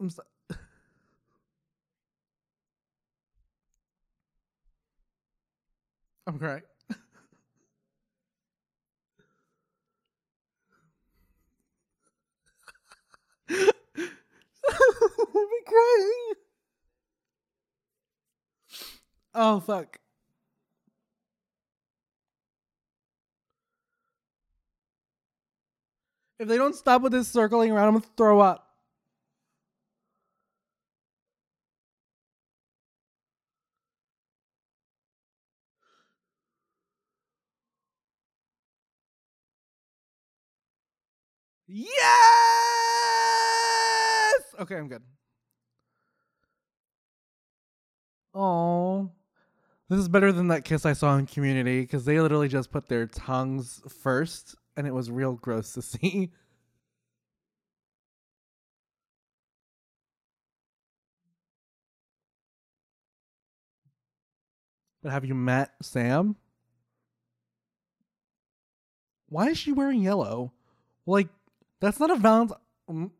I'm 0.00 0.10
sorry. 0.10 0.28
I'm 6.26 6.38
crying. 6.40 6.62
I'm 13.48 13.68
crying. 15.66 16.34
Oh 19.34 19.60
fuck. 19.60 19.98
If 26.38 26.48
they 26.48 26.56
don't 26.56 26.74
stop 26.74 27.02
with 27.02 27.12
this 27.12 27.28
circling 27.28 27.70
around, 27.70 27.88
I'm 27.88 27.94
gonna 27.94 28.06
throw 28.16 28.40
up. 28.40 28.64
Okay, 44.58 44.76
I'm 44.76 44.88
good. 44.88 45.02
Oh. 48.34 49.10
This 49.88 49.98
is 49.98 50.08
better 50.08 50.32
than 50.32 50.48
that 50.48 50.64
kiss 50.64 50.86
I 50.86 50.92
saw 50.92 51.16
in 51.16 51.26
Community 51.26 51.80
because 51.82 52.04
they 52.04 52.20
literally 52.20 52.48
just 52.48 52.70
put 52.70 52.88
their 52.88 53.06
tongues 53.06 53.82
first 54.02 54.56
and 54.76 54.86
it 54.86 54.94
was 54.94 55.10
real 55.10 55.34
gross 55.34 55.72
to 55.74 55.82
see. 55.82 56.32
But 65.02 65.12
have 65.12 65.26
you 65.26 65.34
met 65.34 65.72
Sam? 65.82 66.36
Why 69.28 69.48
is 69.48 69.58
she 69.58 69.70
wearing 69.72 70.00
yellow? 70.00 70.52
Like, 71.06 71.28
that's 71.80 72.00
not 72.00 72.10
a 72.10 72.16
Valentine. 72.16 72.56
Mm, 72.88 73.10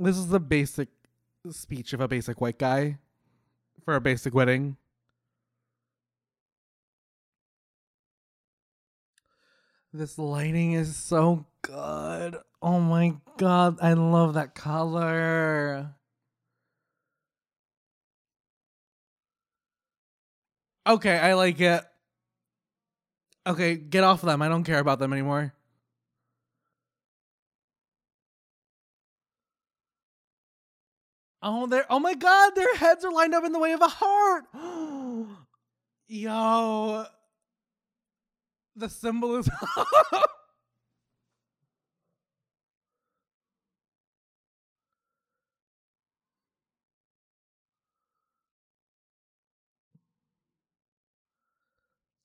This 0.00 0.16
is 0.16 0.28
the 0.28 0.38
basic 0.38 0.88
speech 1.50 1.92
of 1.92 2.00
a 2.00 2.06
basic 2.06 2.40
white 2.40 2.58
guy 2.58 2.98
for 3.84 3.96
a 3.96 4.00
basic 4.00 4.32
wedding. 4.32 4.76
This 9.92 10.16
lighting 10.16 10.72
is 10.72 10.94
so 10.94 11.46
good. 11.62 12.36
Oh 12.62 12.78
my 12.78 13.16
god, 13.38 13.78
I 13.82 13.94
love 13.94 14.34
that 14.34 14.54
color. 14.54 15.94
Okay, 20.86 21.18
I 21.18 21.34
like 21.34 21.60
it. 21.60 21.82
Okay, 23.46 23.74
get 23.74 24.04
off 24.04 24.22
them. 24.22 24.42
I 24.42 24.48
don't 24.48 24.64
care 24.64 24.78
about 24.78 25.00
them 25.00 25.12
anymore. 25.12 25.54
Oh, 31.40 31.66
they're 31.66 31.86
oh 31.88 32.00
my 32.00 32.14
god, 32.14 32.54
their 32.54 32.74
heads 32.76 33.04
are 33.04 33.12
lined 33.12 33.34
up 33.34 33.44
in 33.44 33.52
the 33.52 33.58
way 33.58 33.72
of 33.72 33.80
a 33.80 33.88
heart. 33.88 34.44
Yo, 36.08 37.04
the 38.74 38.88
symbolism. 38.88 39.54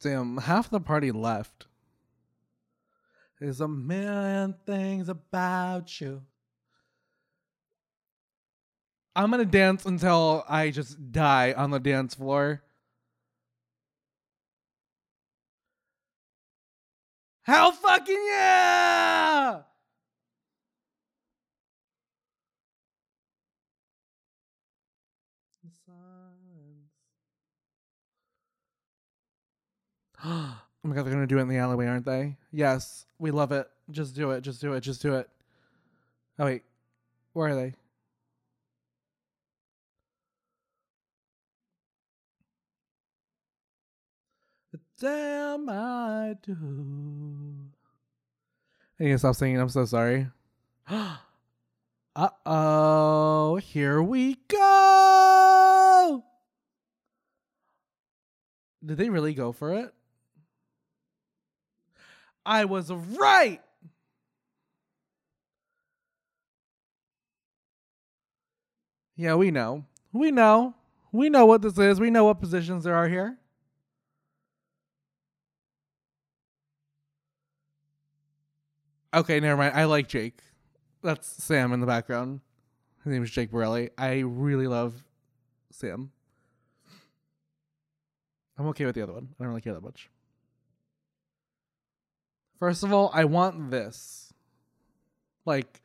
Damn, 0.02 0.38
half 0.38 0.70
the 0.70 0.82
party 0.82 1.12
left. 1.12 1.68
There's 3.40 3.62
a 3.62 3.68
million 3.70 4.56
things 4.66 5.08
about 5.08 6.02
you. 6.02 6.24
I'm 9.16 9.30
gonna 9.30 9.46
dance 9.46 9.86
until 9.86 10.44
I 10.50 10.72
just 10.72 11.12
die 11.12 11.54
on 11.54 11.70
the 11.72 11.80
dance 11.80 12.16
floor. 12.16 12.64
How 17.44 17.72
fucking 17.72 18.24
yeah! 18.28 19.62
oh 30.26 30.58
my 30.84 30.96
god, 30.96 31.04
they're 31.06 31.14
gonna 31.14 31.28
do 31.28 31.38
it 31.38 31.42
in 31.42 31.50
the 31.50 31.58
alleyway, 31.58 31.86
aren't 31.88 32.06
they? 32.06 32.38
Yes, 32.52 33.06
we 33.20 33.30
love 33.30 33.52
it. 33.52 33.68
Just 33.92 34.16
do 34.16 34.32
it, 34.32 34.42
just 34.42 34.62
do 34.62 34.74
it, 34.74 34.80
just 34.82 35.02
do 35.02 35.16
it. 35.16 35.30
Oh 36.40 36.46
wait, 36.46 36.64
where 37.34 37.50
are 37.50 37.56
they? 37.56 37.74
Damn 45.04 45.68
I 45.68 46.36
do. 46.42 46.58
I 48.98 49.04
need 49.04 49.12
to 49.12 49.18
stop 49.18 49.36
singing. 49.36 49.60
I'm 49.60 49.68
so 49.68 49.84
sorry. 49.84 50.28
uh 50.90 51.18
oh, 52.46 53.58
here 53.58 54.02
we 54.02 54.38
go. 54.48 56.24
Did 58.86 58.98
they 58.98 59.10
really 59.10 59.34
go 59.34 59.52
for 59.52 59.74
it? 59.74 59.94
I 62.46 62.64
was 62.64 62.90
right. 62.90 63.62
Yeah, 69.18 69.36
we 69.36 69.52
know. 69.52 69.84
We 70.14 70.32
know. 70.32 70.76
We 71.12 71.30
know 71.30 71.46
what 71.46 71.62
this 71.62 71.78
is. 71.78 72.00
We 72.00 72.10
know 72.10 72.24
what 72.24 72.40
positions 72.40 72.86
there 72.86 72.96
are 72.96 73.10
here. 73.10 73.38
Okay, 79.14 79.40
never 79.40 79.58
mind. 79.58 79.76
I 79.76 79.84
like 79.84 80.08
Jake. 80.08 80.40
That's 81.04 81.28
Sam 81.28 81.72
in 81.72 81.80
the 81.80 81.86
background. 81.86 82.42
His 83.04 83.14
name 83.14 83.24
is 83.24 83.30
Jake 83.30 83.52
Borelli. 83.52 83.92
I 83.98 84.20
really 84.20 84.68
love 84.68 85.04
Sam. 85.70 86.12
I'm 88.58 88.68
okay 88.68 88.86
with 88.86 88.96
the 88.96 89.04
other 89.04 89.14
one. 89.14 89.30
I 89.40 89.44
don't 89.44 89.50
really 89.50 89.62
care 89.62 89.74
that 89.74 89.84
much. 89.84 90.10
First 92.60 92.84
of 92.84 92.92
all, 92.94 93.12
I 93.14 93.26
want 93.26 93.70
this. 93.70 94.34
Like 95.46 95.82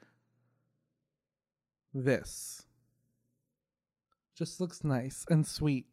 this. 1.92 2.64
Just 4.34 4.60
looks 4.60 4.84
nice 4.84 5.26
and 5.28 5.46
sweet. 5.46 5.86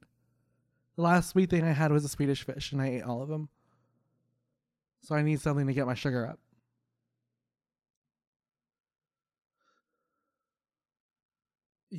The 0.95 1.01
last 1.01 1.31
sweet 1.31 1.49
thing 1.49 1.63
I 1.63 1.71
had 1.71 1.91
was 1.91 2.05
a 2.05 2.09
Swedish 2.09 2.43
fish, 2.43 2.71
and 2.71 2.81
I 2.81 2.87
ate 2.87 3.03
all 3.03 3.21
of 3.21 3.27
them. 3.27 3.49
So 5.01 5.15
I 5.15 5.21
need 5.21 5.41
something 5.41 5.67
to 5.67 5.73
get 5.73 5.87
my 5.87 5.95
sugar 5.95 6.27
up. 6.27 6.39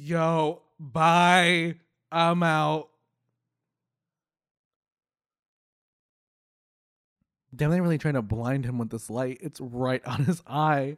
Yo, 0.06 0.62
bye. 0.78 1.74
I'm 2.12 2.40
out. 2.44 2.90
Damn, 7.52 7.72
they're 7.72 7.82
really 7.82 7.98
trying 7.98 8.14
to 8.14 8.22
blind 8.22 8.64
him 8.66 8.78
with 8.78 8.90
this 8.90 9.10
light. 9.10 9.38
It's 9.40 9.60
right 9.60 10.06
on 10.06 10.24
his 10.24 10.44
eye. 10.46 10.96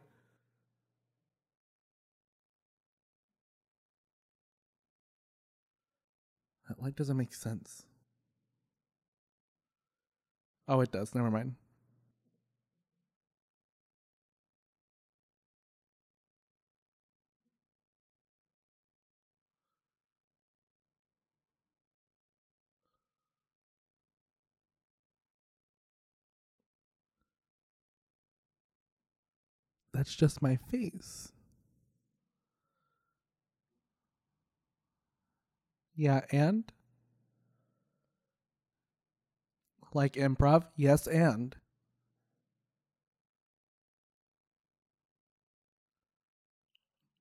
That 6.67 6.79
light 6.79 6.95
doesn't 6.95 7.17
make 7.17 7.33
sense. 7.33 7.87
Oh, 10.67 10.81
it 10.81 10.91
does. 10.91 11.15
Never 11.15 11.31
mind. 11.31 11.55
That's 29.99 30.15
just 30.15 30.41
my 30.41 30.55
face. 30.71 31.33
Yeah, 35.93 36.21
and? 36.31 36.63
Like 39.93 40.13
improv? 40.13 40.67
Yes, 40.77 41.05
and. 41.05 41.53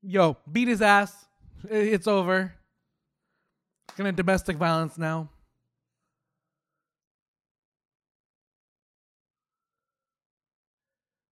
Yo, 0.00 0.36
beat 0.52 0.68
his 0.68 0.80
ass. 0.80 1.26
It's 1.68 2.06
over. 2.06 2.54
Gonna 3.96 4.12
domestic 4.12 4.56
violence 4.56 4.96
now. 4.96 5.30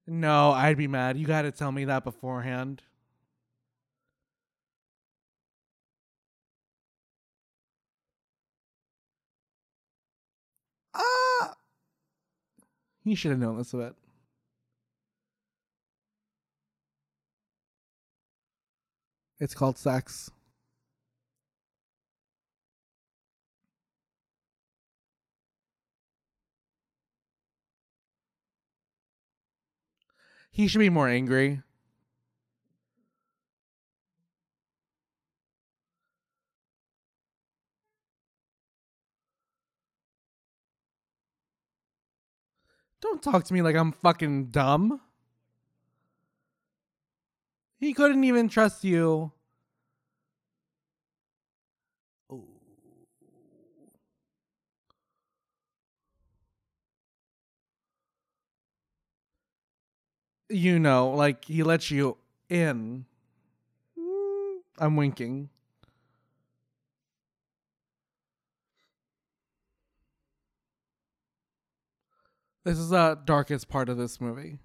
No, 0.07 0.53
I'd 0.53 0.77
be 0.77 0.87
mad. 0.89 1.16
You 1.16 1.27
gotta 1.27 1.51
tell 1.53 1.73
me 1.73 1.85
that 1.87 2.05
beforehand. 2.05 2.83
Ah! 10.95 11.55
He 13.05 13.15
should 13.15 13.31
have 13.31 13.41
known 13.41 13.57
this 13.59 13.73
of 13.73 13.81
it. 13.81 13.95
It's 19.39 19.55
called 19.55 19.78
sex. 19.78 20.31
He 30.57 30.69
should 30.69 30.78
be 30.78 30.89
more 30.89 31.07
angry. 31.07 31.61
Don't 43.03 43.23
talk 43.23 43.45
to 43.45 43.53
me 43.53 43.61
like 43.61 43.77
I'm 43.77 43.93
fucking 43.93 44.47
dumb. 44.47 45.03
He 47.78 47.93
couldn't 47.93 48.24
even 48.24 48.49
trust 48.49 48.83
you. 48.83 49.33
You 60.48 60.78
know, 60.78 61.10
like 61.10 61.44
he 61.44 61.62
lets 61.62 61.90
you 61.90 62.16
in. 62.48 63.06
I'm 64.78 64.97
winking. 64.97 65.48
This 72.64 72.78
is 72.78 72.90
the 72.90 73.18
darkest 73.24 73.68
part 73.68 73.89
of 73.89 73.97
this 73.97 74.20
movie. 74.20 74.59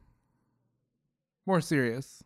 More 1.45 1.61
serious. 1.61 2.23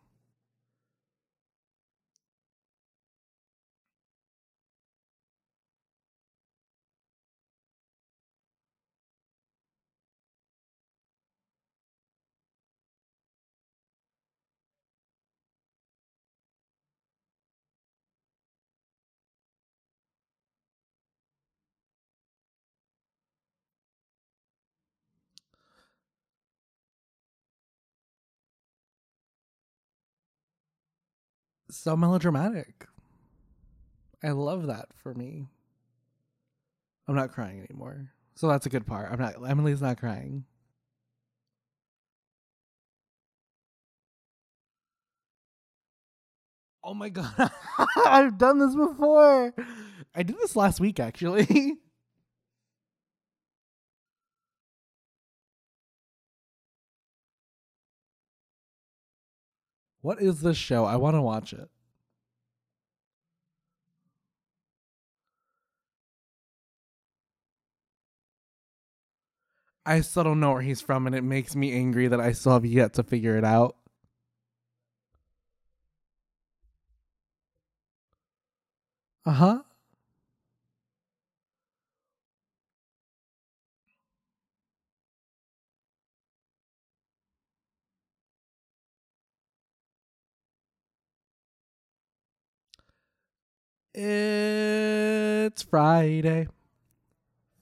So 31.69 31.95
melodramatic. 31.95 32.87
I 34.23 34.29
love 34.31 34.67
that 34.67 34.87
for 34.93 35.13
me. 35.13 35.47
I'm 37.07 37.15
not 37.15 37.31
crying 37.31 37.65
anymore. 37.69 38.11
So 38.35 38.47
that's 38.47 38.65
a 38.65 38.69
good 38.69 38.85
part. 38.85 39.11
I'm 39.11 39.19
not 39.19 39.35
Emily's 39.47 39.81
not 39.81 39.99
crying. 39.99 40.45
Oh 46.83 46.93
my 46.93 47.09
god. 47.11 47.51
I've 48.05 48.37
done 48.37 48.59
this 48.59 48.75
before. 48.75 49.53
I 50.13 50.23
did 50.23 50.37
this 50.37 50.55
last 50.55 50.79
week 50.79 50.99
actually. 50.99 51.77
what 60.05 60.21
is 60.21 60.41
this 60.41 60.55
show? 60.55 60.85
I 60.85 60.97
want 60.97 61.15
to 61.15 61.21
watch 61.21 61.51
it. 61.51 61.67
I 69.83 70.01
still 70.01 70.23
don't 70.23 70.39
know 70.39 70.51
where 70.53 70.61
he's 70.61 70.79
from, 70.81 71.07
and 71.07 71.15
it 71.15 71.23
makes 71.23 71.55
me 71.55 71.73
angry 71.73 72.07
that 72.07 72.19
I 72.19 72.33
still 72.33 72.53
have 72.53 72.65
yet 72.65 72.93
to 72.93 73.03
figure 73.03 73.35
it 73.35 73.43
out. 73.43 73.77
Uh 79.25 79.31
huh. 79.31 79.61
It's 93.97 95.63
Friday. 95.63 96.49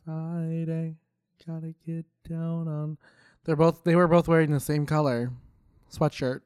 Friday. 0.03 0.95
Gotta 1.45 1.75
get 1.85 2.05
down 2.27 2.67
on. 2.67 2.97
They're 3.43 3.55
both. 3.55 3.83
They 3.83 3.95
were 3.95 4.07
both 4.07 4.27
wearing 4.27 4.49
the 4.49 4.59
same 4.59 4.87
color 4.87 5.31
sweatshirt. 5.93 6.41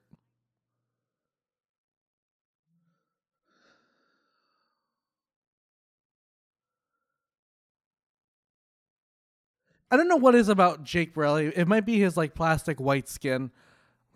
I 9.89 9.95
don't 9.95 10.09
know 10.09 10.17
what 10.17 10.35
is 10.35 10.49
about 10.49 10.83
Jake 10.83 11.13
Borelli. 11.13 11.53
It 11.55 11.65
might 11.65 11.85
be 11.85 11.97
his 11.97 12.17
like 12.17 12.35
plastic 12.35 12.81
white 12.81 13.07
skin, 13.07 13.51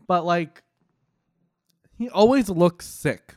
but 0.06 0.26
like 0.26 0.64
he 1.98 2.10
always 2.10 2.50
looks 2.50 2.88
sick. 2.88 3.36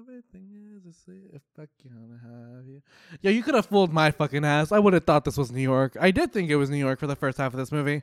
Everything 0.00 0.80
is 0.86 1.04
if 1.32 1.42
I 1.58 1.66
can 1.82 2.20
have 2.22 2.66
you. 2.66 2.82
Yeah, 3.20 3.32
you 3.32 3.42
could 3.42 3.54
have 3.54 3.66
fooled 3.66 3.92
my 3.92 4.10
fucking 4.10 4.44
ass. 4.44 4.72
I 4.72 4.78
would 4.78 4.94
have 4.94 5.04
thought 5.04 5.24
this 5.24 5.36
was 5.36 5.50
New 5.52 5.60
York. 5.60 5.96
I 6.00 6.10
did 6.10 6.32
think 6.32 6.48
it 6.48 6.56
was 6.56 6.70
New 6.70 6.78
York 6.78 6.98
for 6.98 7.06
the 7.06 7.16
first 7.16 7.36
half 7.36 7.52
of 7.52 7.58
this 7.58 7.70
movie. 7.70 8.02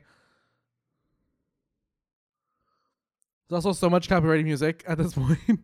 There's 3.48 3.64
also 3.64 3.72
so 3.72 3.90
much 3.90 4.08
copyrighted 4.08 4.44
music 4.46 4.84
at 4.86 4.98
this 4.98 5.14
point. 5.14 5.60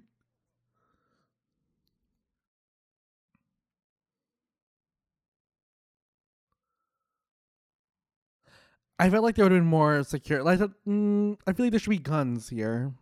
I 8.98 9.10
felt 9.10 9.22
like 9.22 9.36
there 9.36 9.44
would 9.44 9.52
have 9.52 9.60
been 9.60 9.68
more 9.68 10.02
secure. 10.02 10.42
Like, 10.42 10.60
mm, 10.88 11.36
I 11.46 11.52
feel 11.52 11.66
like 11.66 11.72
there 11.72 11.80
should 11.80 11.90
be 11.90 11.98
guns 11.98 12.48
here. 12.48 12.92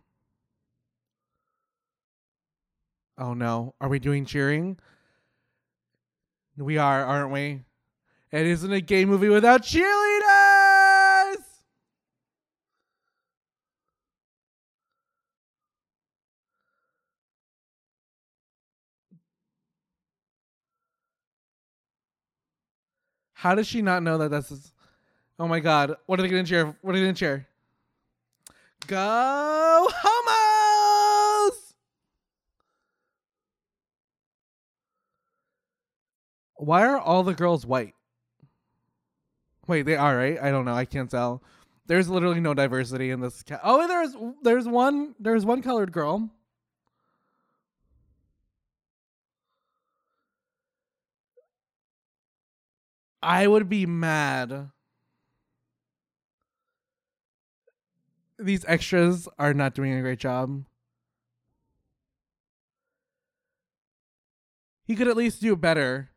Oh 3.23 3.33
no, 3.33 3.73
are 3.79 3.87
we 3.87 3.99
doing 3.99 4.25
cheering? 4.25 4.77
We 6.57 6.77
are, 6.77 7.05
aren't 7.05 7.31
we? 7.31 7.63
It 8.33 8.45
isn't 8.45 8.69
a 8.69 8.81
gay 8.81 9.05
movie 9.05 9.29
without 9.29 9.61
cheerleaders. 9.61 11.37
How 23.31 23.55
does 23.55 23.67
she 23.67 23.81
not 23.81 24.03
know 24.03 24.17
that 24.17 24.31
this 24.31 24.51
is? 24.51 24.73
Oh 25.39 25.47
my 25.47 25.61
god! 25.61 25.95
What 26.07 26.19
are 26.19 26.23
they 26.23 26.27
gonna 26.27 26.43
cheer? 26.43 26.75
What 26.81 26.93
are 26.93 26.97
they 26.97 27.05
gonna 27.05 27.13
cheer? 27.13 27.47
Go 28.85 29.87
homos! 29.89 30.52
Why 36.63 36.85
are 36.85 36.97
all 36.97 37.23
the 37.23 37.33
girls 37.33 37.65
white? 37.65 37.93
Wait, 39.67 39.81
they 39.83 39.97
are 39.97 40.15
right. 40.15 40.39
I 40.41 40.49
don't 40.49 40.65
know. 40.65 40.73
I 40.73 40.85
can't 40.85 41.11
tell. 41.11 41.43
There's 41.87 42.09
literally 42.09 42.39
no 42.39 42.53
diversity 42.53 43.11
in 43.11 43.19
this. 43.19 43.43
Ca- 43.43 43.59
oh, 43.63 43.85
there's 43.87 44.15
there's 44.41 44.67
one 44.67 45.15
there's 45.19 45.45
one 45.45 45.61
colored 45.61 45.91
girl. 45.91 46.29
I 53.21 53.47
would 53.47 53.67
be 53.67 53.85
mad. 53.85 54.69
These 58.39 58.65
extras 58.67 59.27
are 59.37 59.53
not 59.53 59.75
doing 59.75 59.93
a 59.93 60.01
great 60.01 60.19
job. 60.19 60.63
He 64.85 64.95
could 64.95 65.07
at 65.07 65.15
least 65.17 65.41
do 65.41 65.55
better 65.55 66.12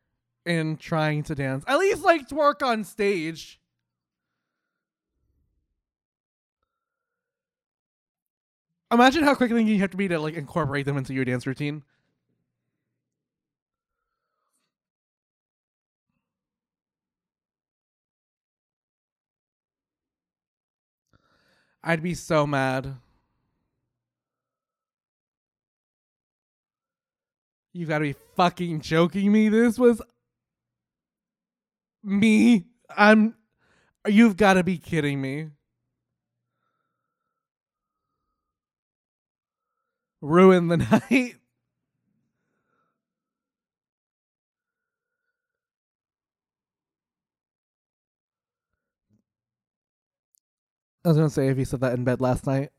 in 0.47 0.77
trying 0.77 1.23
to 1.23 1.35
dance. 1.35 1.63
At 1.67 1.77
least 1.79 2.03
like 2.03 2.27
twerk 2.27 2.65
on 2.65 2.83
stage. 2.83 3.59
Imagine 8.91 9.23
how 9.23 9.35
quickly 9.35 9.63
you 9.63 9.79
have 9.79 9.91
to 9.91 9.97
be 9.97 10.07
to 10.07 10.17
like 10.19 10.35
incorporate 10.35 10.85
them 10.85 10.97
into 10.97 11.13
your 11.13 11.25
dance 11.25 11.45
routine. 11.45 11.83
I'd 21.83 22.01
be 22.01 22.13
so 22.13 22.47
mad. 22.47 22.95
You 27.73 27.85
gotta 27.85 28.03
be 28.03 28.15
fucking 28.35 28.81
joking 28.81 29.31
me. 29.31 29.49
This 29.49 29.77
was 29.77 30.01
me. 32.07 32.65
I'm. 32.97 33.35
You've 34.07 34.37
gotta 34.37 34.63
be 34.63 34.77
kidding 34.79 35.21
me. 35.21 35.49
Ruin 40.21 40.69
the 40.69 40.77
night. 41.11 41.35
I 51.05 51.09
was 51.09 51.17
gonna 51.17 51.29
say 51.29 51.47
if 51.49 51.57
you 51.57 51.65
said 51.65 51.81
that 51.81 51.93
in 51.93 52.03
bed 52.03 52.21
last 52.21 52.45
night. 52.47 52.71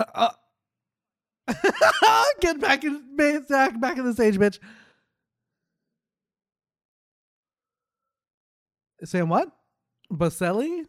Uh, 0.00 0.30
uh, 1.48 2.24
get 2.40 2.60
back 2.60 2.84
in 2.84 3.16
back 3.16 3.80
back 3.80 3.98
in 3.98 4.04
the 4.04 4.14
stage, 4.14 4.38
bitch. 4.38 4.58
Sam 9.04 9.28
what? 9.28 9.50
Baselli? 10.10 10.86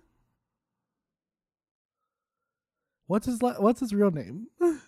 What's 3.07 3.25
his 3.25 3.39
what's 3.41 3.81
his 3.81 3.93
real 3.93 4.11
name? 4.11 4.47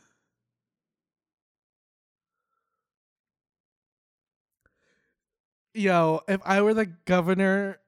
Yo, 5.73 6.21
if 6.27 6.39
I 6.45 6.61
were 6.61 6.73
the 6.73 6.85
governor, 6.85 7.79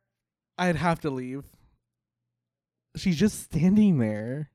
I'd 0.58 0.76
have 0.76 1.00
to 1.02 1.10
leave. 1.10 1.46
She's 2.98 3.18
just 3.18 3.44
standing 3.44 4.00
there. 4.00 4.50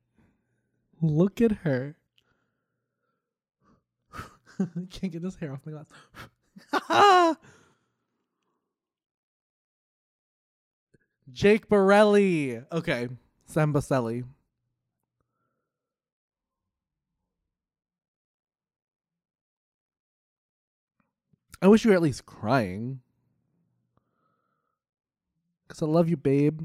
Look 1.01 1.41
at 1.41 1.51
her. 1.63 1.95
Can't 4.91 5.11
get 5.11 5.21
this 5.21 5.35
hair 5.35 5.53
off 5.53 5.61
my 5.65 5.71
glass. 5.71 7.37
Jake 11.31 11.67
Borelli. 11.67 12.61
Okay. 12.71 13.09
Sam 13.45 13.73
Baselli. 13.73 14.23
I 21.63 21.67
wish 21.67 21.83
you 21.85 21.91
were 21.91 21.95
at 21.95 22.01
least 22.01 22.25
crying. 22.25 23.01
Because 25.67 25.81
I 25.81 25.85
love 25.85 26.09
you, 26.09 26.17
babe. 26.17 26.61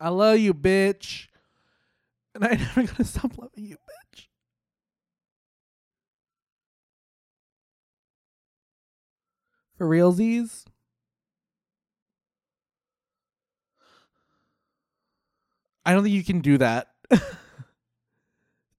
I 0.00 0.08
love 0.08 0.38
you, 0.38 0.54
bitch. 0.54 1.28
And 2.34 2.44
I'm 2.44 2.58
never 2.76 2.86
to 2.94 3.04
stop 3.04 3.36
loving 3.38 3.64
you, 3.64 3.76
bitch. 3.76 4.26
For 9.76 9.86
realsies? 9.86 10.64
I 15.84 15.92
don't 15.92 16.04
think 16.04 16.14
you 16.14 16.24
can 16.24 16.40
do 16.40 16.58
that. 16.58 16.88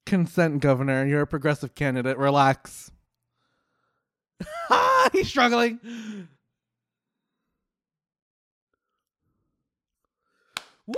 Consent, 0.06 0.62
Governor. 0.62 1.06
You're 1.06 1.22
a 1.22 1.28
progressive 1.28 1.76
candidate. 1.76 2.18
Relax. 2.18 2.92
He's 5.12 5.28
struggling. 5.28 5.80
Woo! 10.88 10.96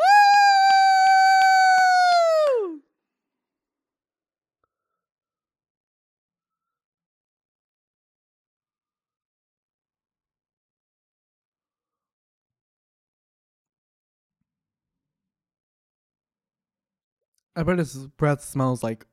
I 17.56 17.64
bet 17.64 17.80
his 17.80 18.08
breath 18.08 18.44
smells 18.44 18.84
like 18.84 19.06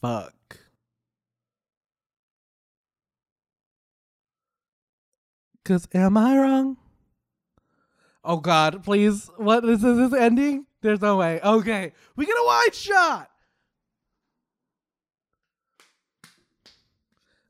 fuck. 0.00 0.34
Cause 5.64 5.86
am 5.94 6.16
I 6.16 6.38
wrong? 6.38 6.76
Oh 8.24 8.38
God, 8.38 8.82
please. 8.82 9.30
What 9.36 9.64
is 9.64 9.82
this, 9.82 9.98
is 9.98 10.10
this 10.10 10.20
ending? 10.20 10.66
There's 10.80 11.00
no 11.00 11.16
way. 11.16 11.40
Okay. 11.40 11.92
We 12.16 12.26
get 12.26 12.36
a 12.36 12.44
wide 12.44 12.74
shot. 12.74 13.30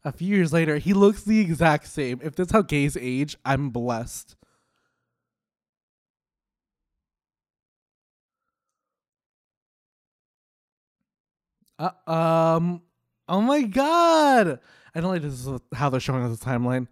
A 0.05 0.13
few 0.13 0.35
years 0.35 0.53
later, 0.53 0.79
he 0.79 0.95
looks 0.95 1.23
the 1.23 1.41
exact 1.41 1.87
same. 1.87 2.21
If 2.23 2.35
that's 2.35 2.53
how 2.53 2.63
gays 2.63 2.97
age, 2.99 3.37
I'm 3.45 3.71
blessed. 3.71 4.38
Uh, 11.79 11.91
um. 12.11 12.83
Oh 13.29 13.41
my 13.41 13.63
god! 13.63 14.59
I 14.95 15.01
don't 15.01 15.11
like 15.11 15.23
this 15.23 15.47
is 15.47 15.61
how 15.75 15.91
they're 15.91 16.01
showing 16.01 16.25
us 16.25 16.39
the 16.39 16.45
timeline. 16.45 16.89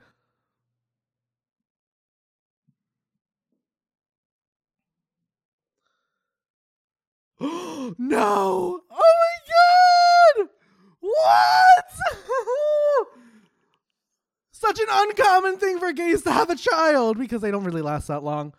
no! 7.41 8.81
Oh 8.91 9.15
my 9.21 9.37
god! 10.39 10.49
What? 11.01 11.85
Such 14.53 14.81
an 14.81 14.87
uncommon 14.91 15.59
thing 15.59 15.79
for 15.79 15.93
gays 15.93 16.23
to 16.23 16.33
have 16.33 16.51
a 16.51 16.57
child 16.57 17.19
because 17.19 17.41
they 17.41 17.51
don't 17.51 17.65
really 17.65 17.83
last 17.83 18.09
that 18.09 18.23
long. 18.23 18.55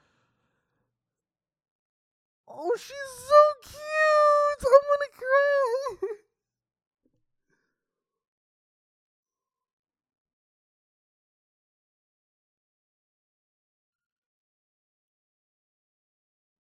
Oh, 2.47 2.71
she's 2.75 2.95
so 3.27 3.69
cute! 3.69 4.63
I'm 4.65 4.83
gonna 4.89 5.11
cry. 5.17 5.97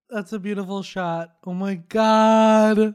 That's 0.09 0.31
a 0.31 0.39
beautiful 0.39 0.83
shot. 0.83 1.31
Oh 1.45 1.53
my 1.53 1.75
god. 1.75 2.77
Woo! 2.77 2.93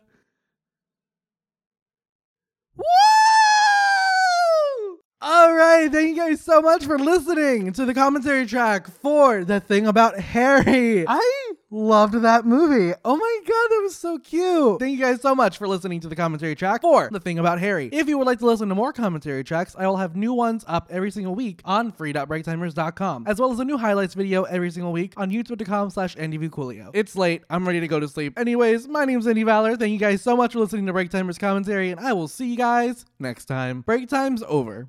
All 5.21 5.55
right, 5.55 5.93
thank 5.93 6.09
you 6.09 6.17
guys 6.17 6.41
so 6.41 6.63
much 6.63 6.87
for 6.87 6.99
listening 6.99 7.75
to 7.75 7.85
the 7.85 7.93
commentary 7.93 8.47
track 8.47 8.89
for 8.89 9.45
The 9.45 9.61
Thing 9.61 9.87
About 9.87 10.19
Harry. 10.19 11.05
I 11.07 11.52
loved 11.73 12.15
that 12.23 12.45
movie. 12.45 12.95
Oh 13.05 13.17
my 13.17 13.39
god, 13.47 13.69
that 13.71 13.81
was 13.83 13.97
so 13.97 14.19
cute. 14.19 14.79
Thank 14.79 14.99
you 14.99 15.05
guys 15.05 15.21
so 15.23 15.35
much 15.35 15.57
for 15.57 15.67
listening 15.67 16.01
to 16.01 16.09
the 16.09 16.15
commentary 16.15 16.55
track 16.55 16.83
for 16.83 17.09
The 17.11 17.19
Thing 17.19 17.39
About 17.39 17.59
Harry. 17.59 17.89
If 17.93 18.09
you 18.09 18.19
would 18.19 18.27
like 18.27 18.39
to 18.41 18.47
listen 18.47 18.69
to 18.69 18.75
more 18.75 18.93
commentary 18.93 19.43
tracks, 19.43 19.75
I 19.77 19.87
will 19.87 19.97
have 19.97 20.15
new 20.15 20.35
ones 20.35 20.65
up 20.69 20.89
every 20.91 21.11
single 21.11 21.35
week 21.35 21.63
on 21.65 21.91
free.breaktimers.com, 21.91 23.27
as 23.27 23.41
well 23.41 23.53
as 23.53 23.59
a 23.59 23.65
new 23.65 23.79
highlights 23.79 24.15
video 24.15 24.43
every 24.45 24.71
single 24.71 24.93
week 24.93 25.15
on 25.17 25.31
youtube.com 25.31 25.91
slash 25.91 26.15
andyvcoolio. 26.17 26.91
It's 26.93 27.17
late. 27.17 27.43
I'm 27.49 27.67
ready 27.67 27.81
to 27.81 27.89
go 27.89 27.99
to 27.99 28.09
sleep. 28.09 28.39
Anyways, 28.39 28.87
my 28.87 29.07
name's 29.07 29.27
Andy 29.27 29.43
Valor. 29.43 29.77
Thank 29.77 29.93
you 29.93 29.99
guys 29.99 30.21
so 30.21 30.37
much 30.37 30.53
for 30.53 30.59
listening 30.59 30.87
to 30.87 30.93
Break 30.93 31.11
Timers 31.11 31.39
commentary, 31.39 31.91
and 31.91 31.99
I 31.99 32.13
will 32.13 32.29
see 32.29 32.51
you 32.51 32.57
guys 32.57 33.07
next 33.19 33.47
time. 33.47 33.81
Break 33.81 34.09
time's 34.09 34.43
over. 34.47 34.89